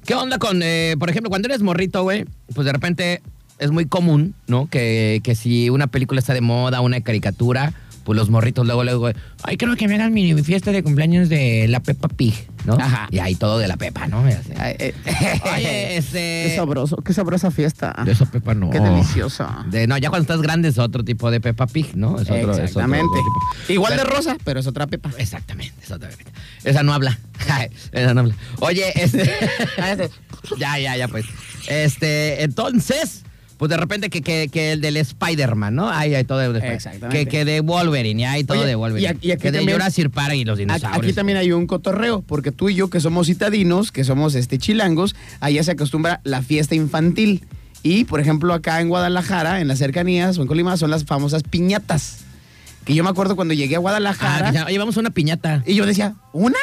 ¿Qué 0.05 0.13
onda 0.15 0.37
con, 0.37 0.61
eh, 0.63 0.95
por 0.97 1.09
ejemplo, 1.09 1.29
cuando 1.29 1.49
eres 1.49 1.61
morrito, 1.61 2.01
güey? 2.03 2.23
Pues 2.55 2.63
de 2.65 2.71
repente 2.71 3.21
es 3.59 3.71
muy 3.71 3.85
común, 3.85 4.35
¿no? 4.47 4.67
Que, 4.69 5.21
que 5.23 5.35
si 5.35 5.69
una 5.69 5.87
película 5.87 6.19
está 6.19 6.33
de 6.33 6.41
moda, 6.41 6.81
una 6.81 7.01
caricatura, 7.01 7.73
pues 8.03 8.15
los 8.15 8.29
morritos 8.29 8.65
luego, 8.65 8.85
luego, 8.85 9.09
ay, 9.43 9.57
creo 9.57 9.75
que 9.75 9.85
me 9.89 9.95
hagan 9.95 10.13
mi 10.13 10.33
fiesta 10.41 10.71
de 10.71 10.81
cumpleaños 10.81 11.27
de 11.27 11.67
la 11.67 11.81
Peppa 11.81 12.07
Pig, 12.07 12.47
¿no? 12.65 12.75
Ajá. 12.75 13.09
Y 13.11 13.19
ahí 13.19 13.35
todo 13.35 13.59
de 13.59 13.67
la 13.67 13.75
Pepa, 13.75 14.07
¿no? 14.07 14.23
Ay, 14.23 14.75
eh, 14.79 14.93
Oye, 15.55 15.97
este... 15.97 16.45
Qué 16.47 16.53
sabroso, 16.55 16.95
qué 16.97 17.13
sabrosa 17.13 17.51
fiesta. 17.51 17.93
De 18.05 18.13
esa 18.13 18.25
Pepa 18.25 18.53
no. 18.53 18.69
Qué 18.69 18.79
deliciosa. 18.79 19.65
De, 19.69 19.87
no, 19.87 19.97
ya 19.97 20.09
cuando 20.09 20.21
estás 20.21 20.41
grande 20.41 20.69
es 20.69 20.77
otro 20.77 21.03
tipo 21.03 21.29
de 21.31 21.41
Peppa 21.41 21.67
Pig, 21.67 21.97
¿no? 21.97 22.15
Es 22.15 22.29
otro, 22.29 22.35
es 22.37 22.43
otro 22.45 22.63
Exactamente. 22.63 23.07
tipo. 23.17 23.73
Igual 23.73 23.93
Pero- 23.97 24.09
de 24.09 24.15
rosa, 24.15 24.37
pero 24.45 24.59
es 24.61 24.67
otra 24.67 24.87
pepa. 24.87 25.11
Exactamente, 25.17 25.73
es 25.83 25.91
otra 25.91 26.07
Pepa. 26.07 26.31
Esa 26.63 26.83
no 26.83 26.93
habla. 26.93 27.19
Esa 27.91 28.13
no 28.13 28.21
habla. 28.21 28.35
Oye, 28.61 28.85
este... 28.95 29.29
ya, 30.57 30.79
ya, 30.79 30.95
ya, 30.95 31.09
pues. 31.09 31.25
Este, 31.67 32.41
entonces... 32.43 33.23
Pues 33.57 33.69
de 33.69 33.77
repente 33.77 34.09
que, 34.09 34.21
que, 34.21 34.49
que 34.51 34.73
el 34.73 34.81
del 34.81 34.97
Spider-Man, 34.97 35.73
¿no? 35.75 35.89
Ahí 35.89 36.13
hay 36.13 36.23
todo 36.23 36.37
de 36.53 36.59
Exactamente. 36.73 37.09
Que, 37.09 37.25
que 37.25 37.43
de 37.45 37.61
Wolverine, 37.61 38.21
y 38.21 38.25
hay 38.25 38.43
todo 38.43 38.59
Oye, 38.59 38.67
de 38.67 38.75
Wolverine. 38.75 39.01
y 39.01 39.05
aquí- 39.07 39.27
y 39.27 39.31
aquí 39.31 39.41
que 39.41 39.51
de 39.51 39.57
también- 39.59 39.77
Jurassic 39.79 40.09
Park 40.11 40.35
y 40.35 40.45
los 40.45 40.57
dinosaurios. 40.59 41.03
aquí 41.03 41.13
también 41.13 41.37
hay 41.39 41.51
un 41.51 41.65
cotorreo, 41.65 42.21
porque 42.21 42.51
tú 42.51 42.69
y 42.69 42.75
yo 42.75 42.89
que 42.89 42.99
somos 42.99 43.27
citadinos, 43.27 43.91
que 43.91 44.03
somos 44.03 44.35
este 44.35 44.57
chilangos, 44.59 45.15
allá 45.39 45.63
se 45.63 45.71
acostumbra 45.71 46.21
la 46.23 46.41
fiesta 46.43 46.75
infantil. 46.75 47.45
Y, 47.83 48.03
por 48.05 48.19
ejemplo, 48.19 48.53
acá 48.53 48.81
en 48.81 48.89
Guadalajara, 48.89 49.61
en 49.61 49.67
las 49.67 49.79
cercanías 49.79 50.37
o 50.37 50.41
en 50.41 50.47
Colima, 50.47 50.77
son 50.77 50.89
las 50.91 51.05
famosas 51.05 51.43
piñatas. 51.43 52.19
Que 52.85 52.95
yo 52.95 53.03
me 53.03 53.09
acuerdo 53.09 53.35
cuando 53.35 53.53
llegué 53.53 53.75
a 53.75 53.77
Ah, 53.77 53.81
Guadalajara 53.81 54.51
ya, 54.51 54.65
oye, 54.65 54.77
vamos 54.77 54.97
a 54.97 54.99
una 54.99 55.09
piñata. 55.11 55.63
y 55.65 55.75
yo 55.75 55.85
decía, 55.85 56.15
¿una? 56.33 56.57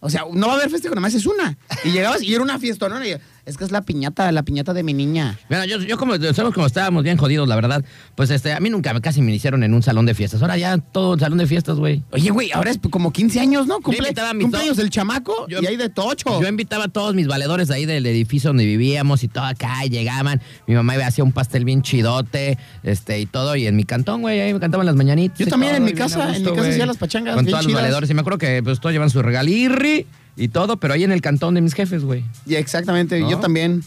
O 0.00 0.10
sea, 0.10 0.22
no 0.32 0.46
va 0.46 0.52
a 0.52 0.56
haber 0.56 0.70
festejo, 0.70 0.94
nada 0.94 1.00
más 1.02 1.14
es 1.14 1.26
una. 1.26 1.56
Y 1.84 1.90
llegabas 1.90 2.22
y 2.22 2.32
era 2.34 2.42
una 2.42 2.58
fiesta, 2.58 2.88
¿no? 2.88 3.04
Y 3.04 3.10
yo, 3.10 3.16
es 3.46 3.56
que 3.56 3.64
es 3.64 3.70
la 3.70 3.82
piñata, 3.82 4.30
la 4.32 4.42
piñata 4.42 4.74
de 4.74 4.82
mi 4.82 4.92
niña. 4.92 5.38
Bueno, 5.48 5.64
yo, 5.66 5.78
yo 5.78 5.96
como, 5.96 6.16
sabemos 6.16 6.52
como 6.52 6.66
estábamos 6.66 7.04
bien 7.04 7.16
jodidos, 7.16 7.46
la 7.46 7.54
verdad, 7.54 7.84
pues 8.16 8.30
este, 8.30 8.52
a 8.52 8.58
mí 8.58 8.70
nunca 8.70 9.00
casi 9.00 9.22
me 9.22 9.32
hicieron 9.32 9.62
en 9.62 9.72
un 9.72 9.84
salón 9.84 10.04
de 10.04 10.14
fiestas. 10.14 10.42
Ahora 10.42 10.56
ya 10.56 10.76
todo 10.78 11.14
el 11.14 11.20
salón 11.20 11.38
de 11.38 11.46
fiestas, 11.46 11.78
güey. 11.78 12.02
Oye, 12.10 12.30
güey, 12.30 12.50
ahora 12.50 12.72
es 12.72 12.80
como 12.90 13.12
15 13.12 13.38
años, 13.38 13.68
¿no? 13.68 13.76
Cumple, 13.80 14.08
invitaba 14.08 14.30
a 14.30 14.34
mis 14.34 14.42
cumpleaños 14.42 14.76
del 14.76 14.90
chamaco 14.90 15.46
Yo- 15.46 15.62
y 15.62 15.66
hay 15.66 15.76
de 15.76 15.88
tocho. 15.88 16.42
Yo 16.42 16.48
invitaba 16.48 16.84
a 16.84 16.88
todos 16.88 17.14
mis 17.14 17.28
valedores 17.28 17.70
ahí 17.70 17.86
del 17.86 18.04
edificio 18.06 18.50
donde 18.50 18.64
vivíamos 18.64 19.22
y 19.22 19.28
todo 19.28 19.44
acá, 19.44 19.84
y 19.84 19.90
llegaban. 19.90 20.42
Mi 20.66 20.74
mamá 20.74 20.96
me 20.96 21.04
hacía 21.04 21.22
un 21.22 21.32
pastel 21.32 21.64
bien 21.64 21.82
chidote, 21.82 22.58
este, 22.82 23.20
y 23.20 23.26
todo, 23.26 23.54
y 23.54 23.68
en 23.68 23.76
mi 23.76 23.84
cantón, 23.84 24.22
güey, 24.22 24.40
ahí 24.40 24.54
me 24.54 24.58
cantaban 24.58 24.86
las 24.86 24.96
mañanitas. 24.96 25.38
Yo 25.38 25.46
también 25.46 25.76
en 25.76 25.84
mi 25.84 25.92
casa, 25.92 26.34
en 26.34 26.42
mi 26.42 26.50
casa 26.52 26.68
hacía 26.68 26.86
las 26.86 26.96
pachangas 26.96 27.36
Con 27.36 27.44
bien 27.44 27.52
todos 27.52 27.64
los 27.66 27.74
valedores, 27.74 28.10
y 28.10 28.14
me 28.14 28.22
acuerdo 28.22 28.38
que 28.38 28.60
pues 28.64 28.80
todos 28.80 28.92
llevan 28.92 29.10
su 29.10 29.22
regalirri 29.22 30.04
y 30.36 30.48
todo, 30.48 30.76
pero 30.78 30.94
ahí 30.94 31.04
en 31.04 31.12
el 31.12 31.20
cantón 31.20 31.54
de 31.54 31.60
mis 31.60 31.74
jefes, 31.74 32.04
güey. 32.04 32.24
Y 32.46 32.54
exactamente, 32.54 33.20
¿No? 33.20 33.30
yo 33.30 33.38
también. 33.38 33.82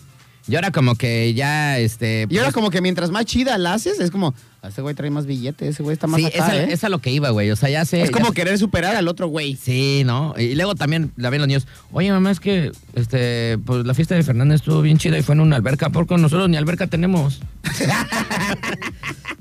Y 0.47 0.55
ahora 0.55 0.71
como 0.71 0.95
que 0.95 1.33
ya, 1.35 1.77
este... 1.77 2.25
Y 2.27 2.37
ahora 2.37 2.47
pues, 2.47 2.55
como 2.55 2.71
que 2.71 2.81
mientras 2.81 3.11
más 3.11 3.25
chida 3.25 3.57
la 3.59 3.73
haces, 3.75 3.99
es 3.99 4.09
como, 4.09 4.33
ese 4.63 4.81
güey 4.81 4.95
trae 4.95 5.11
más 5.11 5.27
billetes, 5.27 5.69
ese 5.69 5.83
güey 5.83 5.93
está 5.93 6.07
más 6.07 6.19
Sí, 6.19 6.25
acá, 6.25 6.37
esa, 6.37 6.57
¿eh? 6.57 6.69
es 6.71 6.83
a 6.83 6.89
lo 6.89 6.99
que 6.99 7.11
iba, 7.11 7.29
güey. 7.29 7.51
O 7.51 7.55
sea, 7.55 7.69
ya 7.69 7.85
sé. 7.85 8.01
Es 8.01 8.09
como 8.09 8.31
querer 8.31 8.57
superar 8.57 8.95
al 8.95 9.07
otro 9.07 9.27
güey. 9.27 9.55
Sí, 9.55 10.01
¿no? 10.05 10.33
Y 10.39 10.55
luego 10.55 10.73
también 10.73 11.11
la 11.17 11.29
ven 11.29 11.39
los 11.41 11.47
niños. 11.47 11.67
Oye, 11.91 12.11
mamá, 12.11 12.31
es 12.31 12.39
que 12.39 12.71
este, 12.95 13.59
pues 13.63 13.85
la 13.85 13.93
fiesta 13.93 14.15
de 14.15 14.23
Fernández 14.23 14.61
estuvo 14.61 14.81
bien 14.81 14.97
chida 14.97 15.19
y 15.19 15.21
fue 15.21 15.35
en 15.35 15.41
una 15.41 15.55
alberca. 15.55 15.91
Porque 15.91 16.17
nosotros 16.17 16.49
ni 16.49 16.57
alberca 16.57 16.87
tenemos. 16.87 17.41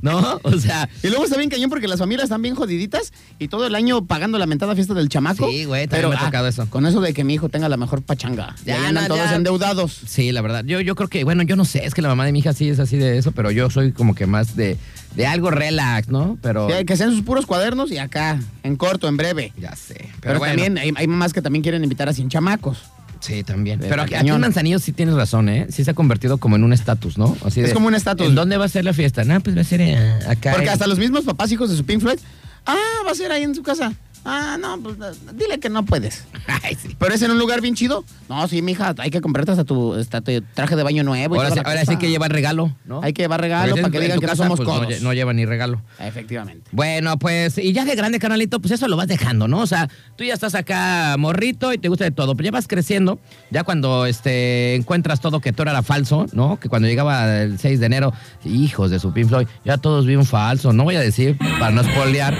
¿No? 0.00 0.40
O 0.42 0.58
sea. 0.58 0.88
Y 1.02 1.08
luego 1.08 1.24
está 1.24 1.36
bien 1.36 1.50
cañón 1.50 1.70
porque 1.70 1.88
las 1.88 1.98
familias 1.98 2.24
están 2.24 2.42
bien 2.42 2.54
jodiditas 2.54 3.12
y 3.38 3.48
todo 3.48 3.66
el 3.66 3.74
año 3.74 4.04
pagando 4.06 4.38
la 4.38 4.46
mentada 4.46 4.74
fiesta 4.74 4.94
del 4.94 5.08
chamaco. 5.08 5.48
Sí, 5.50 5.64
güey, 5.64 5.86
también 5.88 6.10
me 6.10 6.16
ha 6.16 6.24
tocado 6.24 6.46
eso. 6.48 6.66
Con 6.70 6.86
eso 6.86 7.00
de 7.00 7.12
que 7.14 7.24
mi 7.24 7.34
hijo 7.34 7.48
tenga 7.48 7.68
la 7.68 7.76
mejor 7.76 8.02
pachanga. 8.02 8.54
Ya, 8.64 8.76
Ya 8.78 8.88
andan 8.88 9.04
no, 9.08 9.14
todos 9.14 9.30
ya. 9.30 9.36
endeudados. 9.36 9.92
Sí, 10.06 10.32
la 10.32 10.40
verdad. 10.42 10.64
Yo, 10.64 10.80
yo 10.80 10.94
creo 10.94 11.08
que, 11.08 11.24
bueno, 11.24 11.42
yo 11.42 11.56
no 11.56 11.64
sé, 11.64 11.84
es 11.84 11.94
que 11.94 12.02
la 12.02 12.08
mamá 12.08 12.24
de 12.26 12.32
mi 12.32 12.38
hija 12.40 12.52
sí 12.52 12.68
es 12.68 12.78
así 12.78 12.96
de 12.96 13.18
eso, 13.18 13.32
pero 13.32 13.50
yo 13.50 13.70
soy 13.70 13.92
como 13.92 14.14
que 14.14 14.26
más 14.26 14.54
de, 14.56 14.76
de 15.16 15.26
algo 15.26 15.50
relax, 15.50 16.08
¿no? 16.08 16.38
Pero. 16.42 16.66
Que, 16.68 16.84
que 16.84 16.96
sean 16.96 17.10
sus 17.12 17.22
puros 17.22 17.46
cuadernos 17.46 17.90
y 17.90 17.98
acá, 17.98 18.38
en 18.62 18.76
corto, 18.76 19.08
en 19.08 19.16
breve. 19.16 19.52
Ya 19.60 19.74
sé. 19.74 19.94
Pero, 19.98 20.12
Pero, 20.20 20.38
bueno, 20.38 20.54
también 20.54 20.78
hay, 20.78 20.92
hay 20.94 21.06
mamás 21.06 21.32
que 21.32 21.42
también 21.42 21.62
quieren 21.62 21.82
invitar 21.82 22.08
a 22.08 22.12
100 22.12 22.28
chamacos. 22.28 22.78
Sí, 23.20 23.42
también. 23.42 23.80
Pero 23.80 24.02
aquí, 24.02 24.14
aquí 24.14 24.28
en 24.28 24.40
Manzanillo 24.40 24.78
sí 24.78 24.92
tienes 24.92 25.14
razón, 25.14 25.48
¿eh? 25.48 25.66
Sí 25.70 25.84
se 25.84 25.90
ha 25.90 25.94
convertido 25.94 26.38
como 26.38 26.56
en 26.56 26.64
un 26.64 26.72
estatus, 26.72 27.18
¿no? 27.18 27.36
Así 27.44 27.60
Es 27.60 27.68
de, 27.68 27.74
como 27.74 27.88
un 27.88 27.94
estatus. 27.94 28.26
¿En 28.28 28.34
dónde 28.34 28.56
va 28.56 28.64
a 28.66 28.68
ser 28.68 28.84
la 28.84 28.92
fiesta? 28.92 29.24
No, 29.24 29.40
pues 29.40 29.56
va 29.56 29.60
a 29.62 29.64
ser 29.64 29.80
eh, 29.80 29.96
acá. 30.28 30.52
Porque 30.52 30.66
en- 30.66 30.72
hasta 30.72 30.86
los 30.86 30.98
mismos 30.98 31.24
papás 31.24 31.50
hijos 31.52 31.70
de 31.70 31.76
su 31.76 31.84
Pink 31.84 32.00
Floyd, 32.00 32.18
ah, 32.66 32.76
va 33.06 33.10
a 33.10 33.14
ser 33.14 33.32
ahí 33.32 33.42
en 33.42 33.54
su 33.54 33.62
casa. 33.62 33.92
Ah, 34.30 34.58
no, 34.60 34.78
pues 34.80 34.96
dile 35.34 35.58
que 35.58 35.70
no 35.70 35.84
puedes. 35.84 36.24
Ay, 36.62 36.74
sí. 36.74 36.94
Pero 36.98 37.14
es 37.14 37.22
en 37.22 37.30
un 37.30 37.38
lugar 37.38 37.60
bien 37.62 37.74
chido. 37.74 38.04
No, 38.28 38.46
sí, 38.46 38.60
mija, 38.60 38.94
hay 38.98 39.10
que 39.10 39.20
comprarte 39.22 39.52
hasta 39.52 39.64
tu, 39.64 39.94
hasta 39.94 40.20
tu 40.20 40.42
traje 40.54 40.76
de 40.76 40.82
baño 40.82 41.02
nuevo. 41.02 41.36
Ahora, 41.36 41.50
sí, 41.50 41.60
ahora 41.64 41.84
sí 41.86 41.96
que 41.96 42.10
lleva 42.10 42.28
regalo, 42.28 42.74
¿no? 42.84 43.00
Hay 43.02 43.14
que 43.14 43.22
llevar 43.22 43.40
regalo 43.40 43.74
para 43.76 43.90
que 43.90 44.00
digan 44.00 44.20
que 44.20 44.26
no 44.26 44.36
somos 44.36 44.58
pues, 44.58 44.68
no 44.68 44.74
codos. 44.74 44.88
lle- 44.88 45.00
no 45.00 45.12
lleva 45.14 45.32
ni 45.32 45.46
regalo. 45.46 45.80
Efectivamente. 45.98 46.68
Bueno, 46.72 47.18
pues, 47.18 47.56
y 47.58 47.72
ya 47.72 47.84
de 47.86 47.94
grande, 47.94 48.18
canalito, 48.18 48.60
pues 48.60 48.72
eso 48.72 48.86
lo 48.86 48.96
vas 48.96 49.08
dejando, 49.08 49.48
¿no? 49.48 49.60
O 49.60 49.66
sea, 49.66 49.88
tú 50.16 50.24
ya 50.24 50.34
estás 50.34 50.54
acá 50.54 51.16
morrito 51.18 51.72
y 51.72 51.78
te 51.78 51.88
gusta 51.88 52.04
de 52.04 52.10
todo, 52.10 52.34
pero 52.36 52.44
ya 52.46 52.50
vas 52.50 52.68
creciendo, 52.68 53.18
ya 53.50 53.64
cuando 53.64 54.04
este, 54.04 54.74
encuentras 54.74 55.20
todo 55.20 55.40
que 55.40 55.52
todo 55.52 55.70
era 55.70 55.82
falso, 55.82 56.26
¿no? 56.32 56.60
Que 56.60 56.68
cuando 56.68 56.86
llegaba 56.88 57.40
el 57.42 57.58
6 57.58 57.80
de 57.80 57.86
enero, 57.86 58.12
hijos 58.44 58.90
de 58.90 58.98
su 58.98 59.12
Pink 59.12 59.28
Floyd, 59.28 59.46
ya 59.64 59.78
todos 59.78 60.04
bien 60.04 60.24
falso, 60.26 60.72
no 60.74 60.84
voy 60.84 60.96
a 60.96 61.00
decir, 61.00 61.38
para 61.58 61.70
no 61.70 61.82
spoilear, 61.82 62.36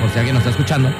por 0.00 0.10
si 0.10 0.18
alguien 0.18 0.34
nos 0.34 0.42
está 0.46 0.50
escuchando. 0.50 0.90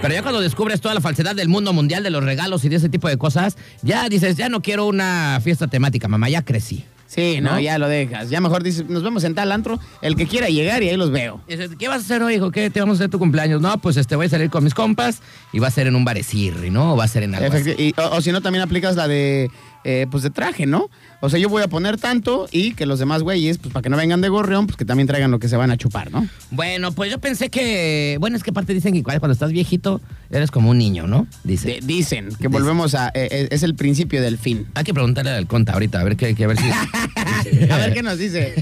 Pero 0.00 0.14
ya 0.14 0.22
cuando 0.22 0.40
descubres 0.40 0.80
toda 0.80 0.94
la 0.94 1.00
falsedad 1.00 1.34
del 1.34 1.48
mundo 1.48 1.72
mundial 1.72 2.02
de 2.04 2.10
los 2.10 2.22
regalos 2.22 2.64
y 2.64 2.68
de 2.68 2.76
ese 2.76 2.88
tipo 2.88 3.08
de 3.08 3.16
cosas, 3.18 3.56
ya 3.82 4.08
dices, 4.08 4.36
ya 4.36 4.48
no 4.48 4.62
quiero 4.62 4.86
una 4.86 5.40
fiesta 5.42 5.66
temática, 5.66 6.06
mamá, 6.06 6.28
ya 6.28 6.42
crecí. 6.42 6.84
Sí, 7.08 7.40
no, 7.40 7.52
¿No? 7.52 7.60
ya 7.60 7.78
lo 7.78 7.88
dejas. 7.88 8.28
Ya 8.30 8.40
mejor 8.40 8.62
dices, 8.62 8.86
nos 8.88 9.02
vemos 9.02 9.24
en 9.24 9.34
tal 9.34 9.50
antro, 9.50 9.80
el 10.02 10.14
que 10.14 10.26
quiera 10.26 10.48
llegar 10.50 10.82
y 10.82 10.90
ahí 10.90 10.96
los 10.96 11.10
veo. 11.10 11.40
Dices, 11.48 11.70
¿qué 11.78 11.88
vas 11.88 12.02
a 12.02 12.04
hacer 12.04 12.22
hoy, 12.22 12.34
hijo? 12.34 12.50
¿Qué 12.50 12.68
te 12.70 12.80
vamos 12.80 12.96
a 12.96 13.02
hacer 13.02 13.10
tu 13.10 13.18
cumpleaños? 13.18 13.60
No, 13.62 13.78
pues 13.78 13.96
este 13.96 14.14
voy 14.14 14.26
a 14.26 14.28
salir 14.28 14.50
con 14.50 14.62
mis 14.62 14.74
compas 14.74 15.20
y 15.52 15.58
va 15.58 15.68
a 15.68 15.70
ser 15.70 15.86
en 15.86 15.96
un 15.96 16.04
barecirri, 16.04 16.70
¿no? 16.70 16.92
O 16.92 16.96
va 16.96 17.04
a 17.04 17.08
ser 17.08 17.22
en 17.22 17.34
algo 17.34 17.52
así. 17.56 17.70
Efecti- 17.70 17.76
y- 17.78 17.94
o, 18.00 18.16
o 18.16 18.20
si 18.20 18.30
no, 18.30 18.42
también 18.42 18.62
aplicas 18.62 18.94
la 18.94 19.08
de, 19.08 19.50
eh, 19.90 20.06
pues 20.10 20.22
de 20.22 20.28
traje, 20.28 20.66
¿no? 20.66 20.90
O 21.22 21.30
sea, 21.30 21.40
yo 21.40 21.48
voy 21.48 21.62
a 21.62 21.68
poner 21.68 21.96
tanto 21.96 22.46
y 22.52 22.74
que 22.74 22.84
los 22.84 22.98
demás 22.98 23.22
güeyes, 23.22 23.56
pues 23.56 23.72
para 23.72 23.82
que 23.82 23.88
no 23.88 23.96
vengan 23.96 24.20
de 24.20 24.28
gorrión, 24.28 24.66
pues 24.66 24.76
que 24.76 24.84
también 24.84 25.06
traigan 25.06 25.30
lo 25.30 25.38
que 25.38 25.48
se 25.48 25.56
van 25.56 25.70
a 25.70 25.78
chupar, 25.78 26.10
¿no? 26.12 26.28
Bueno, 26.50 26.92
pues 26.92 27.10
yo 27.10 27.18
pensé 27.18 27.48
que, 27.48 28.18
bueno, 28.20 28.36
es 28.36 28.42
que 28.42 28.50
aparte 28.50 28.74
dicen 28.74 28.92
que 28.92 29.02
cuando 29.02 29.32
estás 29.32 29.50
viejito 29.50 30.02
eres 30.30 30.50
como 30.50 30.68
un 30.70 30.76
niño, 30.76 31.06
¿no? 31.06 31.26
Dice. 31.42 31.68
De- 31.68 31.80
dicen 31.82 32.28
que 32.38 32.48
volvemos 32.48 32.94
a, 32.94 33.08
eh, 33.14 33.28
eh, 33.30 33.48
es 33.50 33.62
el 33.62 33.74
principio 33.74 34.20
del 34.20 34.36
fin. 34.36 34.66
Hay 34.74 34.84
que 34.84 34.92
preguntarle 34.92 35.30
al 35.30 35.46
conta 35.46 35.72
ahorita, 35.72 36.00
a 36.00 36.04
ver 36.04 36.16
qué, 36.16 36.34
qué- 36.34 36.44
a 36.44 36.48
ver 36.48 36.58
si. 36.58 36.64
A 37.70 37.76
ver 37.78 37.94
qué 37.94 38.02
nos 38.02 38.18
dice. 38.18 38.52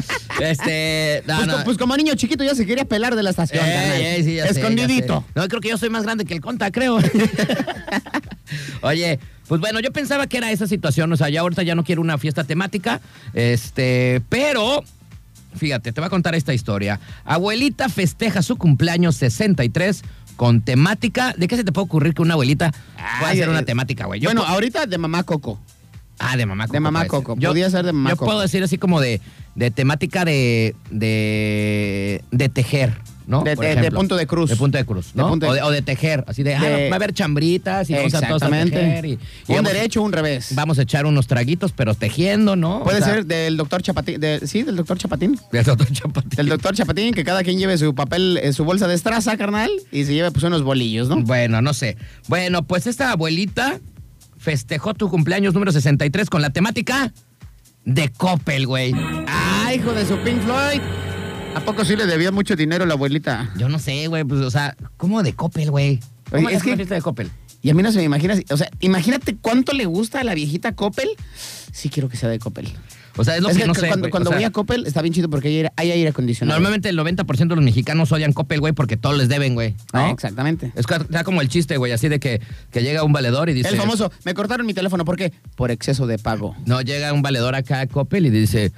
este, 0.40 1.22
no, 1.26 1.36
pues, 1.36 1.46
no. 1.46 1.64
pues 1.64 1.76
como 1.76 1.94
niño 1.96 2.14
chiquito 2.14 2.42
ya 2.42 2.54
se 2.54 2.64
quería 2.64 2.86
pelar 2.86 3.16
de 3.16 3.22
la 3.22 3.30
estación. 3.30 3.62
Ey, 3.64 4.22
sí, 4.24 4.34
ya 4.36 4.44
sé, 4.46 4.60
Escondidito. 4.60 5.20
ya 5.20 5.26
sé. 5.26 5.40
No, 5.40 5.48
creo 5.48 5.60
que 5.60 5.68
yo 5.68 5.76
soy 5.76 5.90
más 5.90 6.04
grande 6.04 6.24
que 6.24 6.32
el 6.34 6.40
conta, 6.40 6.70
creo. 6.70 6.98
Oye, 8.82 9.18
pues 9.50 9.60
bueno, 9.60 9.80
yo 9.80 9.92
pensaba 9.92 10.28
que 10.28 10.36
era 10.36 10.52
esa 10.52 10.68
situación, 10.68 11.12
o 11.12 11.16
sea, 11.16 11.28
ya 11.28 11.40
ahorita 11.40 11.64
ya 11.64 11.74
no 11.74 11.82
quiero 11.82 12.00
una 12.02 12.18
fiesta 12.18 12.44
temática, 12.44 13.00
este, 13.34 14.22
pero 14.28 14.84
fíjate, 15.56 15.90
te 15.90 16.00
voy 16.00 16.06
a 16.06 16.08
contar 16.08 16.36
esta 16.36 16.54
historia. 16.54 17.00
Abuelita 17.24 17.88
festeja 17.88 18.42
su 18.42 18.56
cumpleaños 18.56 19.16
63 19.16 20.04
con 20.36 20.60
temática. 20.60 21.34
¿De 21.36 21.48
qué 21.48 21.56
se 21.56 21.64
te 21.64 21.72
puede 21.72 21.86
ocurrir 21.86 22.14
que 22.14 22.22
una 22.22 22.34
abuelita 22.34 22.72
pueda 23.18 23.32
hacer 23.32 23.48
una 23.48 23.58
eh, 23.58 23.64
temática, 23.64 24.06
güey? 24.06 24.20
Yo 24.20 24.28
bueno, 24.28 24.44
ahorita 24.44 24.86
de 24.86 24.98
mamá 24.98 25.24
Coco. 25.24 25.58
Ah, 26.20 26.36
de 26.36 26.46
mamá 26.46 26.66
Coco. 26.66 26.72
de 26.74 26.80
mamá. 26.80 27.06
Coco. 27.08 27.34
Podía 27.34 27.70
ser 27.70 27.84
de 27.84 27.92
mamá 27.92 28.10
yo 28.10 28.16
Coco. 28.18 28.26
puedo 28.26 28.40
decir 28.42 28.62
así 28.62 28.78
como 28.78 29.00
de, 29.00 29.20
de 29.56 29.72
temática 29.72 30.24
de, 30.24 30.76
de, 30.92 32.22
de 32.30 32.48
tejer, 32.50 32.96
¿no? 33.30 33.42
De- 33.42 33.54
Por 33.56 33.64
de- 33.64 33.70
de 33.74 33.78
ejemplo. 33.80 33.98
punto 34.00 34.16
de 34.16 34.26
cruz. 34.26 34.50
De 34.50 34.56
punto 34.56 34.76
de 34.76 34.84
cruz, 34.84 35.14
De 35.14 35.22
¿no? 35.22 35.36
de- 35.36 35.46
o, 35.46 35.52
de, 35.54 35.62
o 35.62 35.70
de 35.70 35.80
tejer, 35.82 36.24
así 36.26 36.42
de, 36.42 36.54
ah, 36.56 36.62
De- 36.62 36.88
va 36.90 36.94
a 36.94 36.96
haber 36.96 37.14
chambritas 37.14 37.88
y 37.88 37.94
vamos 37.94 38.12
a 38.14 38.20
todos 38.26 38.42
a 38.42 38.48
tejer. 38.50 39.06
Y, 39.06 39.18
y 39.48 39.52
un 39.54 39.64
derecho, 39.64 40.02
un 40.02 40.12
revés. 40.12 40.48
Vamos 40.54 40.78
a 40.78 40.82
echar 40.82 41.06
unos 41.06 41.26
traguitos, 41.26 41.72
pero 41.72 41.94
tejiendo, 41.94 42.56
¿no? 42.56 42.82
Puede 42.82 42.98
O 43.00 43.04
sea, 43.04 43.14
ser 43.14 43.26
del 43.26 43.56
doctor 43.56 43.80
Chapatín. 43.82 44.20
sí, 44.44 44.62
del 44.64 44.76
doctor 44.76 44.98
Chapatín. 44.98 45.38
del 45.52 45.64
doctor 45.64 45.90
Chapatín. 45.92 46.30
Del 46.36 46.48
doctor 46.48 46.74
Chapatín, 46.74 47.14
que 47.14 47.24
cada 47.24 47.42
quien 47.44 47.58
lleve 47.58 47.78
su 47.78 47.94
papel, 47.94 48.38
eh, 48.42 48.52
su 48.52 48.64
bolsa 48.64 48.88
de 48.88 48.94
estraza, 48.96 49.36
carnal, 49.36 49.70
y 49.92 50.04
se 50.04 50.12
lleve 50.14 50.30
pues 50.32 50.44
unos 50.44 50.62
bolillos, 50.62 51.08
¿no? 51.08 51.22
Bueno, 51.22 51.62
no 51.62 51.72
sé. 51.72 51.96
Bueno, 52.28 52.64
pues 52.64 52.86
esta 52.88 53.12
abuelita 53.12 53.78
festejó 54.38 54.94
tu 54.94 55.08
cumpleaños 55.08 55.54
número 55.54 55.70
63 55.70 56.28
con 56.30 56.42
la 56.42 56.50
temática 56.50 57.12
de 57.84 58.08
Coppel, 58.10 58.66
güey. 58.66 58.92
Ah, 59.28 59.72
hijo 59.74 59.92
de 59.92 60.04
su 60.06 60.16
Pink 60.18 60.40
Floyd. 60.42 60.80
¿A 61.54 61.60
poco 61.60 61.84
sí 61.84 61.96
le 61.96 62.06
debía 62.06 62.30
mucho 62.30 62.54
dinero 62.56 62.86
la 62.86 62.94
abuelita? 62.94 63.50
Yo 63.56 63.68
no 63.68 63.78
sé, 63.78 64.06
güey, 64.06 64.24
pues, 64.24 64.40
o 64.40 64.50
sea, 64.50 64.76
¿cómo 64.96 65.22
de 65.22 65.32
Coppel, 65.34 65.70
güey? 65.70 66.00
¿Cómo 66.30 66.46
Oye, 66.46 66.56
es 66.56 66.62
que- 66.62 66.70
una 66.70 66.76
fiesta 66.76 66.94
de 66.94 67.02
Coppel? 67.02 67.30
Y 67.62 67.68
a 67.70 67.74
mí 67.74 67.82
no 67.82 67.92
se 67.92 67.98
me 67.98 68.04
imagina, 68.04 68.34
o 68.50 68.56
sea, 68.56 68.70
imagínate 68.80 69.36
cuánto 69.36 69.72
le 69.72 69.84
gusta 69.84 70.20
a 70.20 70.24
la 70.24 70.34
viejita 70.34 70.74
Coppel. 70.74 71.08
Sí 71.72 71.90
quiero 71.90 72.08
que 72.08 72.16
sea 72.16 72.28
de 72.28 72.38
Coppel. 72.38 72.68
O 73.16 73.24
sea, 73.24 73.36
es 73.36 73.42
lo 73.42 73.50
Es 73.50 73.56
que, 73.56 73.62
que 73.62 73.68
no 73.68 73.74
sé, 73.74 73.88
cuando, 73.88 74.08
cuando 74.08 74.30
O 74.30 74.32
sea, 74.32 74.38
voy 74.38 74.44
a 74.44 74.50
Coppel 74.50 74.86
está 74.86 75.02
bien 75.02 75.12
chido 75.12 75.28
porque 75.28 75.48
hay 75.48 75.56
aire, 75.56 75.72
hay 75.76 75.90
aire 75.90 76.08
acondicionado. 76.08 76.56
Normalmente 76.58 76.88
el 76.88 76.96
90% 76.98 77.48
de 77.48 77.56
los 77.56 77.64
mexicanos 77.64 78.10
odian 78.12 78.32
Coppel, 78.32 78.60
güey, 78.60 78.72
porque 78.72 78.96
todos 78.96 79.18
les 79.18 79.28
deben, 79.28 79.54
güey. 79.54 79.72
¿no? 79.92 80.00
Ah, 80.00 80.10
exactamente. 80.10 80.72
Es 80.74 80.86
como 81.24 81.42
el 81.42 81.48
chiste, 81.48 81.76
güey, 81.76 81.92
así 81.92 82.08
de 82.08 82.18
que, 82.18 82.40
que 82.70 82.82
llega 82.82 83.02
un 83.04 83.12
valedor 83.12 83.50
y 83.50 83.52
dice... 83.52 83.68
El 83.68 83.76
famoso, 83.76 84.10
me 84.24 84.32
cortaron 84.32 84.64
mi 84.64 84.72
teléfono, 84.72 85.04
¿por 85.04 85.16
qué? 85.16 85.32
Por 85.56 85.70
exceso 85.70 86.06
de 86.06 86.18
pago. 86.18 86.56
No, 86.64 86.80
llega 86.80 87.12
un 87.12 87.20
valedor 87.20 87.54
acá 87.56 87.80
a 87.80 87.86
Coppel 87.86 88.24
y 88.26 88.30
dice... 88.30 88.72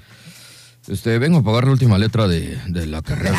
Este, 0.88 1.18
vengo 1.18 1.38
a 1.38 1.42
pagar 1.42 1.64
la 1.64 1.72
última 1.72 1.98
letra 1.98 2.26
de, 2.28 2.58
de 2.68 2.86
la 2.86 3.02
carrera. 3.02 3.38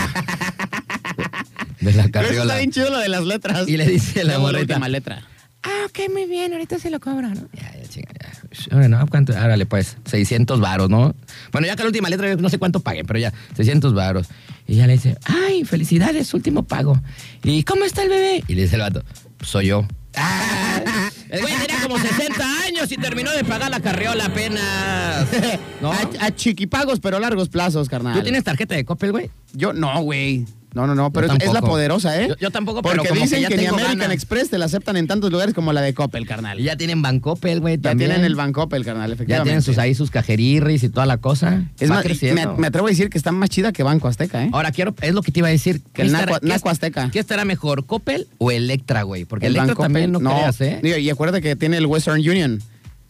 De 1.81 1.91
la 1.93 2.09
carriola. 2.09 2.43
está 2.43 2.57
bien 2.57 2.71
chido 2.71 2.89
lo 2.89 2.99
de 2.99 3.09
las 3.09 3.25
letras. 3.25 3.67
Y 3.67 3.75
le 3.75 3.85
dice 3.85 4.23
la 4.23 4.39
morrita. 4.39 4.75
última 4.75 4.87
letra. 4.87 5.27
Ah, 5.63 5.85
ok, 5.85 6.11
muy 6.11 6.25
bien, 6.25 6.51
ahorita 6.53 6.79
se 6.79 6.89
lo 6.89 6.99
cobra, 6.99 7.29
¿no? 7.29 7.47
Ya, 7.53 7.73
ya, 7.77 7.87
chinga, 7.87 8.11
ya. 8.19 8.75
Bueno, 8.75 9.05
¿cuánto? 9.09 9.33
Árale, 9.37 9.65
pues, 9.65 9.97
600 10.05 10.59
varos, 10.59 10.89
¿no? 10.89 11.15
Bueno, 11.51 11.67
ya 11.67 11.75
que 11.75 11.83
la 11.83 11.87
última 11.87 12.09
letra, 12.09 12.29
yo 12.29 12.35
no 12.37 12.49
sé 12.49 12.57
cuánto 12.57 12.81
pagué, 12.81 13.03
pero 13.05 13.19
ya, 13.19 13.33
600 13.55 13.93
varos. 13.93 14.27
Y 14.67 14.75
ya 14.75 14.87
le 14.87 14.93
dice, 14.93 15.17
ay, 15.25 15.63
felicidades, 15.63 16.33
último 16.33 16.63
pago. 16.63 16.99
¿Y 17.43 17.63
cómo 17.63 17.85
está 17.85 18.03
el 18.03 18.09
bebé? 18.09 18.43
Y 18.47 18.55
le 18.55 18.63
dice 18.63 18.75
el 18.75 18.81
vato, 18.81 19.03
soy 19.41 19.67
yo. 19.67 19.87
Ah, 20.15 21.09
el 21.33 21.41
güey 21.41 21.53
tenía 21.65 21.81
como 21.81 21.97
60 21.97 22.61
años 22.67 22.91
y 22.91 22.97
terminó 22.97 23.31
de 23.31 23.43
pagar 23.43 23.71
la 23.71 23.79
carriola 23.79 24.25
apenas. 24.25 25.27
¿No? 25.81 25.91
A, 25.91 25.99
a 26.19 26.35
chiquipagos, 26.35 26.99
pero 26.99 27.19
largos 27.19 27.49
plazos, 27.49 27.89
carnal. 27.89 28.13
¿Tú 28.13 28.21
tienes 28.21 28.43
tarjeta 28.43 28.75
de 28.75 28.85
Coppel, 28.85 29.11
güey? 29.11 29.31
Yo 29.53 29.73
no, 29.73 29.99
güey. 30.03 30.45
No, 30.73 30.87
no, 30.87 30.95
no, 30.95 31.11
pero 31.11 31.27
es, 31.31 31.43
es 31.43 31.53
la 31.53 31.61
poderosa, 31.61 32.19
¿eh? 32.21 32.29
Yo- 32.29 32.35
yo 32.37 32.49
tampoco, 32.51 32.81
pero 32.81 32.95
Porque 32.95 33.09
como 33.09 33.21
que 33.21 33.25
dicen 33.25 33.41
ya 33.41 33.47
que, 33.47 33.57
ni 33.57 33.65
American. 33.67 34.11
Express 34.11 34.49
te 34.49 34.57
la 34.57 34.65
aceptan 34.65 34.97
en 34.97 35.05
tantos 35.07 35.31
lugares 35.31 35.53
como 35.53 35.71
la 35.71 35.81
de 35.81 35.93
Coppel, 35.93 36.25
carnal. 36.25 36.59
Y 36.59 36.63
ya 36.63 36.75
tienen 36.75 37.01
Bancoppel, 37.01 37.59
güey, 37.59 37.75
Ya 37.77 37.89
también. 37.91 38.09
tienen 38.11 38.25
el 38.25 38.35
Bancoppel, 38.35 38.83
carnal, 38.83 39.09
Ya 39.09 39.13
efectivamente. 39.13 39.49
tienen 39.49 39.61
sus, 39.61 39.77
ahí 39.77 39.93
sus 39.93 40.09
cajerirris 40.09 40.83
y 40.83 40.89
toda 40.89 41.05
la 41.05 41.17
cosa. 41.17 41.63
Es 41.79 41.89
Va 41.91 41.95
más, 41.95 42.03
creciendo. 42.03 42.53
me, 42.53 42.61
me 42.61 42.67
atrevo 42.67 42.87
a 42.87 42.89
decir 42.89 43.09
que 43.09 43.17
está 43.17 43.31
más 43.31 43.49
chida 43.49 43.71
que 43.71 43.83
Banco 43.83 44.07
Azteca, 44.07 44.43
¿eh? 44.43 44.49
Ahora 44.51 44.71
quiero, 44.71 44.95
es 45.01 45.13
lo 45.13 45.21
que 45.21 45.31
te 45.31 45.39
iba 45.41 45.47
a 45.47 45.51
decir. 45.51 45.81
Que 45.93 46.01
el 46.01 46.07
¿Qué 46.07 46.13
Naco- 46.13 46.39
Naco 46.41 46.69
Azteca. 46.69 47.09
¿Qué 47.11 47.19
estará 47.19 47.45
mejor, 47.45 47.85
Coppel 47.85 48.27
o 48.39 48.51
Electra, 48.51 49.03
güey? 49.03 49.25
Porque 49.25 49.45
El 49.45 49.53
Electra 49.53 49.75
Bancoppel, 49.75 49.93
también 50.03 50.11
no, 50.11 50.19
creas, 50.31 50.59
¿eh? 50.61 50.79
Digo, 50.81 50.97
y 50.97 51.09
acuérdate 51.09 51.41
que 51.43 51.55
tiene 51.55 51.77
el 51.77 51.85
Western 51.85 52.17
Union, 52.19 52.61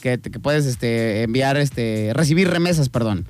que, 0.02 0.19
que 0.19 0.39
puedes 0.39 0.65
este, 0.65 1.23
enviar, 1.23 1.56
este, 1.56 2.12
recibir 2.13 2.49
remesas, 2.49 2.89
perdón. 2.89 3.26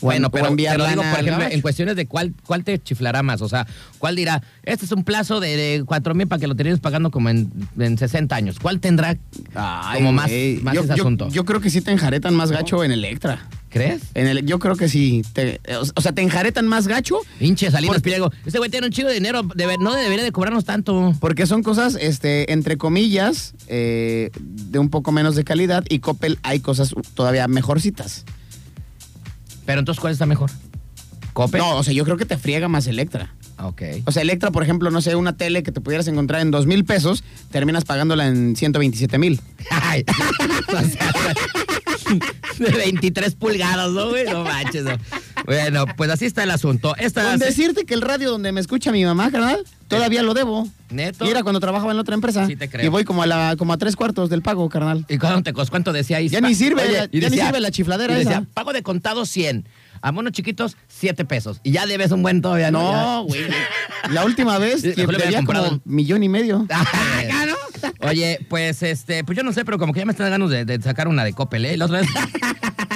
Bueno, 0.00 0.30
pero, 0.30 0.54
pero 0.56 0.86
digo, 0.88 1.02
por 1.02 1.20
ejemplo, 1.20 1.46
en 1.50 1.60
cuestiones 1.60 1.96
de 1.96 2.06
cuál, 2.06 2.32
cuál 2.46 2.64
te 2.64 2.78
chiflará 2.78 3.22
más. 3.22 3.42
O 3.42 3.48
sea, 3.48 3.66
cuál 3.98 4.16
dirá, 4.16 4.42
este 4.64 4.84
es 4.86 4.92
un 4.92 5.04
plazo 5.04 5.40
de, 5.40 5.56
de 5.56 5.82
4 5.84 6.14
mil 6.14 6.26
para 6.26 6.40
que 6.40 6.46
lo 6.46 6.54
termines 6.56 6.80
pagando 6.80 7.10
como 7.10 7.28
en, 7.28 7.50
en 7.78 7.98
60 7.98 8.34
años. 8.34 8.58
¿Cuál 8.60 8.80
tendrá 8.80 9.16
Ay, 9.54 9.98
como 9.98 10.12
más, 10.12 10.30
yo, 10.30 10.36
ese 10.36 10.86
yo- 10.88 10.92
asunto? 10.94 11.28
Yo 11.28 11.44
creo 11.44 11.60
que 11.60 11.70
sí 11.70 11.80
te 11.80 11.90
enjaretan 11.92 12.34
más 12.34 12.50
gacho 12.50 12.82
en 12.84 12.92
Electra. 12.92 13.48
¿Crees? 13.68 14.02
En 14.14 14.26
el, 14.26 14.44
yo 14.46 14.58
creo 14.58 14.74
que 14.74 14.88
sí. 14.88 15.22
Te- 15.32 15.60
o 15.94 16.00
sea, 16.00 16.10
te 16.10 16.22
enjaretan 16.22 16.66
más 16.66 16.88
gacho 16.88 17.20
Hinche 17.38 17.70
Salinas 17.70 18.02
Pliego. 18.02 18.32
Ese 18.44 18.58
güey 18.58 18.68
tiene 18.68 18.88
un 18.88 18.92
chido 18.92 19.06
de 19.08 19.14
dinero. 19.14 19.42
debe- 19.44 19.76
no 19.78 19.94
debería 19.94 20.24
de 20.24 20.32
cobrarnos 20.32 20.64
tanto. 20.64 21.14
porque 21.20 21.46
son 21.46 21.62
cosas, 21.62 21.96
este, 22.00 22.52
entre 22.52 22.76
comillas, 22.78 23.54
eh, 23.68 24.30
de 24.40 24.78
un 24.80 24.88
poco 24.90 25.12
menos 25.12 25.36
de 25.36 25.44
calidad 25.44 25.84
y 25.88 26.00
Coppel 26.00 26.38
hay 26.42 26.58
cosas 26.58 26.94
todavía 27.14 27.46
mejorcitas. 27.46 28.24
Pero 29.70 29.78
entonces, 29.78 30.00
¿cuál 30.00 30.12
está 30.12 30.26
mejor? 30.26 30.50
¿Coppel? 31.32 31.60
No, 31.60 31.76
o 31.76 31.84
sea, 31.84 31.94
yo 31.94 32.04
creo 32.04 32.16
que 32.16 32.26
te 32.26 32.36
friega 32.36 32.66
más 32.66 32.88
Electra. 32.88 33.36
Ok. 33.62 33.82
O 34.04 34.10
sea, 34.10 34.22
Electra, 34.22 34.50
por 34.50 34.64
ejemplo, 34.64 34.90
no 34.90 35.00
sé, 35.00 35.14
una 35.14 35.36
tele 35.36 35.62
que 35.62 35.70
te 35.70 35.80
pudieras 35.80 36.08
encontrar 36.08 36.40
en 36.40 36.50
dos 36.50 36.66
mil 36.66 36.84
pesos, 36.84 37.22
terminas 37.52 37.84
pagándola 37.84 38.26
en 38.26 38.56
127 38.56 39.16
mil. 39.18 39.40
Ay, 39.70 40.04
o 40.68 40.80
sea, 40.88 41.12
de 42.58 42.70
23 42.72 43.36
pulgadas, 43.36 43.92
¿no, 43.92 44.08
güey? 44.08 44.24
No 44.24 44.42
manches, 44.42 44.82
no. 44.82 44.90
Bueno, 45.46 45.86
pues 45.96 46.10
así 46.10 46.26
está 46.26 46.42
el 46.42 46.50
asunto. 46.50 46.94
Esta 46.98 47.22
Con 47.24 47.38
decirte 47.38 47.84
que 47.84 47.94
el 47.94 48.02
radio 48.02 48.30
donde 48.30 48.52
me 48.52 48.60
escucha 48.60 48.92
mi 48.92 49.04
mamá, 49.04 49.30
carnal, 49.30 49.64
todavía 49.88 50.22
lo 50.22 50.34
debo. 50.34 50.68
¿Neto? 50.90 51.24
Y 51.24 51.28
era 51.30 51.42
cuando 51.42 51.60
trabajaba 51.60 51.90
en 51.92 51.96
la 51.96 52.02
otra 52.02 52.14
empresa. 52.14 52.46
Sí 52.46 52.56
te 52.56 52.68
creo. 52.68 52.84
Y 52.84 52.88
voy 52.88 53.04
como 53.04 53.22
a, 53.22 53.26
la, 53.26 53.54
como 53.56 53.72
a 53.72 53.78
tres 53.78 53.96
cuartos 53.96 54.28
del 54.30 54.42
pago, 54.42 54.68
carnal. 54.68 55.04
¿Y 55.08 55.18
cuánto? 55.18 55.52
¿Cuánto 55.70 55.92
decía 55.92 56.16
ahí? 56.18 56.28
Ya 56.28 56.40
ni 56.40 56.54
sirve, 56.54 56.82
Oye, 56.82 56.92
ya- 56.92 57.08
y 57.10 57.20
ya 57.20 57.30
ni 57.30 57.38
sirve 57.38 57.60
la 57.60 57.70
chifladera 57.70 58.14
y 58.14 58.18
decía, 58.18 58.38
esa. 58.38 58.46
pago 58.54 58.72
de 58.72 58.82
contado 58.82 59.24
100. 59.26 59.66
A 60.02 60.12
monos 60.12 60.32
chiquitos, 60.32 60.76
7 60.88 61.26
pesos. 61.26 61.60
Y 61.62 61.72
ya 61.72 61.84
debes 61.86 62.10
un 62.10 62.22
buen 62.22 62.40
todavía, 62.40 62.70
¿no? 62.70 62.90
No, 62.92 63.24
güey. 63.24 63.42
La 64.10 64.24
última 64.24 64.56
vez 64.58 64.80
que 64.94 65.06
debía 65.06 65.38
comprado 65.38 65.68
como 65.68 65.80
millón 65.84 66.22
y 66.22 66.28
medio. 66.30 66.66
Oye, 68.00 68.38
pues 68.48 68.82
este, 68.82 69.24
pues 69.24 69.36
yo 69.36 69.42
no 69.42 69.52
sé, 69.52 69.64
pero 69.64 69.78
como 69.78 69.92
que 69.92 70.00
ya 70.00 70.06
me 70.06 70.12
están 70.12 70.30
ganas 70.30 70.50
de, 70.50 70.64
de 70.64 70.80
sacar 70.82 71.08
una 71.08 71.24
de 71.24 71.32
Coppel, 71.32 71.64
¿eh? 71.64 71.76
La 71.76 71.86
otra 71.86 72.00
vez, 72.00 72.08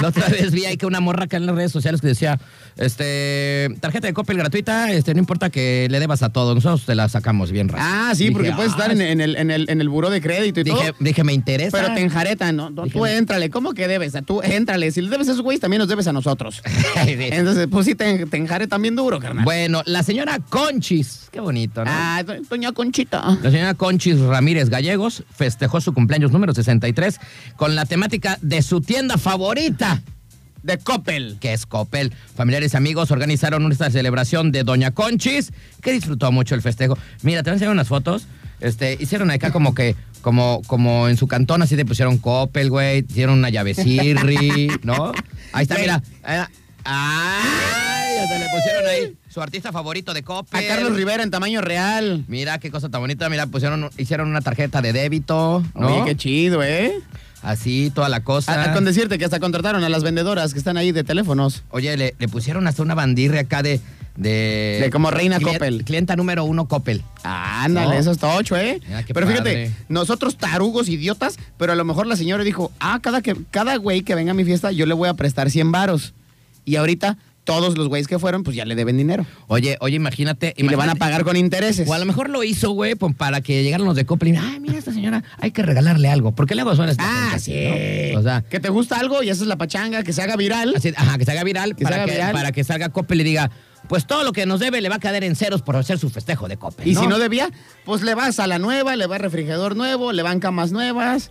la 0.01 0.09
otra 0.09 0.29
vez 0.29 0.53
vi 0.53 0.65
ahí 0.65 0.77
que 0.77 0.87
una 0.87 1.01
morra 1.01 1.25
acá 1.25 1.37
en 1.37 1.47
las 1.47 1.55
redes 1.55 1.73
sociales 1.73 2.01
que 2.01 2.09
decía, 2.09 2.39
este, 2.77 3.69
tarjeta 3.81 4.07
de 4.07 4.13
Coppel 4.15 4.37
gratuita, 4.37 4.93
este, 4.93 5.15
no 5.15 5.21
importa 5.21 5.51
que 5.51 5.87
le 5.91 6.01
debas 6.01 6.23
a 6.23 6.31
todos, 6.31 6.55
nosotros 6.55 6.85
te 6.87 6.95
la 6.95 7.09
sacamos 7.09 7.51
bien 7.53 7.69
rápido. 7.69 7.87
Ah, 7.89 8.13
sí, 8.15 8.25
Dije, 8.25 8.33
porque 8.33 8.53
puedes 8.53 8.73
ah, 8.73 8.77
estar 8.77 8.91
en, 8.93 9.01
en 9.01 9.21
el, 9.21 9.37
en, 9.37 9.51
el, 9.51 9.69
en 9.71 9.81
el 9.81 9.89
buró 9.89 10.11
de 10.11 10.21
crédito 10.21 10.61
y 10.61 10.65
Dije, 10.65 10.77
todo. 10.93 10.97
dije, 11.01 11.25
me 11.25 11.33
interesa. 11.33 11.77
Pero 11.77 11.95
te 11.95 12.01
enjaretan, 12.01 12.57
¿no? 12.57 12.71
Dije, 12.71 12.91
tú 12.99 13.07
éntrale. 13.07 13.51
¿Cómo 13.51 13.75
que 13.75 13.87
debes? 13.89 14.15
Tú 14.27 14.41
éntrale. 14.43 14.91
Si 14.91 15.01
le 15.03 15.11
debes 15.11 15.29
a 15.29 15.33
esos 15.33 15.43
güeyes, 15.43 15.61
también 15.61 15.79
nos 15.81 15.89
debes 15.89 16.07
a 16.07 16.13
nosotros. 16.13 16.63
Entonces, 17.07 17.69
pues 17.71 17.87
sí, 17.87 17.95
te, 17.95 18.27
te 18.27 18.37
enjaretan 18.37 18.81
bien 18.83 18.97
duro, 18.97 19.19
carnal. 19.21 19.45
Bueno, 19.45 19.83
la 19.87 20.03
señora 20.03 20.39
Conchis, 20.49 21.29
qué 21.31 21.41
bonito, 21.41 21.85
¿no? 21.85 21.91
Ah, 21.93 22.23
do- 22.25 22.35
doña 22.49 22.73
Conchita. 22.73 23.39
La 23.43 23.51
señora 23.51 23.75
Conchis 23.75 24.19
Ramírez 24.21 24.69
Gallegos 24.69 25.25
festejó 25.35 25.81
su 25.81 25.93
cumpleaños 25.93 26.33
número 26.33 26.55
63 26.55 27.21
con 27.57 27.75
la 27.75 27.85
temática 27.87 28.39
de 28.43 28.63
su 28.63 28.81
tienda 28.81 29.17
favorita. 29.19 30.03
De 30.65 30.79
Coppel. 30.79 31.37
que 31.41 31.53
es 31.53 31.67
Coppel. 31.67 32.13
Familiares 32.35 32.73
y 32.73 32.77
amigos 32.79 33.11
organizaron 33.11 33.71
esta 33.71 33.91
celebración 33.91 34.51
de 34.51 34.65
Doña 34.65 34.93
Conchis, 34.93 35.53
que 35.83 35.93
disfrutó 35.93 36.33
mucho 36.33 36.55
el 36.55 36.63
festejo. 36.63 36.97
Mira, 37.23 37.43
te 37.43 37.51
voy 37.51 37.53
a 37.53 37.57
enseñar 37.57 37.73
unas 37.73 37.87
fotos. 37.87 38.27
Este, 38.61 38.97
hicieron 38.99 39.31
acá 39.31 39.53
como 39.53 39.75
que, 39.75 39.95
como, 40.23 40.63
como 40.67 41.09
en 41.11 41.19
su 41.19 41.29
cantón, 41.29 41.61
así 41.61 41.77
te 41.77 41.85
pusieron 41.85 42.17
Coppel, 42.17 42.71
güey, 42.71 43.05
hicieron 43.07 43.39
una 43.39 43.51
llave 43.51 43.75
Sirri, 43.75 44.69
¿no? 44.83 45.13
Ahí 45.53 45.65
está, 45.65 45.77
mira. 45.79 46.03
¡Ay! 46.85 48.19
Hasta 48.23 48.39
le 48.39 48.47
pusieron 48.49 48.87
ahí 48.87 49.17
su 49.29 49.43
artista 49.43 49.71
favorito 49.71 50.15
de 50.15 50.23
Coppel. 50.23 50.65
A 50.65 50.67
Carlos 50.67 50.97
Rivera 50.97 51.23
en 51.23 51.31
tamaño 51.31 51.61
real. 51.61 52.25
Mira 52.27 52.59
qué 52.59 52.71
cosa 52.71 52.89
tan 52.89 53.03
bonita. 53.03 53.29
Mira, 53.29 53.47
pusieron, 53.49 53.91
hicieron 53.99 54.29
una 54.29 54.41
tarjeta 54.41 54.81
de 54.81 54.95
débito, 54.95 55.63
¿no? 55.75 55.89
Oye, 55.89 56.05
qué 56.07 56.17
chido, 56.17 56.63
¿eh? 56.63 57.01
Así, 57.45 57.93
toda 57.95 58.09
la 58.09 58.25
cosa. 58.25 58.53
A- 58.53 58.71
a- 58.71 58.73
con 58.75 58.85
decirte 58.85 59.19
que 59.19 59.25
hasta 59.25 59.39
contrataron 59.41 59.85
a 59.85 59.89
las 59.89 60.03
vendedoras 60.03 60.53
que 60.53 60.59
están 60.59 60.77
ahí 60.77 60.93
de 60.93 61.05
teléfonos. 61.05 61.63
Oye, 61.71 61.97
le, 61.97 62.15
le 62.19 62.29
pusieron 62.29 62.67
hasta 62.67 62.83
una 62.83 62.95
bandirre 62.95 63.39
acá 63.39 63.63
de. 63.63 63.81
De, 64.17 64.79
De 64.81 64.91
como 64.93 65.11
reina 65.11 65.41
Coppel. 65.41 65.83
Clienta 65.85 66.15
número 66.15 66.45
uno 66.45 66.69
Coppel. 66.69 67.03
Ándale, 67.25 67.95
No. 67.97 68.01
eso 68.01 68.13
está 68.13 68.37
ocho, 68.37 68.57
¿eh? 68.57 68.81
Mira, 68.87 69.03
qué 69.03 69.13
pero 69.13 69.27
fíjate, 69.27 69.51
padre. 69.51 69.71
nosotros 69.89 70.37
tarugos, 70.39 70.89
idiotas, 70.89 71.37
pero 71.59 71.73
a 71.73 71.75
lo 71.75 71.85
mejor 71.85 72.07
la 72.07 72.15
señora 72.15 72.45
dijo, 72.45 72.71
ah, 72.79 73.01
cada, 73.03 73.23
que, 73.23 73.35
cada 73.51 73.75
güey 73.77 74.03
que 74.03 74.15
venga 74.15 74.31
a 74.31 74.35
mi 74.35 74.45
fiesta 74.45 74.71
yo 74.71 74.87
le 74.87 74.95
voy 74.95 75.09
a 75.09 75.15
prestar 75.15 75.51
100 75.51 75.73
varos. 75.73 76.15
Y 76.65 76.77
ahorita 76.77 77.19
todos 77.45 77.77
los 77.79 77.89
güeyes 77.89 78.09
que 78.09 78.19
fueron, 78.19 78.43
pues 78.43 78.57
ya 78.57 78.65
le 78.65 78.75
deben 78.75 78.97
dinero. 78.97 79.27
Oye, 79.49 79.77
oye, 79.81 79.97
imagínate. 79.97 80.55
Y 80.57 80.63
le 80.65 80.77
van 80.77 80.89
a 80.91 80.95
pagar 80.95 81.25
con 81.25 81.37
intereses. 81.37 81.87
O 81.89 81.93
a 81.95 81.99
lo 81.99 82.07
mejor 82.07 82.31
lo 82.31 82.43
hizo, 82.43 82.71
güey, 82.71 82.95
pues, 82.95 83.15
para 83.15 83.41
que 83.43 83.63
llegaran 83.63 83.87
los 83.87 83.97
de 83.97 84.07
Coppel 84.07 84.31
y 84.31 84.37
ay, 84.37 84.61
mira 84.61 84.79
esta 84.79 84.93
señora, 84.93 85.23
hay 85.39 85.51
que 85.51 85.63
regalarle 85.63 86.09
algo. 86.09 86.33
Porque 86.35 86.55
luego 86.55 86.75
suena 86.75 86.93
esta 86.93 87.05
Ah, 87.07 87.25
gente 87.33 87.41
sí. 87.41 87.67
así, 87.67 88.13
¿no? 88.15 88.21
O 88.21 88.23
sea, 88.23 88.43
que 88.43 88.61
te 88.61 88.69
gusta 88.71 88.99
algo 88.99 89.23
y 89.23 89.31
haces 89.31 89.47
la 89.47 89.57
pachanga, 89.57 90.03
que 90.03 90.13
se 90.13 90.23
haga 90.23 90.37
viral. 90.37 90.75
así, 90.77 90.93
ajá, 90.97 91.19
que 91.19 91.25
se 91.25 91.33
haga 91.33 91.45
viral, 91.45 91.77
Que 91.77 91.81
se 91.81 91.85
para, 91.85 91.97
haga 91.97 92.07
que, 92.07 92.13
viral. 92.13 92.33
para 92.33 92.53
que 92.53 92.65
salga 92.65 92.89
Coppel 92.89 93.21
y 93.21 93.25
diga, 93.25 93.51
pues 93.89 94.07
todo 94.07 94.25
lo 94.25 94.33
que 94.33 94.47
nos 94.47 94.61
debe 94.61 94.81
le 94.81 94.89
va 94.89 94.97
a 94.97 94.99
caer 95.01 95.25
en 95.25 95.37
ceros 95.37 95.61
por 95.61 95.77
hacer 95.77 95.99
su 95.99 96.09
festejo 96.09 96.49
de 96.49 96.57
Coppel. 96.57 96.89
Y 96.89 96.95
si 96.95 97.07
no 97.07 97.19
debía, 97.19 97.51
pues 97.85 98.01
le 98.03 98.15
vas 98.15 98.41
a 98.41 98.47
la 98.47 98.59
nueva, 98.59 98.97
le 98.97 99.07
va 99.07 99.19
refrigerador 99.19 99.77
nuevo, 99.77 100.13
le 100.13 100.23
van 100.23 100.41
camas 100.41 100.73
nuevas. 100.73 101.31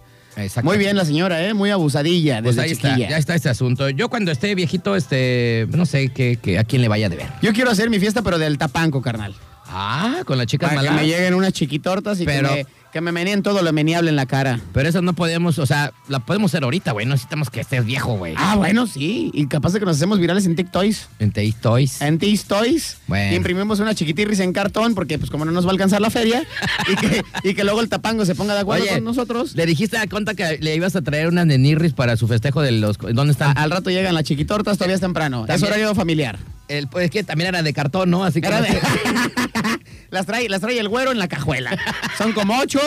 Muy 0.64 0.78
bien 0.78 0.96
la 0.96 1.06
señora, 1.06 1.46
¿eh? 1.48 1.54
Muy 1.54 1.70
abusadilla 1.70 2.42
Pues 2.42 2.56
desde 2.56 2.66
ahí 2.68 2.72
está, 2.72 2.98
ya 2.98 3.18
está 3.18 3.36
este 3.36 3.50
asunto. 3.50 3.90
Yo 3.90 4.10
cuando 4.10 4.32
esté 4.32 4.54
viejito, 4.56 4.96
este, 4.96 5.68
no 5.72 5.86
sé 5.86 6.10
qué, 6.10 6.38
qué- 6.42 6.58
a 6.60 6.64
quién 6.64 6.82
le 6.82 6.88
vaya 6.88 7.08
a 7.08 7.10
deber. 7.10 7.28
Yo 7.42 7.54
quiero 7.54 7.70
hacer 7.72 7.90
mi 7.90 8.00
fiesta, 8.00 8.22
pero 8.22 8.38
del 8.40 8.58
tapanco, 8.58 9.02
carnal. 9.02 9.36
Ah, 9.68 10.22
con 10.26 10.38
las 10.38 10.48
chicas 10.48 10.70
Para 10.70 10.82
que 10.82 10.88
malas. 10.90 11.02
me 11.02 11.08
lleguen 11.08 11.34
unas 11.34 11.54
chiquitortas 11.54 12.20
y 12.20 12.26
Pero- 12.26 12.50
que, 12.50 12.56
me, 12.64 12.66
que 12.94 13.02
me 13.02 13.12
meneen 13.12 13.42
todo 13.42 13.64
lo 13.64 13.74
meneable 13.74 14.10
en 14.12 14.16
la 14.16 14.28
cara. 14.28 14.60
Pero 14.72 14.88
eso 14.88 15.02
no 15.02 15.14
podemos, 15.14 15.58
o 15.58 15.66
sea, 15.66 15.92
la 16.08 16.20
podemos 16.20 16.52
hacer 16.52 16.64
ahorita, 16.64 16.92
güey. 16.92 17.06
No 17.08 17.14
necesitamos 17.14 17.50
que 17.50 17.60
estés 17.60 17.84
viejo, 17.84 18.16
güey. 18.18 18.36
Ah, 18.38 18.56
bueno, 18.56 18.86
sí. 18.86 19.32
Y 19.34 19.48
capaz 19.48 19.74
de 19.74 19.80
que 19.80 19.86
nos 19.86 19.98
hacemos 19.98 20.20
virales 20.20 20.46
en 20.46 20.56
TikToys. 20.56 21.10
En 21.18 21.32
Toys. 21.32 22.02
En 22.02 22.20
Toys. 22.20 22.98
Bueno. 23.08 23.34
Y 23.34 23.36
imprimimos 23.36 23.80
una 23.80 23.96
chiquitirris 23.96 24.40
en 24.40 24.54
cartón 24.54 24.94
porque, 24.94 25.18
pues, 25.18 25.32
como 25.32 25.44
no 25.44 25.52
nos 25.52 25.66
va 25.66 25.70
a 25.70 25.72
alcanzar 25.72 26.02
la 26.02 26.12
feria. 26.12 26.44
y, 26.92 26.96
que, 26.96 27.24
y 27.44 27.54
que 27.56 27.64
luego 27.64 27.82
el 27.82 27.90
tapango 27.90 28.26
se 28.26 28.36
ponga 28.36 28.54
de 28.54 28.60
acuerdo 28.60 28.84
Oye, 28.84 28.94
con 28.94 29.04
nosotros. 29.04 29.56
Le 29.56 29.66
dijiste 29.66 29.98
a 29.98 30.06
Conta 30.06 30.36
que 30.36 30.60
le 30.62 30.76
ibas 30.76 30.96
a 30.96 31.02
traer 31.02 31.28
unas 31.30 31.48
nenirris 31.48 31.94
para 31.94 32.16
su 32.16 32.28
festejo 32.28 32.62
de 32.62 32.74
los... 32.74 32.98
¿Dónde 33.00 33.24
A- 33.24 33.32
están? 33.32 33.58
al 33.58 33.72
rato 33.72 33.90
llegan 33.90 34.14
las 34.14 34.24
chiquitortas, 34.24 34.78
todavía 34.78 34.96
es 34.96 35.02
temprano. 35.02 35.42
Es 35.42 35.48
También- 35.48 35.68
horario 35.72 35.96
familiar. 35.96 36.38
El, 36.68 36.88
pues 36.88 37.06
es 37.06 37.12
que 37.12 37.24
también 37.24 37.50
era 37.50 37.62
de 37.62 37.74
cartón, 37.74 38.10
¿no? 38.10 38.24
Así 38.24 38.42
que... 38.42 38.48
Era 38.48 38.60
no 38.60 38.66
de- 38.66 38.72
sé. 38.72 38.80
las, 40.12 40.26
trae, 40.26 40.48
las 40.50 40.62
trae 40.62 40.80
el 40.80 40.88
güero 40.90 41.12
en 41.12 41.20
la 41.20 41.28
cajuela. 41.28 41.78
Son 42.18 42.32
como 42.34 42.58
ocho. 42.60 42.80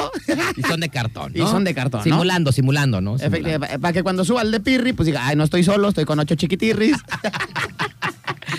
y 0.57 0.63
son 0.63 0.81
de 0.81 0.89
cartón, 0.89 1.33
Y 1.35 1.41
son 1.41 1.65
de 1.65 1.75
cartón, 1.75 2.01
¿no? 2.01 2.05
Simulando, 2.05 2.53
simulando, 2.53 3.01
¿no? 3.01 3.19
Simulando. 3.19 3.67
Para 3.81 3.93
que 3.93 4.03
cuando 4.03 4.25
suba 4.25 4.43
el 4.43 4.51
de 4.51 4.61
Pirri, 4.61 4.93
pues 4.93 5.07
diga, 5.07 5.27
ay, 5.27 5.37
no 5.37 5.45
estoy 5.45 5.63
solo, 5.63 5.89
estoy 5.91 6.05
con 6.05 6.19
ocho 6.19 6.35
chiquitirris. 6.35 6.97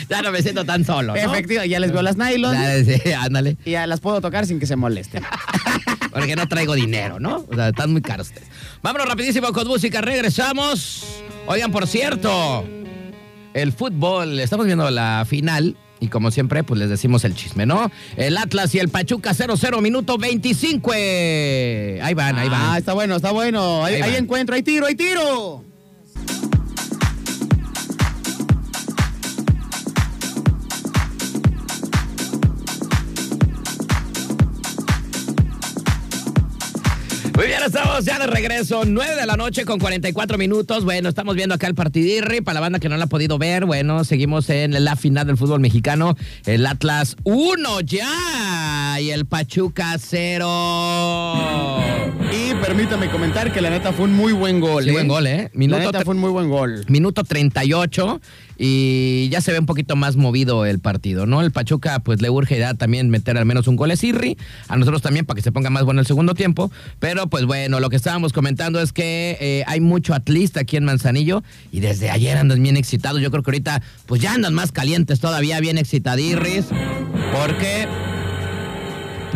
Ya 0.10 0.22
no 0.22 0.32
me 0.32 0.42
siento 0.42 0.64
tan 0.64 0.86
solo, 0.86 1.14
¿no? 1.14 1.20
Efectivo, 1.20 1.64
ya 1.66 1.80
les 1.80 1.92
veo 1.92 2.02
las 2.02 2.16
nylon. 2.18 2.56
Sí, 2.86 3.12
ándale. 3.12 3.58
Y 3.66 3.72
ya 3.72 3.86
las 3.88 4.00
puedo 4.00 4.22
tocar 4.22 4.46
sin 4.46 4.58
que 4.60 4.66
se 4.66 4.76
molesten. 4.78 5.24
Porque 6.12 6.36
no 6.36 6.48
traigo 6.48 6.76
dinero, 6.76 7.20
¿no? 7.20 7.46
O 7.50 7.56
sea, 7.56 7.70
están 7.70 7.92
muy 7.92 8.02
caros 8.02 8.28
ustedes. 8.28 8.48
Vámonos 8.82 9.08
rapidísimo 9.08 9.52
con 9.52 9.68
música, 9.68 10.00
regresamos. 10.02 11.04
Oigan, 11.46 11.72
por 11.72 11.88
cierto, 11.88 12.66
el 13.62 13.74
fútbol, 13.74 14.40
estamos 14.40 14.66
viendo 14.66 14.90
la 14.90 15.26
final 15.28 15.76
y 16.00 16.08
como 16.08 16.32
siempre, 16.32 16.64
pues 16.64 16.80
les 16.80 16.90
decimos 16.90 17.24
el 17.26 17.34
chisme, 17.36 17.66
¿no? 17.66 17.92
El 18.16 18.38
Atlas 18.38 18.74
y 18.76 18.80
el 18.80 18.90
Pachuca 18.90 19.32
0-0, 19.34 19.82
minuto 19.82 20.18
25. 20.18 20.92
Ahí 20.92 22.14
van, 22.14 22.38
ahí 22.38 22.50
van. 22.50 22.62
Ah, 22.72 22.78
está 22.78 22.94
bueno, 22.94 23.16
está 23.16 23.32
bueno. 23.32 23.84
Ahí, 23.84 23.96
Ahí 23.96 24.02
ahí 24.04 24.16
encuentro, 24.16 24.56
hay 24.56 24.64
tiro, 24.64 24.86
hay 24.86 24.96
tiro. 24.96 25.64
Muy 37.38 37.46
bien, 37.46 37.60
estamos 37.64 38.04
ya 38.04 38.18
de 38.18 38.26
regreso, 38.26 38.82
9 38.84 39.16
de 39.16 39.26
la 39.28 39.36
noche 39.38 39.64
con 39.64 39.78
44 39.78 40.40
minutos. 40.40 40.84
Bueno, 40.84 41.08
estamos 41.08 41.36
viendo 41.36 41.54
acá 41.54 41.68
el 41.68 41.76
partidirri. 41.76 42.42
Para 42.42 42.56
la 42.56 42.62
banda 42.62 42.80
que 42.80 42.90
no 42.90 42.98
lo 42.98 43.04
ha 43.04 43.08
podido 43.08 43.38
ver, 43.38 43.66
bueno, 43.66 44.04
seguimos 44.06 44.50
en 44.50 44.84
la 44.84 44.96
final 44.96 45.28
del 45.28 45.38
fútbol 45.38 45.60
mexicano. 45.60 46.18
El 46.48 46.66
Atlas 46.66 47.16
1 47.26 47.82
ya 47.82 49.00
y 49.00 49.12
el 49.12 49.28
Pachuca 49.28 49.98
0. 50.00 51.78
Y 52.32 52.56
permítame 52.56 53.08
comentar 53.12 53.54
que 53.54 53.62
la 53.62 53.70
neta 53.70 53.94
fue 53.94 54.06
un 54.06 54.14
muy 54.16 54.34
buen 54.34 54.60
gol. 54.60 54.84
Sí, 54.86 54.90
buen 54.92 55.08
gol, 55.08 55.28
¿eh? 55.28 55.52
La 55.54 55.60
Minuto 55.60 55.80
neta 55.80 56.00
tre- 56.00 56.06
fue 56.06 56.16
un 56.16 56.22
muy 56.22 56.32
buen 56.32 56.50
gol. 56.50 56.86
Minuto 56.88 57.24
38 57.24 58.20
y 58.60 59.30
ya 59.30 59.40
se 59.40 59.52
ve 59.52 59.60
un 59.60 59.68
poquito 59.68 59.96
más 59.96 60.16
movido 60.16 60.66
el 60.66 60.80
partido, 60.80 61.28
¿no? 61.28 61.42
El 61.42 61.52
Pachuca 61.52 62.00
pues 62.00 62.24
le 62.24 62.32
urge 62.32 62.58
ya 62.58 62.74
también 62.74 63.12
meter 63.12 63.38
al 63.38 63.46
menos 63.46 63.68
un 63.68 63.76
gol 63.76 63.92
a 63.92 63.96
Sirri, 63.96 64.36
a 64.68 64.76
nosotros 64.78 65.04
también 65.04 65.28
para 65.28 65.36
que 65.36 65.44
se 65.44 65.52
ponga 65.52 65.70
más 65.70 65.84
bueno 65.84 66.02
el 66.02 66.08
segundo 66.08 66.34
tiempo, 66.34 66.72
pero 67.00 67.27
pues 67.30 67.46
bueno, 67.46 67.80
lo 67.80 67.90
que 67.90 67.96
estábamos 67.96 68.34
comentando 68.34 68.82
es 68.82 68.94
que 68.94 69.38
eh, 69.40 69.64
hay 69.68 69.80
mucho 69.80 70.14
atlista 70.14 70.62
aquí 70.62 70.78
en 70.78 70.86
Manzanillo 70.86 71.44
y 71.72 71.80
desde 71.80 72.10
ayer 72.10 72.38
andan 72.38 72.62
bien 72.62 72.78
excitados, 72.78 73.22
yo 73.22 73.32
creo 73.32 73.44
que 73.44 73.52
ahorita 73.52 73.82
pues 74.06 74.22
ya 74.22 74.34
andan 74.34 74.54
más 74.54 74.72
calientes 74.72 75.20
todavía, 75.20 75.60
bien 75.60 75.78
excitadirris, 75.78 76.66
porque... 77.34 78.17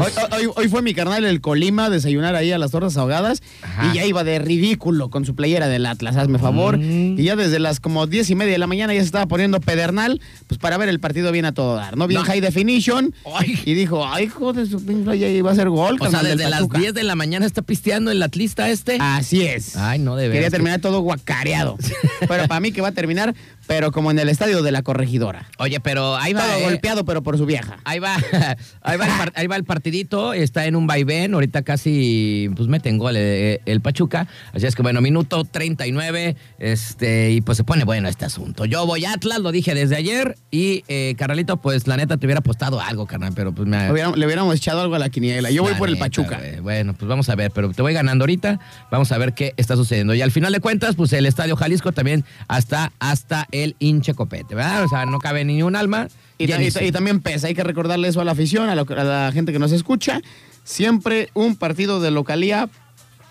Hoy, 0.01 0.11
hoy- 0.47 0.51
hoy 0.55 0.69
fue 0.69 0.81
mi 0.81 0.93
carnal 0.93 1.23
el 1.25 1.41
Colima 1.41 1.85
a 1.85 1.89
desayunar 1.89 2.35
ahí 2.35 2.51
a 2.51 2.57
las 2.57 2.71
torres 2.71 2.97
ahogadas 2.97 3.41
Ajá. 3.61 3.87
y 3.91 3.95
ya 3.95 4.05
iba 4.05 4.23
de 4.23 4.39
ridículo 4.39 5.09
con 5.09 5.25
su 5.25 5.35
playera 5.35 5.67
del 5.67 5.85
Atlas, 5.85 6.15
hazme 6.15 6.39
favor. 6.39 6.77
Mm. 6.77 7.19
Y 7.19 7.23
ya 7.23 7.35
desde 7.35 7.59
las 7.59 7.79
como 7.79 8.07
diez 8.07 8.29
y 8.29 8.35
media 8.35 8.53
de 8.53 8.57
la 8.57 8.67
mañana 8.67 8.93
ya 8.93 8.99
se 9.01 9.05
estaba 9.05 9.27
poniendo 9.27 9.59
pedernal, 9.59 10.19
pues 10.47 10.59
para 10.59 10.77
ver 10.77 10.89
el 10.89 10.99
partido 10.99 11.31
bien 11.31 11.45
a 11.45 11.53
todo 11.53 11.75
dar, 11.75 11.97
¿no? 11.97 12.07
Bien 12.07 12.21
No. 12.21 12.25
high 12.27 12.41
definition. 12.41 13.13
Ay. 13.35 13.59
Y 13.65 13.73
dijo, 13.73 14.05
ay, 14.07 14.25
hijo 14.25 14.53
de 14.53 14.65
su 14.65 14.83
pinche, 14.85 15.17
ya 15.19 15.27
iba 15.27 15.51
a 15.51 15.55
ser 15.55 15.69
gol, 15.69 15.97
O 15.99 16.09
sea, 16.09 16.23
desde 16.23 16.43
las 16.49 16.59
Pachuca". 16.61 16.79
10 16.79 16.93
de 16.93 17.03
la 17.03 17.15
mañana 17.15 17.45
está 17.45 17.61
pisteando 17.61 18.11
el 18.11 18.21
atlista 18.23 18.69
este. 18.69 18.97
Así 18.99 19.43
es. 19.43 19.75
Ay, 19.75 19.99
no, 19.99 20.15
de 20.15 20.31
Quería 20.31 20.49
terminar 20.49 20.79
todo 20.81 21.01
guacareado. 21.01 21.77
pero 22.27 22.47
para 22.47 22.59
mí 22.59 22.71
que 22.71 22.81
va 22.81 22.89
a 22.89 22.91
terminar, 22.93 23.35
pero 23.67 23.91
como 23.91 24.11
en 24.11 24.19
el 24.19 24.29
estadio 24.29 24.63
de 24.63 24.71
la 24.71 24.81
corregidora. 24.81 25.47
Oye, 25.57 25.79
pero 25.79 26.15
ahí 26.15 26.33
va. 26.33 26.41
Todo 26.45 26.57
¿eh? 26.59 26.63
golpeado, 26.63 27.05
pero 27.05 27.21
por 27.23 27.37
su 27.37 27.45
vieja. 27.45 27.77
Ahí 27.83 27.99
va, 27.99 28.15
ahí 28.81 28.97
va, 28.97 29.05
el 29.05 29.11
par- 29.17 29.33
ahí 29.35 29.47
va 29.47 29.55
el 29.55 29.63
partidito, 29.91 30.31
está 30.31 30.67
en 30.67 30.77
un 30.77 30.87
vaivén, 30.87 31.33
ahorita 31.33 31.63
casi 31.63 32.49
pues 32.55 32.69
meten 32.69 32.97
gol 32.97 33.17
el, 33.17 33.81
Pachuca, 33.81 34.25
así 34.53 34.65
es 34.65 34.73
que 34.73 34.81
bueno, 34.81 35.01
minuto 35.01 35.43
39, 35.43 36.37
este, 36.59 37.31
y 37.31 37.41
pues 37.41 37.57
se 37.57 37.65
pone 37.65 37.83
bueno 37.83 38.07
este 38.07 38.23
asunto. 38.23 38.63
Yo 38.63 38.85
voy 38.85 39.03
a 39.03 39.11
Atlas, 39.11 39.39
lo 39.39 39.51
dije 39.51 39.75
desde 39.75 39.97
ayer, 39.97 40.37
y 40.49 40.85
eh, 40.87 41.15
carnalito, 41.17 41.57
pues 41.57 41.87
la 41.87 41.97
neta 41.97 42.15
te 42.15 42.25
hubiera 42.25 42.39
apostado 42.39 42.79
algo, 42.79 43.05
carnal, 43.05 43.33
pero 43.35 43.51
pues 43.51 43.67
me... 43.67 43.87
Le 43.87 43.91
hubiéramos, 43.91 44.17
le 44.17 44.25
hubiéramos 44.25 44.55
echado 44.55 44.79
algo 44.79 44.95
a 44.95 44.99
la 44.99 45.09
quiniela. 45.09 45.51
Yo 45.51 45.63
voy 45.63 45.73
La 45.73 45.77
por 45.77 45.89
el 45.89 45.95
neta, 45.95 46.05
Pachuca. 46.05 46.39
Bueno, 46.61 46.93
pues 46.93 47.09
vamos 47.09 47.27
a 47.27 47.35
ver, 47.35 47.51
pero 47.51 47.69
te 47.73 47.81
voy 47.81 47.93
ganando 47.93 48.23
ahorita. 48.23 48.61
Vamos 48.91 49.11
a 49.11 49.17
ver 49.17 49.33
qué 49.33 49.53
está 49.57 49.75
sucediendo. 49.75 50.13
Y 50.13 50.21
al 50.21 50.31
final 50.31 50.53
de 50.53 50.61
cuentas, 50.61 50.95
pues 50.95 51.11
el 51.11 51.25
Estadio 51.25 51.57
Jalisco 51.57 51.91
también 51.91 52.23
hasta, 52.47 52.93
hasta 52.99 53.45
el 53.51 53.75
hinche 53.79 54.13
copete, 54.13 54.55
¿verdad? 54.55 54.85
O 54.85 54.87
sea, 54.87 55.05
no 55.05 55.19
cabe 55.19 55.43
ni 55.43 55.61
un 55.63 55.75
alma. 55.75 56.07
Y, 56.43 56.47
ta- 56.47 56.53
y 56.53 56.55
ta- 56.55 56.57
llenísimo. 56.59 56.85
y 56.87 56.91
también 56.91 57.19
pesa, 57.21 57.47
hay 57.47 57.53
que 57.55 57.63
recordarle 57.63 58.07
eso 58.07 58.21
a 58.21 58.25
la 58.25 58.31
afición, 58.33 58.69
a, 58.69 58.75
lo- 58.75 58.85
a 58.89 59.03
la 59.03 59.31
gente 59.33 59.51
que 59.51 59.59
nos 59.59 59.71
escucha. 59.71 60.19
Siempre 60.63 61.29
un 61.33 61.55
partido 61.55 61.99
de 61.99 62.11
localía 62.11 62.69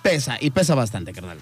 pesa, 0.03 0.37
y 0.41 0.51
pesa 0.51 0.75
bastante, 0.75 1.13
carnal. 1.13 1.39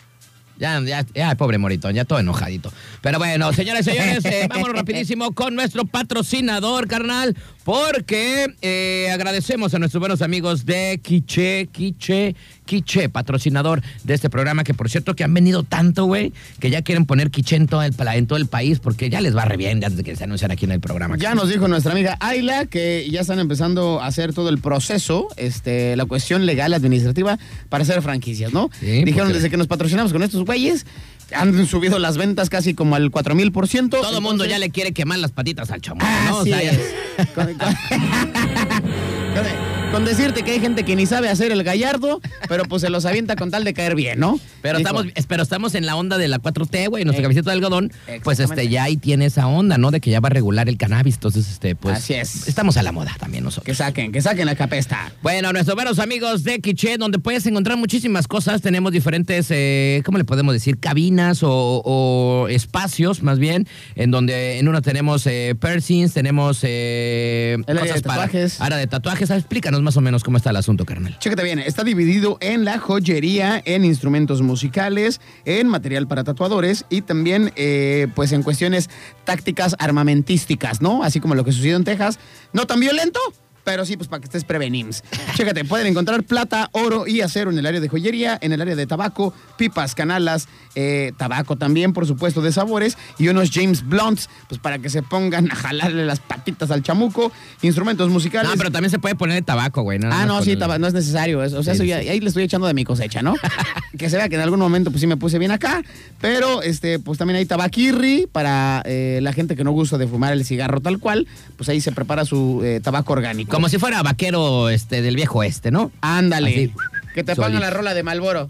Ya, 0.59 0.81
ya, 0.81 1.07
ya, 1.15 1.37
pobre 1.37 1.57
Moritón, 1.57 1.95
ya 1.95 2.05
todo 2.05 2.19
enojadito. 2.19 2.73
Pero 3.01 3.19
bueno, 3.19 3.53
señores, 3.53 3.85
señores, 3.85 4.25
eh, 4.25 4.47
vámonos 4.51 4.75
rapidísimo 4.77 5.31
con 5.33 5.55
nuestro 5.55 5.85
patrocinador, 5.85 6.89
carnal, 6.89 7.37
porque 7.73 8.47
eh, 8.63 9.11
agradecemos 9.13 9.75
a 9.75 9.79
nuestros 9.79 10.01
buenos 10.01 10.23
amigos 10.23 10.65
de 10.65 10.99
Quiche, 11.03 11.67
Quiche, 11.71 12.35
Quiche, 12.65 13.11
patrocinador 13.11 13.83
de 14.05 14.15
este 14.15 14.31
programa, 14.31 14.65
que 14.65 14.73
por 14.73 14.89
cierto 14.89 15.15
que 15.15 15.23
han 15.23 15.35
venido 15.35 15.65
tanto, 15.65 16.07
güey, 16.07 16.33
que 16.61 16.71
ya 16.71 16.81
quieren 16.81 17.05
poner 17.05 17.31
Quiche 17.31 17.57
en 17.57 17.67
todo 17.67 17.83
el, 17.83 17.95
en 18.15 18.27
todo 18.27 18.39
el 18.39 18.47
país, 18.47 18.79
porque 18.79 19.11
ya 19.11 19.21
les 19.21 19.37
va 19.37 19.45
re 19.45 19.59
bien 19.59 19.85
antes 19.85 19.99
de 19.99 20.03
que 20.03 20.17
se 20.17 20.25
anuncian 20.25 20.51
aquí 20.51 20.65
en 20.65 20.73
el 20.73 20.81
programa. 20.81 21.19
Ya 21.19 21.35
nos 21.35 21.51
dijo 21.51 21.69
nuestra 21.69 21.93
amiga 21.93 22.17
Ayla 22.21 22.65
que 22.65 23.07
ya 23.11 23.21
están 23.21 23.39
empezando 23.39 24.01
a 24.01 24.07
hacer 24.07 24.33
todo 24.33 24.49
el 24.49 24.57
proceso, 24.63 25.29
este, 25.37 25.95
la 25.97 26.07
cuestión 26.07 26.47
legal 26.47 26.73
administrativa 26.73 27.39
para 27.69 27.83
hacer 27.83 28.01
franquicias, 28.01 28.51
¿no? 28.51 28.71
Sí, 28.81 29.05
Dijeron 29.05 29.27
porque- 29.27 29.35
desde 29.35 29.51
que 29.51 29.59
nos 29.59 29.67
patrocinamos 29.67 30.15
con 30.15 30.23
estos 30.23 30.43
güeyes, 30.47 30.87
han 31.35 31.67
subido 31.67 31.99
las 31.99 32.17
ventas 32.17 32.49
casi 32.51 32.75
como 32.75 32.97
al 32.97 33.11
4000 33.11 33.53
por 33.53 33.69
ciento. 33.69 34.01
Todo 34.01 34.17
el 34.17 34.23
mundo 34.23 34.45
ya 34.45 34.59
le 34.59 34.71
quiere 34.71 34.93
quemar 34.93 35.19
las 35.19 35.33
patitas 35.33 35.71
al 35.71 35.81
chamuco, 35.81 36.07
Ah, 36.09 36.27
¿no? 36.31 36.37
O 36.38 36.41
Así 36.41 36.51
sea, 36.51 36.62
ya- 36.62 36.73
es. 36.73 36.95
Con, 39.90 40.05
decirte 40.05 40.42
que 40.42 40.53
hay 40.53 40.61
gente 40.61 40.85
que 40.85 40.94
ni 40.96 41.07
sabe 41.07 41.29
hacer 41.29 41.51
el 41.51 41.62
gallardo, 41.64 42.20
pero 42.48 42.64
pues 42.64 42.83
se 42.83 42.88
los 42.90 43.05
avienta 43.05 43.37
con 43.37 43.51
tal 43.51 43.64
de 43.64 43.74
caer 43.74 43.94
bien, 43.94 44.20
¿no? 44.20 44.38
Pero 44.62 44.79
Dijo, 44.79 44.88
estamos, 44.88 45.12
pero 45.27 45.42
estamos 45.42 45.74
en 45.74 45.87
la 45.87 45.96
onda 45.96 46.18
de 46.18 46.29
la 46.29 46.38
4T, 46.38 46.88
güey, 46.88 47.05
nuestra 47.05 47.20
Eh, 47.20 47.24
camiseta 47.24 47.51
de 47.51 47.55
algodón, 47.55 47.92
pues 48.22 48.38
este 48.38 48.68
ya 48.68 48.85
ahí 48.85 48.96
tiene 48.96 49.27
esa 49.27 49.46
onda, 49.48 49.77
¿no? 49.77 49.90
De 49.90 50.01
que 50.01 50.11
ya 50.11 50.20
va 50.20 50.29
a 50.29 50.31
regular 50.31 50.68
el 50.68 50.77
cannabis, 50.79 51.14
entonces 51.14 51.51
este 51.51 51.74
pues 51.74 51.98
Así 51.98 52.14
es. 52.14 52.46
estamos 52.48 52.77
a 52.77 52.83
la 52.83 52.92
moda 52.92 53.14
también 53.18 53.44
nosotros. 53.44 53.66
Que 53.66 53.74
saquen, 53.74 54.12
que 54.12 54.22
saquen 54.22 54.46
la 54.46 54.55
capesta. 54.57 55.12
Bueno, 55.22 55.53
nuestros 55.53 55.74
buenos 55.74 55.98
amigos 55.98 56.44
de 56.44 56.61
Quiche, 56.61 56.96
donde 56.96 57.18
puedes 57.18 57.44
encontrar 57.46 57.77
muchísimas 57.77 58.29
cosas. 58.29 58.62
Tenemos 58.62 58.92
diferentes, 58.92 59.46
eh, 59.51 60.03
¿cómo 60.05 60.18
le 60.18 60.24
podemos 60.24 60.55
decir? 60.55 60.79
Cabinas 60.79 61.42
o, 61.42 61.83
o 61.85 62.48
espacios, 62.48 63.22
más 63.22 63.38
bien, 63.38 63.66
en 63.96 64.11
donde 64.11 64.59
en 64.59 64.68
uno 64.68 64.81
tenemos 64.81 65.27
eh, 65.27 65.55
piercings, 65.61 66.12
tenemos 66.14 66.61
eh, 66.62 67.57
área 67.66 67.83
de 67.94 68.01
tatuajes. 68.01 68.61
Área 68.61 68.79
de 68.79 68.87
tatuajes. 68.87 69.31
Explícanos 69.31 69.78
más 69.83 69.97
o 69.97 70.01
menos 70.01 70.25
cómo 70.25 70.37
está 70.37 70.51
el 70.51 70.57
asunto, 70.57 70.85
carnal. 70.85 71.19
Chécate 71.19 71.43
bien, 71.43 71.59
está 71.59 71.85
dividido 71.85 72.38
en 72.41 72.64
la 72.64 72.79
joyería, 72.79 73.62
en 73.64 73.85
instrumentos 73.85 74.43
musicales, 74.43 75.21
en 75.45 75.69
material 75.69 76.07
para 76.07 76.25
tatuadores 76.25 76.85
y 76.91 77.03
también 77.03 77.53
eh, 77.57 78.09
pues 78.14 78.33
en 78.33 78.43
cuestiones 78.43 78.91
tácticas 79.25 79.77
armamentísticas, 79.79 80.81
¿no? 80.81 81.03
Así 81.03 81.21
como 81.21 81.35
lo 81.35 81.45
que 81.45 81.53
sucedió 81.53 81.77
en 81.77 81.85
Texas. 81.85 82.19
No 82.53 82.67
tan 82.67 82.81
violento, 82.81 83.21
pero 83.69 83.85
sí, 83.85 83.99
pues 83.99 84.09
para 84.09 84.21
que 84.21 84.25
estés 84.25 84.45
prevenims. 84.45 85.05
Chécate, 85.37 85.63
pueden 85.67 85.87
encontrar 85.89 86.23
plata, 86.23 86.71
oro 86.73 87.07
y 87.07 87.21
acero 87.21 87.51
en 87.51 87.59
el 87.59 87.67
área 87.67 87.81
de 87.83 87.89
joyería, 87.89 88.39
en 88.41 88.55
el 88.55 88.63
área 88.63 88.75
de 88.75 88.87
tabaco, 88.87 89.35
pipas, 89.59 89.95
canalas, 89.95 90.49
eh, 90.75 91.13
tabaco 91.19 91.57
también, 91.57 91.93
por 91.93 92.07
supuesto, 92.07 92.41
de 92.41 92.51
sabores 92.51 92.97
y 93.19 93.29
unos 93.29 93.51
James 93.53 93.87
Blunts, 93.87 94.31
pues 94.49 94.59
para 94.59 94.79
que 94.79 94.89
se 94.89 95.03
pongan 95.03 95.51
a 95.53 95.55
jalarle 95.55 96.07
las 96.07 96.21
patitas 96.21 96.71
al 96.71 96.83
chamuco, 96.83 97.31
instrumentos 97.61 98.09
musicales. 98.09 98.51
No, 98.51 98.57
pero 98.57 98.71
también 98.71 98.91
se 98.91 98.99
puede 98.99 99.15
poner 99.17 99.45
tabaco, 99.45 99.83
güey. 99.83 99.99
nada 99.99 100.23
Ah, 100.23 100.25
no, 100.25 100.43
sí, 100.43 100.53
el- 100.53 100.59
no 100.59 100.87
es 100.87 100.95
necesario. 100.95 101.43
es- 101.45 101.53
o 101.53 101.63
sea, 101.63 101.75
Sí, 101.75 101.81
eso 101.81 101.85
ya- 101.85 102.01
sí. 102.01 102.09
ahí 102.09 102.21
le 102.21 102.29
estoy 102.29 102.45
echando 102.45 102.67
de 102.67 102.73
mi 102.73 102.85
cosecha, 102.85 103.21
¿no? 103.21 103.35
que 103.99 104.09
se 104.09 104.17
vea 104.17 104.31
que 104.31 104.37
en 104.37 104.41
algún 104.41 104.61
momento 104.61 104.91
pues 104.91 105.03
sí 105.03 105.07
me 105.07 105.19
puse 105.19 105.39
bien 105.39 105.51
acá. 105.51 105.83
Pero 106.23 106.63
este, 106.63 106.99
pues 107.01 107.19
también 107.19 107.37
hay 107.37 107.45
tabaquirri 107.45 108.27
para 108.31 108.83
eh, 108.87 109.19
la 109.23 109.33
gente 109.35 109.57
que 109.57 109.65
no 109.65 109.73
gusta 109.73 109.99
de 109.99 110.07
fumar 110.07 110.33
el 110.33 110.45
cigarro 110.47 110.81
tal 110.81 110.99
cual. 110.99 111.27
Pues 111.57 111.69
ahí 111.69 111.81
se 111.83 111.93
prepara 111.93 112.25
su 112.25 112.63
eh, 112.65 112.81
tabaco 112.83 113.13
orgánico. 113.13 113.51
Como 113.59 113.68
si 113.68 113.79
fuera 113.79 114.03
vaquero 114.05 114.68
este, 114.68 115.03
del 115.03 115.16
viejo 115.16 115.42
este, 115.42 115.73
¿no? 115.73 115.90
Ándale. 116.01 116.51
Así, 116.51 116.73
que 117.12 117.25
te 117.25 117.35
pongan 117.35 117.61
la 117.61 117.71
rola 117.71 117.92
de 117.92 118.05
Malboro. 118.05 118.49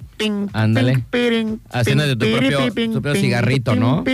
Ándale. 0.52 1.02
Haciendo 1.70 2.06
de 2.06 2.14
tu 2.14 2.26
propio- 2.26 2.58
tu 2.92 3.00
propio 3.00 3.18
cigarrito, 3.22 3.74
¿no? 3.74 4.04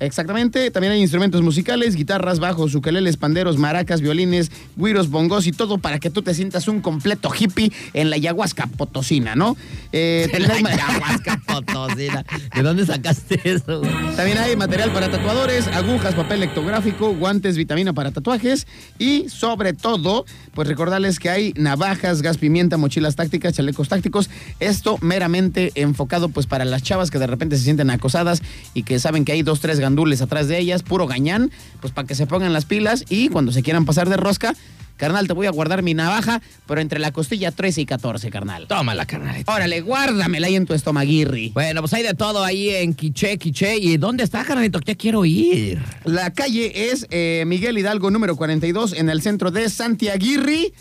Exactamente, 0.00 0.70
también 0.70 0.92
hay 0.92 1.00
instrumentos 1.00 1.42
musicales, 1.42 1.94
guitarras, 1.94 2.40
bajos, 2.40 2.74
ukeleles, 2.74 3.16
panderos, 3.16 3.58
maracas, 3.58 4.00
violines, 4.00 4.50
güiros, 4.76 5.08
bongos 5.08 5.46
y 5.46 5.52
todo 5.52 5.78
para 5.78 5.98
que 5.98 6.10
tú 6.10 6.22
te 6.22 6.34
sientas 6.34 6.68
un 6.68 6.80
completo 6.80 7.30
hippie 7.38 7.72
en 7.92 8.10
la 8.10 8.16
ayahuasca 8.16 8.66
potosina, 8.66 9.34
¿no? 9.34 9.56
Eh, 9.92 10.28
En 10.32 10.42
la 10.48 10.54
ayahuasca 10.54 11.40
potosina. 11.46 12.24
¿De 12.54 12.62
dónde 12.62 12.86
sacaste 12.86 13.40
eso? 13.44 13.82
También 14.16 14.38
hay 14.38 14.56
material 14.56 14.92
para 14.92 15.10
tatuadores, 15.10 15.66
agujas, 15.68 16.14
papel 16.14 16.40
lectográfico, 16.40 17.14
guantes, 17.14 17.56
vitamina 17.56 17.92
para 17.92 18.10
tatuajes 18.10 18.66
y 18.98 19.28
sobre 19.28 19.72
todo, 19.72 20.24
pues 20.54 20.68
recordarles 20.68 21.18
que 21.18 21.30
hay 21.30 21.52
navajas, 21.56 22.22
gas 22.22 22.38
pimienta, 22.38 22.76
mochilas 22.76 23.16
tácticas, 23.16 23.54
chalecos 23.54 23.88
tácticos. 23.88 24.30
Esto 24.60 24.98
meramente 25.00 25.72
enfocado 25.76 26.28
pues 26.28 26.46
para 26.46 26.64
las 26.64 26.82
chavas 26.82 27.10
que 27.10 27.18
de 27.18 27.26
repente 27.26 27.56
se 27.56 27.64
sienten 27.64 27.90
acosadas 27.90 28.42
y 28.74 28.82
que 28.82 28.98
saben 28.98 29.24
que 29.24 29.32
hay 29.32 29.42
dos, 29.42 29.60
tres 29.60 29.80
gandules 29.84 30.22
atrás 30.22 30.48
de 30.48 30.58
ellas, 30.58 30.82
puro 30.82 31.06
gañán, 31.06 31.50
pues 31.80 31.92
para 31.92 32.08
que 32.08 32.14
se 32.14 32.26
pongan 32.26 32.52
las 32.52 32.64
pilas 32.64 33.04
y 33.10 33.28
cuando 33.28 33.52
se 33.52 33.62
quieran 33.62 33.84
pasar 33.84 34.08
de 34.08 34.16
rosca, 34.16 34.54
carnal, 34.96 35.26
te 35.26 35.34
voy 35.34 35.46
a 35.46 35.50
guardar 35.50 35.82
mi 35.82 35.92
navaja, 35.92 36.40
pero 36.66 36.80
entre 36.80 36.98
la 36.98 37.12
costilla 37.12 37.50
13 37.50 37.82
y 37.82 37.86
14, 37.86 38.30
carnal. 38.30 38.66
Tómala, 38.66 39.04
carnalito. 39.04 39.52
Órale, 39.52 39.82
guárdamela 39.82 40.46
ahí 40.46 40.56
en 40.56 40.64
tu 40.64 40.72
estomaguirri. 40.72 41.50
Bueno, 41.50 41.82
pues 41.82 41.92
hay 41.92 42.02
de 42.02 42.14
todo 42.14 42.42
ahí 42.42 42.70
en 42.70 42.94
Quiché, 42.94 43.36
Quiché. 43.36 43.76
¿Y 43.76 43.96
dónde 43.98 44.24
está, 44.24 44.44
carnalito? 44.44 44.80
Ya 44.80 44.94
quiero 44.94 45.24
ir. 45.24 45.82
La 46.04 46.30
calle 46.30 46.90
es 46.90 47.06
eh, 47.10 47.44
Miguel 47.46 47.76
Hidalgo 47.76 48.10
número 48.10 48.36
42 48.36 48.94
en 48.94 49.10
el 49.10 49.20
centro 49.20 49.50
de 49.50 49.68
Santiaguirri. 49.68 50.72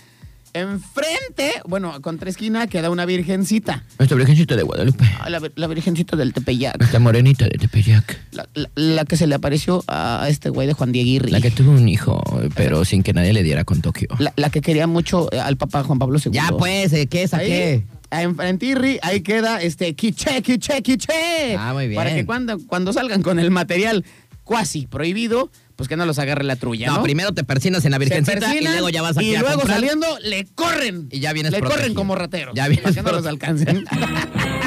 Enfrente, 0.53 1.51
bueno, 1.67 1.99
contra 2.01 2.29
esquina 2.29 2.67
queda 2.67 2.89
una 2.89 3.05
virgencita. 3.05 3.83
Nuestra 3.97 4.17
virgencita 4.17 4.55
de 4.55 4.63
Guadalupe. 4.63 5.03
Ah, 5.19 5.29
La, 5.29 5.41
la 5.55 5.67
virgencita 5.67 6.15
del 6.15 6.31
Tepeyac. 6.33 6.77
Nuestra 6.77 6.99
morenita 6.99 7.45
de 7.45 7.57
Tepeyac. 7.57 8.19
La, 8.31 8.47
la- 8.53 8.69
la 8.75 9.05
que 9.05 9.17
se 9.17 9.27
le 9.27 9.35
apareció 9.35 9.83
a 9.87 10.25
este 10.29 10.49
güey 10.49 10.67
de 10.67 10.73
Juan 10.73 10.91
Dieguirri. 10.91 11.31
La 11.31 11.41
que 11.41 11.51
tuvo 11.51 11.71
un 11.71 11.89
hijo, 11.89 12.21
pero 12.55 12.85
sin 12.85 13.03
que 13.03 13.13
nadie 13.13 13.33
le 13.33 13.43
diera 13.43 13.63
con 13.63 13.81
Tokio. 13.81 14.07
La, 14.35 14.49
que 14.49 14.61
quería 14.61 14.87
mucho 14.87 15.27
eh, 15.33 15.39
al 15.39 15.57
Papa 15.57 15.83
Juan 15.83 15.99
Pablo 15.99 16.19
II. 16.23 16.31
Ya 16.31 16.49
pues. 16.49 16.91
¿qué 17.09 17.23
es 17.23 17.31
qué? 17.31 17.83
En 18.11 18.35
Frentirri, 18.35 18.99
ahí 19.01 19.21
queda 19.21 19.59
este 19.59 19.95
quiche, 19.95 20.41
quiche, 20.43 20.81
quiche. 20.83 21.55
Ah, 21.57 21.73
muy 21.73 21.87
bien. 21.87 21.97
Para 21.97 22.13
que 22.13 22.25
cuando, 22.27 22.59
cuando 22.67 22.93
salgan 22.93 23.23
con 23.23 23.39
el 23.39 23.49
material 23.49 24.05
cuasi 24.43 24.85
prohibido, 24.85 25.49
pues 25.75 25.89
que 25.89 25.95
no 25.97 26.05
los 26.05 26.19
agarre 26.19 26.43
la 26.43 26.55
trulla, 26.55 26.87
No, 26.87 26.97
¿no? 26.97 27.03
primero 27.03 27.31
te 27.33 27.43
persinas 27.43 27.83
en 27.85 27.91
la 27.91 27.97
virgencita 27.97 28.55
y 28.55 28.63
luego 28.63 28.89
ya 28.89 29.01
vas 29.01 29.17
aquí 29.17 29.31
Y 29.31 29.35
a 29.35 29.41
luego 29.41 29.55
comprar. 29.57 29.79
saliendo, 29.79 30.07
le 30.21 30.45
corren. 30.53 31.07
Y 31.11 31.19
ya 31.19 31.33
vienes 31.33 31.51
Le 31.51 31.61
corren 31.61 31.93
como 31.93 32.15
rateros. 32.15 32.53
Ya 32.55 32.67
vienes 32.67 32.83
Para 32.83 32.95
que 32.95 33.01
no 33.03 33.11
los 33.11 33.25
alcancen. 33.25 33.85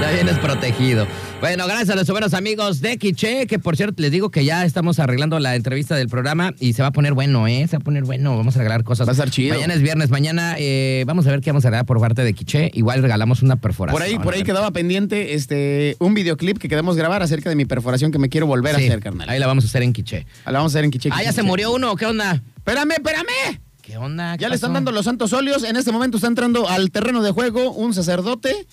Ya 0.00 0.12
vienes 0.12 0.38
protegido. 0.38 1.06
Bueno, 1.40 1.66
gracias 1.66 1.90
a 1.90 1.94
nuestros 1.94 2.14
buenos 2.14 2.32
amigos 2.34 2.80
de 2.80 2.98
Quiche, 2.98 3.46
que 3.46 3.58
por 3.58 3.76
cierto 3.76 4.00
les 4.00 4.10
digo 4.12 4.30
que 4.30 4.44
ya 4.44 4.64
estamos 4.64 4.98
arreglando 5.00 5.38
la 5.40 5.56
entrevista 5.56 5.96
del 5.96 6.08
programa 6.08 6.54
y 6.60 6.72
se 6.74 6.82
va 6.82 6.88
a 6.88 6.90
poner 6.92 7.14
bueno, 7.14 7.46
¿eh? 7.48 7.66
Se 7.68 7.76
va 7.76 7.80
a 7.80 7.84
poner 7.84 8.04
bueno, 8.04 8.36
vamos 8.36 8.54
a 8.56 8.58
regalar 8.58 8.84
cosas. 8.84 9.06
Va 9.06 9.10
a 9.10 9.14
estar 9.14 9.30
chido. 9.30 9.54
Mañana 9.54 9.74
es 9.74 9.82
viernes, 9.82 10.10
mañana 10.10 10.54
eh, 10.58 11.02
vamos 11.06 11.26
a 11.26 11.30
ver 11.30 11.40
qué 11.40 11.50
vamos 11.50 11.64
a 11.64 11.68
regalar 11.70 11.86
por 11.86 12.00
parte 12.00 12.22
de 12.22 12.32
Quiche. 12.32 12.70
Igual 12.74 13.02
regalamos 13.02 13.42
una 13.42 13.56
perforación. 13.56 13.98
Por 14.00 14.02
ahí, 14.02 14.18
por 14.18 14.34
ahí 14.34 14.44
quedaba 14.44 14.70
pendiente 14.70 15.34
este 15.34 15.96
un 15.98 16.14
videoclip 16.14 16.58
que 16.58 16.68
queremos 16.68 16.96
grabar 16.96 17.22
acerca 17.22 17.50
de 17.50 17.56
mi 17.56 17.64
perforación 17.64 18.12
que 18.12 18.18
me 18.18 18.28
quiero 18.28 18.46
volver 18.46 18.76
Sí, 18.76 18.84
a 18.84 18.86
hacer, 18.88 19.00
carnal. 19.00 19.28
Ahí 19.28 19.38
la 19.38 19.46
vamos 19.48 19.64
a 19.64 19.66
hacer 19.66 19.82
en 19.82 19.92
Quiche. 19.92 20.26
La 20.46 20.52
vamos 20.52 20.72
a 20.72 20.78
hacer 20.78 20.84
en 20.84 20.90
Quiche. 20.92 21.10
Ah, 21.12 21.22
ya 21.22 21.32
se 21.32 21.42
murió 21.42 21.72
uno, 21.72 21.96
¿qué 21.96 22.06
onda? 22.06 22.40
Espérame, 22.56 22.92
espérame. 22.92 23.60
¿Qué 23.82 23.96
onda? 23.96 24.36
¿Qué 24.36 24.42
Ya 24.42 24.48
le 24.48 24.54
están 24.54 24.74
dando 24.74 24.92
los 24.92 25.04
santos 25.04 25.32
óleos. 25.32 25.64
En 25.64 25.76
este 25.76 25.92
momento 25.92 26.18
está 26.18 26.28
entrando 26.28 26.68
al 26.68 26.90
terreno 26.90 27.22
de 27.22 27.30
juego 27.30 27.72
un 27.72 27.94
sacerdote. 27.94 28.66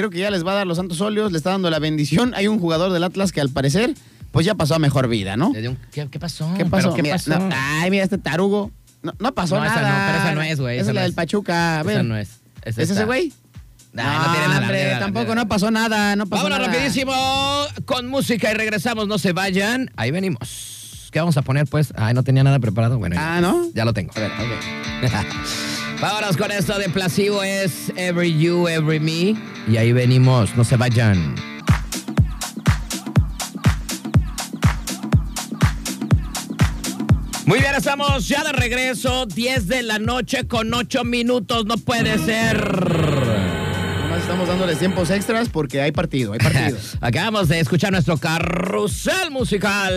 Creo 0.00 0.08
que 0.08 0.18
ya 0.18 0.30
les 0.30 0.46
va 0.46 0.52
a 0.52 0.54
dar 0.54 0.66
los 0.66 0.78
santos 0.78 0.98
óleos, 1.02 1.30
le 1.30 1.36
está 1.36 1.50
dando 1.50 1.68
la 1.68 1.78
bendición. 1.78 2.32
Hay 2.34 2.46
un 2.48 2.58
jugador 2.58 2.90
del 2.90 3.04
Atlas 3.04 3.32
que 3.32 3.42
al 3.42 3.50
parecer, 3.50 3.92
pues 4.32 4.46
ya 4.46 4.54
pasó 4.54 4.74
a 4.74 4.78
mejor 4.78 5.08
vida, 5.08 5.36
¿no? 5.36 5.50
Le 5.52 5.60
dio 5.60 5.70
un- 5.72 5.78
¿Qué, 5.92 6.08
qué 6.10 6.18
pasó? 6.18 6.50
¿Qué 6.56 6.64
pasó? 6.64 6.84
¿Pero 6.88 6.94
¿Qué 6.96 7.02
Mira, 7.02 7.16
pasó? 7.16 7.38
no, 7.38 7.50
ay, 7.54 7.90
mira 7.90 8.04
este 8.04 8.16
tarugo. 8.16 8.70
No, 9.02 9.12
no 9.18 9.34
pasó 9.34 9.58
No, 9.58 9.64
esa 9.66 9.74
nada. 9.82 9.90
no, 9.90 10.06
pero 10.12 10.18
esa 10.24 10.34
no 10.34 10.42
es, 10.42 10.58
güey, 10.58 10.76
Esa 10.76 10.82
esa 10.84 10.90
es 10.92 10.94
la 10.94 11.00
del 11.02 11.10
es. 11.10 11.16
Pachuca. 11.16 11.80
A 11.80 11.82
ver. 11.82 11.96
Esa 11.96 12.02
no 12.02 12.16
es. 12.16 12.30
¿Es 12.64 12.78
ese 12.78 13.04
güey? 13.04 13.30
Nah, 13.92 14.26
no 14.26 14.32
tiene 14.32 14.48
nada. 14.48 14.60
hombre, 14.60 14.96
tampoco 15.00 15.34
no 15.34 15.48
pasó 15.48 15.70
nada, 15.70 16.16
no 16.16 16.24
pasó 16.26 16.44
Vámonos 16.44 16.66
nada. 16.66 16.72
rapidísimo 16.72 17.12
con 17.84 18.06
música 18.06 18.50
y 18.50 18.54
regresamos, 18.54 19.06
no 19.06 19.18
se 19.18 19.32
vayan. 19.32 19.90
Ahí 19.96 20.10
venimos. 20.12 21.08
¿Qué 21.10 21.18
vamos 21.18 21.36
a 21.36 21.42
poner, 21.42 21.66
pues? 21.66 21.92
Ay, 21.94 22.14
no 22.14 22.22
tenía 22.22 22.42
nada 22.42 22.58
preparado. 22.58 22.98
Bueno, 22.98 23.16
ya, 23.16 23.36
Ah, 23.36 23.40
¿no? 23.42 23.66
ya 23.74 23.84
lo 23.84 23.92
tengo. 23.92 24.12
A 24.16 24.20
ver, 24.20 24.30
ok. 24.30 25.10
Vámonos 26.00 26.38
con 26.38 26.50
esto 26.50 26.78
de 26.78 26.88
Placebo 26.88 27.42
es 27.42 27.92
Every 27.94 28.34
You, 28.38 28.66
Every 28.66 28.98
Me. 28.98 29.36
Y 29.68 29.76
ahí 29.76 29.92
venimos, 29.92 30.56
no 30.56 30.64
se 30.64 30.76
vayan. 30.76 31.34
Muy 37.44 37.58
bien, 37.58 37.74
estamos 37.76 38.26
ya 38.26 38.42
de 38.44 38.52
regreso. 38.52 39.26
10 39.26 39.68
de 39.68 39.82
la 39.82 39.98
noche 39.98 40.46
con 40.48 40.72
8 40.72 41.04
minutos. 41.04 41.66
No 41.66 41.76
puede 41.76 42.16
ser. 42.18 43.29
Estamos 44.30 44.46
dándoles 44.46 44.78
tiempos 44.78 45.10
extras 45.10 45.48
porque 45.48 45.80
hay 45.80 45.90
partido, 45.90 46.32
hay 46.32 46.38
partido. 46.38 46.78
Acabamos 47.00 47.48
de 47.48 47.58
escuchar 47.58 47.90
nuestro 47.90 48.16
carrusel 48.16 49.32
musical. 49.32 49.92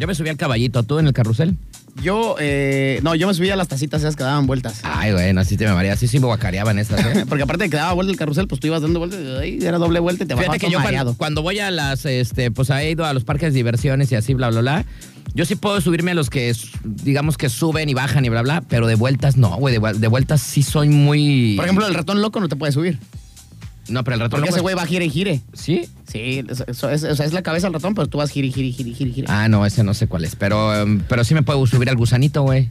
Yo 0.00 0.06
me 0.06 0.14
subí 0.14 0.30
al 0.30 0.38
caballito, 0.38 0.82
¿tú 0.82 0.98
en 0.98 1.06
el 1.06 1.12
carrusel? 1.12 1.56
Yo, 2.02 2.36
eh, 2.40 3.00
no, 3.02 3.14
yo 3.14 3.26
me 3.26 3.34
subí 3.34 3.50
a 3.50 3.56
las 3.56 3.68
tacitas 3.68 4.00
esas 4.00 4.16
que 4.16 4.22
daban 4.22 4.46
vueltas. 4.46 4.80
Ay, 4.82 5.12
bueno, 5.12 5.42
así 5.42 5.58
te 5.58 5.66
me 5.66 5.74
maría. 5.74 5.92
Así 5.92 6.08
sí 6.08 6.20
me 6.20 6.24
guacareaban 6.24 6.78
estas, 6.78 7.04
¿eh? 7.04 7.26
Porque 7.28 7.42
aparte 7.42 7.64
de 7.64 7.70
que 7.70 7.76
daba 7.76 7.92
vuelta 7.92 8.12
el 8.12 8.18
carrusel, 8.18 8.48
pues 8.48 8.62
tú 8.62 8.68
ibas 8.68 8.80
dando 8.80 8.98
vueltas, 8.98 9.20
y 9.44 9.62
era 9.62 9.76
doble 9.76 10.00
vuelta 10.00 10.24
y 10.24 10.28
te 10.28 10.32
Fíjate 10.32 10.48
bajabas 10.48 10.58
que 10.58 10.66
todo 10.66 10.72
yo 10.72 10.78
cuando, 10.78 10.86
mareado. 10.86 11.14
cuando 11.18 11.42
voy 11.42 11.58
a 11.58 11.70
las, 11.70 12.06
este, 12.06 12.50
pues 12.50 12.70
he 12.70 12.90
ido 12.90 13.04
a 13.04 13.12
los 13.12 13.24
parques 13.24 13.52
de 13.52 13.58
diversiones 13.58 14.10
y 14.10 14.14
así, 14.14 14.32
bla, 14.32 14.48
bla, 14.48 14.62
bla. 14.62 14.86
Yo 15.36 15.44
sí 15.44 15.54
puedo 15.54 15.80
subirme 15.82 16.12
a 16.12 16.14
los 16.14 16.30
que, 16.30 16.52
digamos 16.82 17.36
que 17.36 17.50
suben 17.50 17.88
y 17.90 17.94
bajan 17.94 18.24
y 18.24 18.30
bla, 18.30 18.40
bla, 18.42 18.62
pero 18.62 18.86
de 18.86 18.94
vueltas 18.94 19.36
no, 19.36 19.54
güey. 19.56 19.74
De, 19.74 19.80
vuel- 19.80 19.96
de 19.96 20.08
vueltas 20.08 20.40
sí 20.40 20.62
soy 20.62 20.88
muy. 20.88 21.54
Por 21.56 21.66
ejemplo, 21.66 21.86
el 21.86 21.92
ratón 21.94 22.22
loco 22.22 22.40
no 22.40 22.48
te 22.48 22.56
puede 22.56 22.72
subir. 22.72 22.98
No, 23.88 24.02
pero 24.02 24.14
el 24.14 24.20
ratón 24.22 24.40
Porque 24.40 24.46
loco 24.46 24.48
ese 24.48 24.58
es- 24.58 24.62
güey 24.62 24.74
va 24.74 24.86
gire 24.86 25.04
y 25.04 25.10
gire. 25.10 25.42
¿Sí? 25.52 25.88
Sí, 26.10 26.42
eso, 26.66 26.88
es, 26.90 27.02
es 27.04 27.32
la 27.34 27.42
cabeza 27.42 27.66
del 27.66 27.74
ratón, 27.74 27.94
pero 27.94 28.08
tú 28.08 28.18
vas 28.18 28.30
gire, 28.30 28.50
gire, 28.50 28.72
gire, 28.72 28.92
gire, 28.94 29.12
gire. 29.12 29.26
Ah, 29.30 29.48
no, 29.48 29.64
ese 29.66 29.84
no 29.84 29.92
sé 29.94 30.06
cuál 30.08 30.24
es. 30.24 30.34
Pero, 30.36 30.74
em, 30.74 31.00
pero 31.08 31.22
sí 31.22 31.34
me 31.34 31.42
puedo 31.42 31.64
subir 31.66 31.90
al 31.90 31.96
gusanito, 31.96 32.42
güey. 32.42 32.68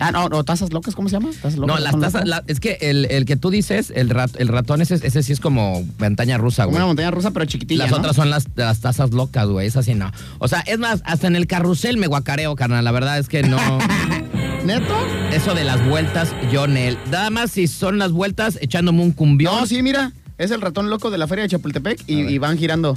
Ah, 0.00 0.10
no, 0.12 0.28
no, 0.28 0.42
tazas 0.44 0.72
locas, 0.72 0.94
¿cómo 0.94 1.08
se 1.08 1.14
llama? 1.16 1.30
¿Tazas 1.30 1.56
locas? 1.58 1.76
No, 1.76 1.78
las 1.82 1.98
tazas, 2.00 2.26
la- 2.26 2.42
es 2.46 2.58
que 2.58 2.78
el, 2.80 3.04
el 3.10 3.24
que 3.26 3.36
tú 3.36 3.50
dices, 3.50 3.92
el, 3.94 4.08
rat- 4.10 4.34
el 4.38 4.48
ratón, 4.48 4.80
ese, 4.82 4.94
ese 4.94 5.22
sí 5.22 5.32
es 5.32 5.40
como 5.40 5.86
montaña 5.98 6.38
rusa, 6.38 6.64
Como 6.64 6.72
güey. 6.72 6.78
una 6.80 6.86
montaña 6.86 7.10
rusa, 7.10 7.30
pero 7.32 7.44
chiquitilla, 7.44 7.84
Las 7.84 7.90
¿no? 7.92 7.98
otras 7.98 8.16
son 8.16 8.30
las, 8.30 8.46
las 8.56 8.80
tazas 8.80 9.10
locas, 9.12 9.46
güey. 9.48 9.66
Es 9.66 9.76
así, 9.76 9.94
no. 9.94 10.10
O 10.38 10.48
sea, 10.48 10.60
es 10.60 10.78
más, 10.78 11.02
hasta 11.04 11.26
en 11.26 11.36
el 11.36 11.46
carrusel 11.46 11.98
me 11.98 12.06
guacareo, 12.06 12.56
carnal. 12.56 12.84
La 12.84 12.92
verdad 12.92 13.18
es 13.18 13.28
que 13.28 13.42
no. 13.42 13.58
¿Neto? 14.64 14.94
Eso 15.32 15.54
de 15.54 15.64
las 15.64 15.86
vueltas, 15.86 16.34
yo, 16.52 16.66
Nel. 16.66 16.98
Nada 17.10 17.30
más 17.30 17.50
si 17.50 17.66
son 17.66 17.98
las 17.98 18.12
vueltas 18.12 18.58
echándome 18.60 19.02
un 19.02 19.12
cumbión. 19.12 19.54
No, 19.54 19.66
sí, 19.66 19.82
mira. 19.82 20.12
Es 20.38 20.50
el 20.50 20.60
ratón 20.60 20.88
loco 20.90 21.10
de 21.10 21.18
la 21.18 21.26
feria 21.26 21.42
de 21.42 21.48
Chapultepec 21.50 22.02
y, 22.06 22.20
y 22.20 22.38
van 22.38 22.56
girando. 22.58 22.96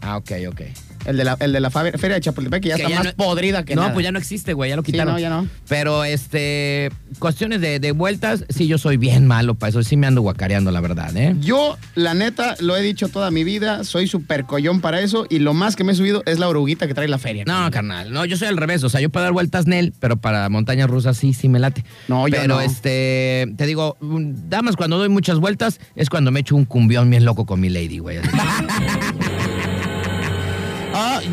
Ah, 0.00 0.16
ok, 0.16 0.32
ok. 0.48 0.60
El 1.04 1.16
de 1.16 1.24
la, 1.24 1.36
el 1.40 1.52
de 1.52 1.60
la 1.60 1.70
feria 1.70 2.14
de 2.14 2.20
Chapultepec 2.20 2.62
que 2.62 2.68
ya 2.70 2.76
Que 2.76 2.82
está 2.82 2.90
ya 2.90 2.96
más 2.98 3.06
no- 3.18 3.24
podrida 3.24 3.64
que 3.64 3.74
no, 3.74 3.82
nada. 3.82 3.94
pues 3.94 4.04
ya 4.04 4.12
no 4.12 4.18
existe, 4.18 4.52
güey. 4.52 4.70
Ya 4.70 4.76
lo 4.76 4.82
Sí, 4.82 4.92
quitaron. 4.92 5.14
no, 5.14 5.18
ya 5.18 5.30
no. 5.30 5.48
Pero, 5.68 6.04
este. 6.04 6.90
Cuestiones 7.18 7.60
de, 7.60 7.78
de 7.78 7.92
vueltas, 7.92 8.44
sí, 8.48 8.66
yo 8.66 8.78
soy 8.78 8.96
bien 8.96 9.26
malo 9.26 9.54
para 9.54 9.70
eso. 9.70 9.82
Sí 9.82 9.96
me 9.96 10.06
ando 10.06 10.22
guacareando, 10.22 10.70
la 10.70 10.80
verdad, 10.80 11.16
¿eh? 11.16 11.34
Yo, 11.40 11.76
la 11.94 12.14
neta, 12.14 12.56
lo 12.60 12.76
he 12.76 12.82
dicho 12.82 13.08
toda 13.08 13.30
mi 13.30 13.44
vida, 13.44 13.84
soy 13.84 14.06
súper 14.06 14.44
collón 14.44 14.80
para 14.80 15.00
eso 15.00 15.26
y 15.28 15.38
lo 15.38 15.54
más 15.54 15.76
que 15.76 15.84
me 15.84 15.92
he 15.92 15.94
subido 15.94 16.22
es 16.26 16.38
la 16.38 16.48
oruguita 16.48 16.86
que 16.86 16.94
trae 16.94 17.08
la 17.08 17.18
feria. 17.18 17.44
No, 17.46 17.70
carnal, 17.70 18.12
no, 18.12 18.24
yo 18.24 18.36
soy 18.36 18.48
al 18.48 18.56
revés, 18.56 18.82
o 18.84 18.88
sea, 18.88 19.00
yo 19.00 19.10
puedo 19.10 19.24
dar 19.24 19.32
vueltas 19.32 19.66
Nel, 19.66 19.92
pero 20.00 20.16
para 20.16 20.48
montañas 20.48 20.88
rusas 20.88 21.16
sí, 21.16 21.32
sí 21.34 21.48
me 21.48 21.58
late. 21.58 21.84
No, 22.08 22.26
yo 22.28 22.36
Pero 22.40 22.54
no. 22.54 22.60
este, 22.60 23.52
te 23.56 23.66
digo, 23.66 23.96
mm, 24.00 24.48
damas, 24.48 24.76
cuando 24.76 24.98
doy 24.98 25.08
muchas 25.08 25.38
vueltas 25.38 25.78
es 25.96 26.08
cuando 26.10 26.30
me 26.30 26.40
echo 26.40 26.56
un 26.56 26.64
cumbión 26.64 27.08
bien 27.10 27.24
loco 27.24 27.46
con 27.46 27.60
mi 27.60 27.68
lady, 27.68 27.98
güey. 27.98 28.18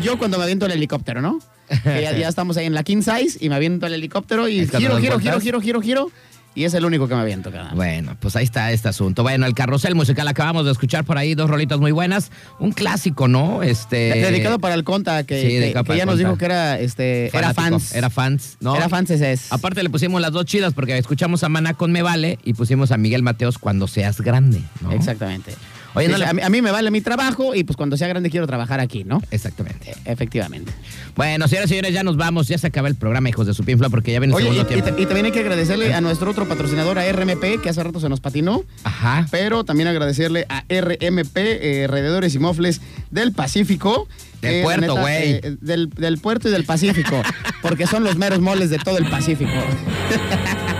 yo 0.02 0.18
cuando 0.18 0.38
me 0.38 0.44
aviento 0.44 0.66
el 0.66 0.72
helicóptero, 0.72 1.20
¿no? 1.22 1.38
Que 1.84 2.02
ya, 2.02 2.16
ya 2.16 2.28
estamos 2.28 2.56
ahí 2.56 2.66
en 2.66 2.74
la 2.74 2.82
king 2.82 3.02
size 3.02 3.38
y 3.40 3.48
me 3.48 3.54
aviento 3.54 3.86
el 3.86 3.92
helicóptero 3.94 4.48
y 4.48 4.60
Es 4.60 4.70
giro, 4.70 4.98
giro, 4.98 5.18
giro, 5.20 5.40
giro, 5.40 5.60
giro, 5.60 5.80
giro. 5.80 6.10
Y 6.52 6.64
es 6.64 6.74
el 6.74 6.84
único 6.84 7.06
que 7.06 7.14
me 7.14 7.20
aviento, 7.20 7.52
cada 7.52 7.72
Bueno, 7.74 8.16
pues 8.18 8.34
ahí 8.34 8.42
está 8.42 8.72
este 8.72 8.88
asunto. 8.88 9.22
Bueno, 9.22 9.46
el 9.46 9.54
carrusel 9.54 9.94
musical 9.94 10.26
acabamos 10.26 10.64
de 10.64 10.72
escuchar 10.72 11.04
por 11.04 11.16
ahí 11.16 11.36
dos 11.36 11.48
rolitas 11.48 11.78
muy 11.78 11.92
buenas. 11.92 12.32
Un 12.58 12.72
clásico, 12.72 13.28
¿no? 13.28 13.62
Este. 13.62 13.96
Dedicado 14.20 14.58
para 14.58 14.74
el 14.74 14.82
Conta, 14.82 15.22
que, 15.22 15.40
Sí, 15.42 15.48
que- 15.48 15.84
que 15.84 15.96
ya 15.96 16.06
nos 16.06 16.18
dijo 16.18 16.36
que 16.36 16.44
era, 16.46 16.80
este, 16.80 17.28
era 17.28 17.54
fans. 17.54 17.94
Era 17.94 18.10
fans, 18.10 18.56
¿no? 18.58 18.74
Era 18.74 18.88
fans 18.88 19.10
ese 19.10 19.30
es. 19.30 19.52
Aparte 19.52 19.80
le 19.84 19.90
pusimos 19.90 20.20
las 20.20 20.32
dos 20.32 20.44
chidas 20.44 20.74
porque 20.74 20.98
escuchamos 20.98 21.44
a 21.44 21.48
Maná 21.48 21.74
con 21.74 21.92
Me 21.92 22.02
Vale 22.02 22.40
y 22.42 22.54
pusimos 22.54 22.90
a 22.90 22.96
Miguel 22.96 23.22
Mateos 23.22 23.56
cuando 23.56 23.86
seas 23.86 24.20
grande, 24.20 24.60
¿no? 24.80 24.90
Exactamente. 24.90 25.54
Oye, 26.00 26.08
no 26.08 26.24
a, 26.26 26.32
mí, 26.32 26.42
a 26.42 26.48
mí 26.50 26.62
me 26.62 26.70
vale 26.70 26.90
mi 26.90 27.00
trabajo 27.00 27.54
y 27.54 27.64
pues 27.64 27.76
cuando 27.76 27.96
sea 27.96 28.08
grande 28.08 28.30
quiero 28.30 28.46
trabajar 28.46 28.80
aquí, 28.80 29.04
¿no? 29.04 29.22
Exactamente. 29.30 29.94
Efectivamente. 30.04 30.72
Bueno, 31.16 31.46
señores 31.48 31.70
y 31.70 31.74
señores, 31.74 31.92
ya 31.92 32.02
nos 32.02 32.16
vamos. 32.16 32.48
Ya 32.48 32.58
se 32.58 32.66
acaba 32.66 32.88
el 32.88 32.94
programa, 32.94 33.28
hijos 33.28 33.46
de 33.46 33.54
su 33.54 33.64
pinfla, 33.64 33.88
porque 33.88 34.12
ya 34.12 34.20
viene 34.20 34.32
el 34.32 34.36
Oye, 34.36 34.44
y, 34.46 34.52
segundo 34.52 34.70
y 34.70 34.82
tiempo. 34.82 35.00
y 35.02 35.06
también 35.06 35.26
hay 35.26 35.32
que 35.32 35.40
agradecerle 35.40 35.92
a 35.94 36.00
nuestro 36.00 36.30
otro 36.30 36.48
patrocinador, 36.48 36.98
a 36.98 37.10
RMP, 37.12 37.60
que 37.62 37.68
hace 37.68 37.82
rato 37.82 38.00
se 38.00 38.08
nos 38.08 38.20
patinó. 38.20 38.64
Ajá. 38.84 39.26
Pero 39.30 39.64
también 39.64 39.88
agradecerle 39.88 40.46
a 40.48 40.64
RMP, 40.68 41.36
eh, 41.36 41.86
Rededores 41.88 42.34
y 42.34 42.38
Mofles 42.38 42.80
del 43.10 43.32
Pacífico. 43.32 44.08
Del 44.40 44.62
puerto, 44.62 44.96
güey. 44.96 45.32
eh, 45.32 45.56
del, 45.60 45.90
del 45.90 46.18
puerto 46.18 46.48
y 46.48 46.52
del 46.52 46.64
Pacífico. 46.64 47.20
porque 47.60 47.86
son 47.86 48.04
los 48.04 48.16
meros 48.16 48.40
moles 48.40 48.70
de 48.70 48.78
todo 48.78 48.96
el 48.96 49.08
Pacífico. 49.10 49.50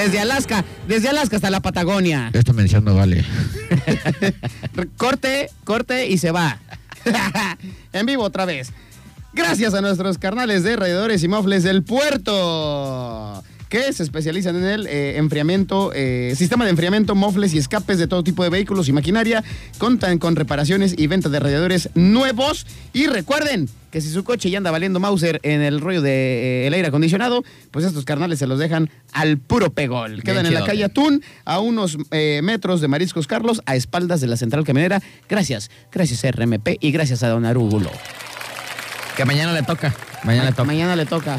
desde 0.00 0.18
Alaska, 0.18 0.64
desde 0.88 1.10
Alaska 1.10 1.36
hasta 1.36 1.50
la 1.50 1.60
Patagonia. 1.60 2.30
Esta 2.32 2.54
mención 2.54 2.84
no 2.84 2.94
vale. 2.94 3.22
Corte, 4.96 5.50
corte 5.64 6.08
y 6.08 6.16
se 6.16 6.30
va. 6.30 6.58
en 7.92 8.06
vivo 8.06 8.22
otra 8.22 8.46
vez. 8.46 8.72
Gracias 9.32 9.74
a 9.74 9.80
nuestros 9.80 10.18
carnales 10.18 10.64
de 10.64 10.76
Rededores 10.76 11.22
y 11.22 11.28
Mofles 11.28 11.62
del 11.62 11.82
puerto. 11.82 13.44
Que 13.70 13.92
se 13.92 14.02
especializan 14.02 14.56
en 14.56 14.64
el 14.64 14.86
eh, 14.88 15.16
enfriamiento, 15.16 15.92
eh, 15.94 16.34
sistema 16.36 16.64
de 16.64 16.72
enfriamiento, 16.72 17.14
mofles 17.14 17.54
y 17.54 17.58
escapes 17.58 17.98
de 17.98 18.08
todo 18.08 18.24
tipo 18.24 18.42
de 18.42 18.50
vehículos 18.50 18.88
y 18.88 18.92
maquinaria. 18.92 19.44
Contan 19.78 20.18
con 20.18 20.34
reparaciones 20.34 20.94
y 20.98 21.06
venta 21.06 21.28
de 21.28 21.38
radiadores 21.38 21.88
nuevos. 21.94 22.66
Y 22.92 23.06
recuerden 23.06 23.68
que 23.92 24.00
si 24.00 24.10
su 24.10 24.24
coche 24.24 24.50
ya 24.50 24.58
anda 24.58 24.72
valiendo 24.72 24.98
Mauser 24.98 25.38
en 25.44 25.62
el 25.62 25.80
rollo 25.80 26.02
del 26.02 26.12
de, 26.12 26.66
eh, 26.66 26.74
aire 26.74 26.88
acondicionado, 26.88 27.44
pues 27.70 27.84
estos 27.84 28.04
carnales 28.04 28.40
se 28.40 28.48
los 28.48 28.58
dejan 28.58 28.90
al 29.12 29.38
puro 29.38 29.70
pegol. 29.70 30.24
Quedan 30.24 30.46
en 30.46 30.54
la 30.54 30.64
calle 30.64 30.82
Atún, 30.82 31.22
a 31.44 31.60
unos 31.60 31.96
metros 32.10 32.80
de 32.80 32.88
Mariscos 32.88 33.28
Carlos, 33.28 33.62
a 33.66 33.76
espaldas 33.76 34.20
de 34.20 34.26
la 34.26 34.36
central 34.36 34.64
camionera. 34.64 35.00
Gracias, 35.28 35.70
gracias 35.92 36.28
RMP 36.34 36.76
y 36.80 36.90
gracias 36.90 37.22
a 37.22 37.28
Don 37.28 37.44
Arúgulo. 37.44 37.90
Que 39.16 39.24
mañana 39.24 39.52
le 39.52 39.62
toca. 39.62 39.94
Mañana 40.24 40.46
le 40.46 40.50
toca. 40.50 40.64
Mañana 40.64 40.96
le 40.96 41.06
toca. 41.06 41.38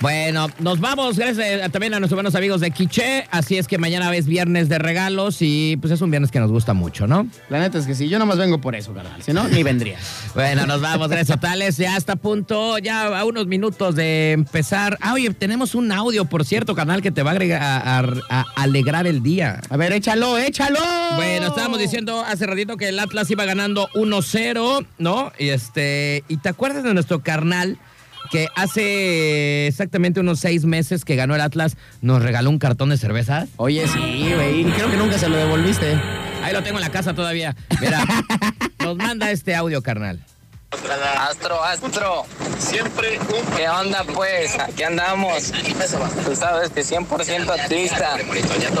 Bueno, 0.00 0.46
nos 0.60 0.78
vamos. 0.78 1.18
Gracias 1.18 1.72
también 1.72 1.92
a 1.92 1.98
nuestros 1.98 2.16
buenos 2.16 2.36
amigos 2.36 2.60
de 2.60 2.70
Quiche. 2.70 3.26
Así 3.32 3.58
es 3.58 3.66
que 3.66 3.78
mañana 3.78 4.14
es 4.14 4.26
viernes 4.26 4.68
de 4.68 4.78
regalos 4.78 5.38
y 5.40 5.76
pues 5.80 5.92
es 5.92 6.00
un 6.00 6.10
viernes 6.10 6.30
que 6.30 6.38
nos 6.38 6.52
gusta 6.52 6.72
mucho, 6.72 7.08
¿no? 7.08 7.26
La 7.48 7.58
neta 7.58 7.78
es 7.78 7.86
que 7.86 7.96
sí, 7.96 8.08
yo 8.08 8.20
nomás 8.20 8.38
vengo 8.38 8.60
por 8.60 8.76
eso, 8.76 8.94
carnal. 8.94 9.20
Si 9.22 9.32
no, 9.32 9.48
ni 9.48 9.64
vendría. 9.64 9.98
bueno, 10.36 10.66
nos 10.66 10.80
vamos, 10.80 11.08
gracias 11.08 11.40
totales. 11.40 11.76
Ya 11.78 11.96
está 11.96 12.12
a 12.12 12.16
punto, 12.16 12.78
ya 12.78 13.18
a 13.18 13.24
unos 13.24 13.48
minutos 13.48 13.96
de 13.96 14.32
empezar. 14.32 14.96
Ah, 15.00 15.14
oye, 15.14 15.30
tenemos 15.34 15.74
un 15.74 15.90
audio, 15.90 16.26
por 16.26 16.44
cierto, 16.44 16.76
canal, 16.76 17.02
que 17.02 17.10
te 17.10 17.24
va 17.24 17.30
a, 17.30 17.32
agregar, 17.32 17.60
a, 17.62 17.98
a, 18.30 18.44
alegrar 18.54 19.08
el 19.08 19.22
día. 19.24 19.60
A 19.68 19.76
ver, 19.76 19.92
échalo, 19.92 20.38
échalo. 20.38 20.78
Bueno, 21.16 21.48
estábamos 21.48 21.80
diciendo 21.80 22.22
hace 22.24 22.46
ratito 22.46 22.76
que 22.76 22.90
el 22.90 23.00
Atlas 23.00 23.28
iba 23.32 23.44
ganando 23.44 23.88
1-0, 23.94 24.86
¿no? 24.98 25.32
Y 25.40 25.48
este, 25.48 26.22
¿y 26.28 26.36
te 26.36 26.48
acuerdas 26.48 26.84
de 26.84 26.94
nuestro 26.94 27.20
carnal? 27.20 27.78
Que 28.30 28.48
hace 28.54 29.66
exactamente 29.66 30.20
unos 30.20 30.40
seis 30.40 30.64
meses 30.64 31.04
que 31.04 31.16
ganó 31.16 31.34
el 31.34 31.40
Atlas, 31.40 31.76
nos 32.00 32.22
regaló 32.22 32.50
un 32.50 32.58
cartón 32.58 32.90
de 32.90 32.96
cervezas. 32.96 33.48
Oye, 33.56 33.86
sí, 33.88 34.32
güey. 34.34 34.64
Creo 34.72 34.90
que 34.90 34.96
nunca 34.96 35.18
se 35.18 35.28
lo 35.28 35.36
devolviste. 35.36 35.98
Ahí 36.42 36.52
lo 36.52 36.62
tengo 36.62 36.78
en 36.78 36.84
la 36.84 36.90
casa 36.90 37.14
todavía. 37.14 37.56
Mira, 37.80 38.04
nos 38.80 38.96
manda 38.96 39.30
este 39.30 39.54
audio, 39.54 39.82
carnal. 39.82 40.20
Astro, 40.70 41.62
Astro. 41.64 42.26
Siempre 42.58 43.18
un... 43.18 43.56
¿Qué 43.56 43.68
onda, 43.68 44.04
pues? 44.04 44.58
Aquí 44.58 44.82
andamos. 44.82 45.52
Tú 46.24 46.36
sabes 46.36 46.70
que 46.70 46.82
100% 46.82 47.48
atlista. 47.48 48.16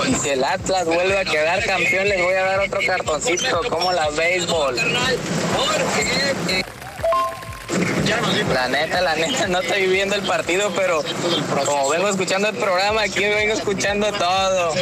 Y 0.06 0.14
si 0.14 0.28
el 0.30 0.44
Atlas 0.44 0.84
vuelve 0.84 1.18
a 1.18 1.24
quedar 1.24 1.64
campeón, 1.64 2.08
les 2.08 2.22
voy 2.22 2.34
a 2.34 2.42
dar 2.42 2.60
otro 2.60 2.80
cartoncito, 2.86 3.60
como 3.70 3.92
la 3.92 4.10
béisbol. 4.10 4.76
La 8.54 8.68
neta, 8.68 9.00
la 9.00 9.14
neta, 9.14 9.46
no 9.48 9.60
estoy 9.60 9.82
viviendo 9.82 10.14
el 10.14 10.22
partido, 10.22 10.72
pero 10.74 11.02
como 11.66 11.90
vengo 11.90 12.08
escuchando 12.08 12.48
el 12.48 12.56
programa, 12.56 13.02
aquí 13.02 13.20
vengo 13.20 13.52
escuchando 13.52 14.06
todo. 14.12 14.74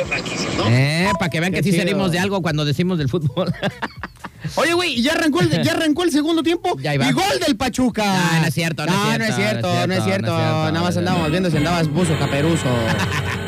Eh, 0.68 1.10
para 1.18 1.30
que 1.30 1.40
vean 1.40 1.52
que 1.52 1.62
sí 1.62 1.72
salimos 1.72 2.12
de 2.12 2.18
algo 2.18 2.42
cuando 2.42 2.64
decimos 2.64 2.98
del 2.98 3.08
fútbol. 3.08 3.52
Oye, 4.54 4.72
güey, 4.74 5.02
ya 5.02 5.12
arrancó 5.12 5.40
el, 5.40 5.62
ya 5.62 5.72
arrancó 5.72 6.04
el 6.04 6.12
segundo 6.12 6.42
tiempo 6.42 6.78
ya 6.78 6.94
y 6.94 7.12
gol 7.12 7.40
del 7.44 7.56
Pachuca. 7.56 8.04
No, 8.04 8.40
no 8.40 8.46
es 8.46 8.54
cierto, 8.54 8.86
no, 8.86 9.18
no, 9.18 9.24
es, 9.24 9.34
cierto, 9.34 9.86
no 9.86 9.94
es 9.94 10.04
cierto, 10.04 10.30
Nada 10.30 10.82
más 10.82 10.96
andábamos 10.96 11.30
viendo 11.30 11.50
si 11.50 11.56
andabas 11.56 11.88
buzo 11.88 12.16
caperuso. 12.18 12.66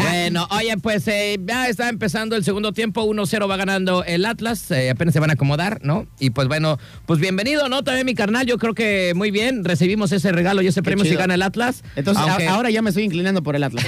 bueno, 0.00 0.46
oye, 0.50 0.76
pues 0.78 1.06
eh, 1.08 1.38
ya 1.44 1.68
está 1.68 1.88
empezando 1.88 2.36
el 2.36 2.44
segundo 2.44 2.72
tiempo, 2.72 3.04
1-0 3.04 3.50
va 3.50 3.56
ganando 3.56 4.04
el 4.04 4.24
Atlas, 4.24 4.70
eh, 4.70 4.90
apenas 4.90 5.14
se 5.14 5.20
van 5.20 5.30
a 5.30 5.34
acomodar, 5.34 5.80
¿no? 5.82 6.06
Y 6.18 6.30
pues 6.30 6.48
bueno, 6.48 6.78
pues 7.06 7.20
bienvenido, 7.20 7.68
¿no? 7.68 7.82
También 7.84 8.06
mi 8.06 8.14
carnal, 8.14 8.46
yo 8.46 8.58
creo 8.58 8.74
que 8.74 9.12
muy 9.14 9.30
bien, 9.30 9.64
recibimos 9.64 10.12
ese 10.12 10.32
regalo 10.32 10.62
y 10.62 10.66
ese 10.66 10.82
premio 10.82 11.04
si 11.04 11.14
gana 11.14 11.34
el 11.34 11.42
Atlas. 11.42 11.82
Entonces, 11.96 12.24
ahora 12.48 12.70
ya 12.70 12.82
me 12.82 12.90
estoy 12.90 13.04
inclinando 13.04 13.42
por 13.42 13.56
el 13.56 13.64
Atlas 13.64 13.84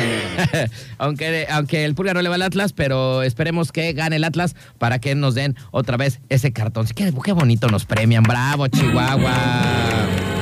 aunque, 0.99 1.47
aunque 1.51 1.85
el 1.85 1.95
Pulga 1.95 2.15
no 2.15 2.23
le 2.23 2.29
va 2.29 2.35
al 2.37 2.43
Atlas, 2.43 2.73
pero 2.73 3.23
esperemos 3.23 3.73
que 3.73 3.93
gane 3.93 4.17
el 4.17 4.25
Atlas 4.25 4.55
para 4.79 4.99
que 4.99 5.15
nos 5.15 5.35
den 5.35 5.57
otra 5.71 5.97
vez 5.97 6.21
ese 6.29 6.53
cartón. 6.53 6.87
Qué, 6.95 7.13
qué 7.25 7.33
bonito 7.33 7.69
nos 7.69 7.85
premian, 7.85 8.23
bravo, 8.23 8.69
Chihuahua. 8.69 10.34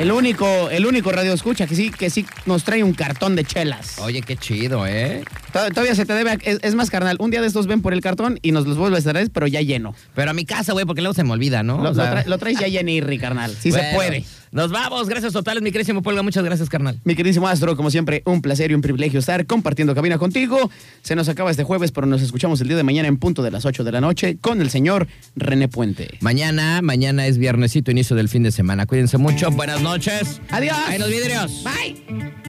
El 0.00 0.12
único, 0.12 0.70
el 0.70 0.86
único 0.86 1.12
radio 1.12 1.34
escucha 1.34 1.66
que 1.66 1.74
sí, 1.74 1.90
que 1.90 2.08
sí 2.08 2.24
nos 2.46 2.64
trae 2.64 2.82
un 2.82 2.94
cartón 2.94 3.36
de 3.36 3.44
chelas. 3.44 3.98
Oye, 3.98 4.22
qué 4.22 4.34
chido, 4.34 4.86
¿eh? 4.86 5.22
Todavía 5.52 5.94
se 5.94 6.06
te 6.06 6.14
debe. 6.14 6.38
Es, 6.42 6.74
más, 6.74 6.88
carnal, 6.88 7.18
un 7.20 7.30
día 7.30 7.42
de 7.42 7.46
estos 7.46 7.66
ven 7.66 7.82
por 7.82 7.92
el 7.92 8.00
cartón 8.00 8.38
y 8.40 8.52
nos 8.52 8.66
los 8.66 8.78
vuelves 8.78 9.06
a 9.06 9.10
traer, 9.10 9.30
pero 9.30 9.46
ya 9.46 9.60
lleno. 9.60 9.94
Pero 10.14 10.30
a 10.30 10.32
mi 10.34 10.46
casa, 10.46 10.72
güey, 10.72 10.86
porque 10.86 11.02
luego 11.02 11.12
se 11.12 11.22
me 11.22 11.32
olvida, 11.32 11.62
¿no? 11.62 11.82
Lo, 11.82 12.38
traes 12.38 12.58
ya 12.58 12.66
llenirri, 12.66 13.18
carnal. 13.18 13.54
Sí 13.60 13.72
se 13.72 13.92
puede. 13.94 14.24
Nos 14.52 14.72
vamos, 14.72 15.08
gracias 15.08 15.32
totales, 15.32 15.62
mi 15.62 15.70
queridísimo 15.70 16.02
Puebla, 16.02 16.22
muchas 16.22 16.42
gracias, 16.42 16.68
carnal. 16.68 16.98
Mi 17.04 17.14
queridísimo 17.14 17.46
Astro, 17.46 17.76
como 17.76 17.90
siempre, 17.90 18.22
un 18.26 18.42
placer 18.42 18.70
y 18.72 18.74
un 18.74 18.80
privilegio 18.80 19.20
estar 19.20 19.46
compartiendo 19.46 19.94
cabina 19.94 20.18
contigo. 20.18 20.70
Se 21.02 21.14
nos 21.14 21.28
acaba 21.28 21.50
este 21.50 21.62
jueves, 21.62 21.92
pero 21.92 22.06
nos 22.06 22.20
escuchamos 22.20 22.60
el 22.60 22.68
día 22.68 22.76
de 22.76 22.82
mañana 22.82 23.06
en 23.06 23.16
punto 23.16 23.42
de 23.42 23.50
las 23.50 23.64
8 23.64 23.84
de 23.84 23.92
la 23.92 24.00
noche 24.00 24.38
con 24.40 24.60
el 24.60 24.70
señor 24.70 25.06
René 25.36 25.68
Puente. 25.68 26.18
Mañana, 26.20 26.80
mañana 26.82 27.26
es 27.26 27.38
viernesito, 27.38 27.90
inicio 27.90 28.16
del 28.16 28.28
fin 28.28 28.42
de 28.42 28.50
semana. 28.50 28.86
Cuídense 28.86 29.18
mucho, 29.18 29.50
buenas 29.50 29.80
noches. 29.82 30.40
Adiós. 30.50 30.76
Ahí 30.88 30.98
los 30.98 31.10
vidrios. 31.10 31.64
Bye. 31.64 32.39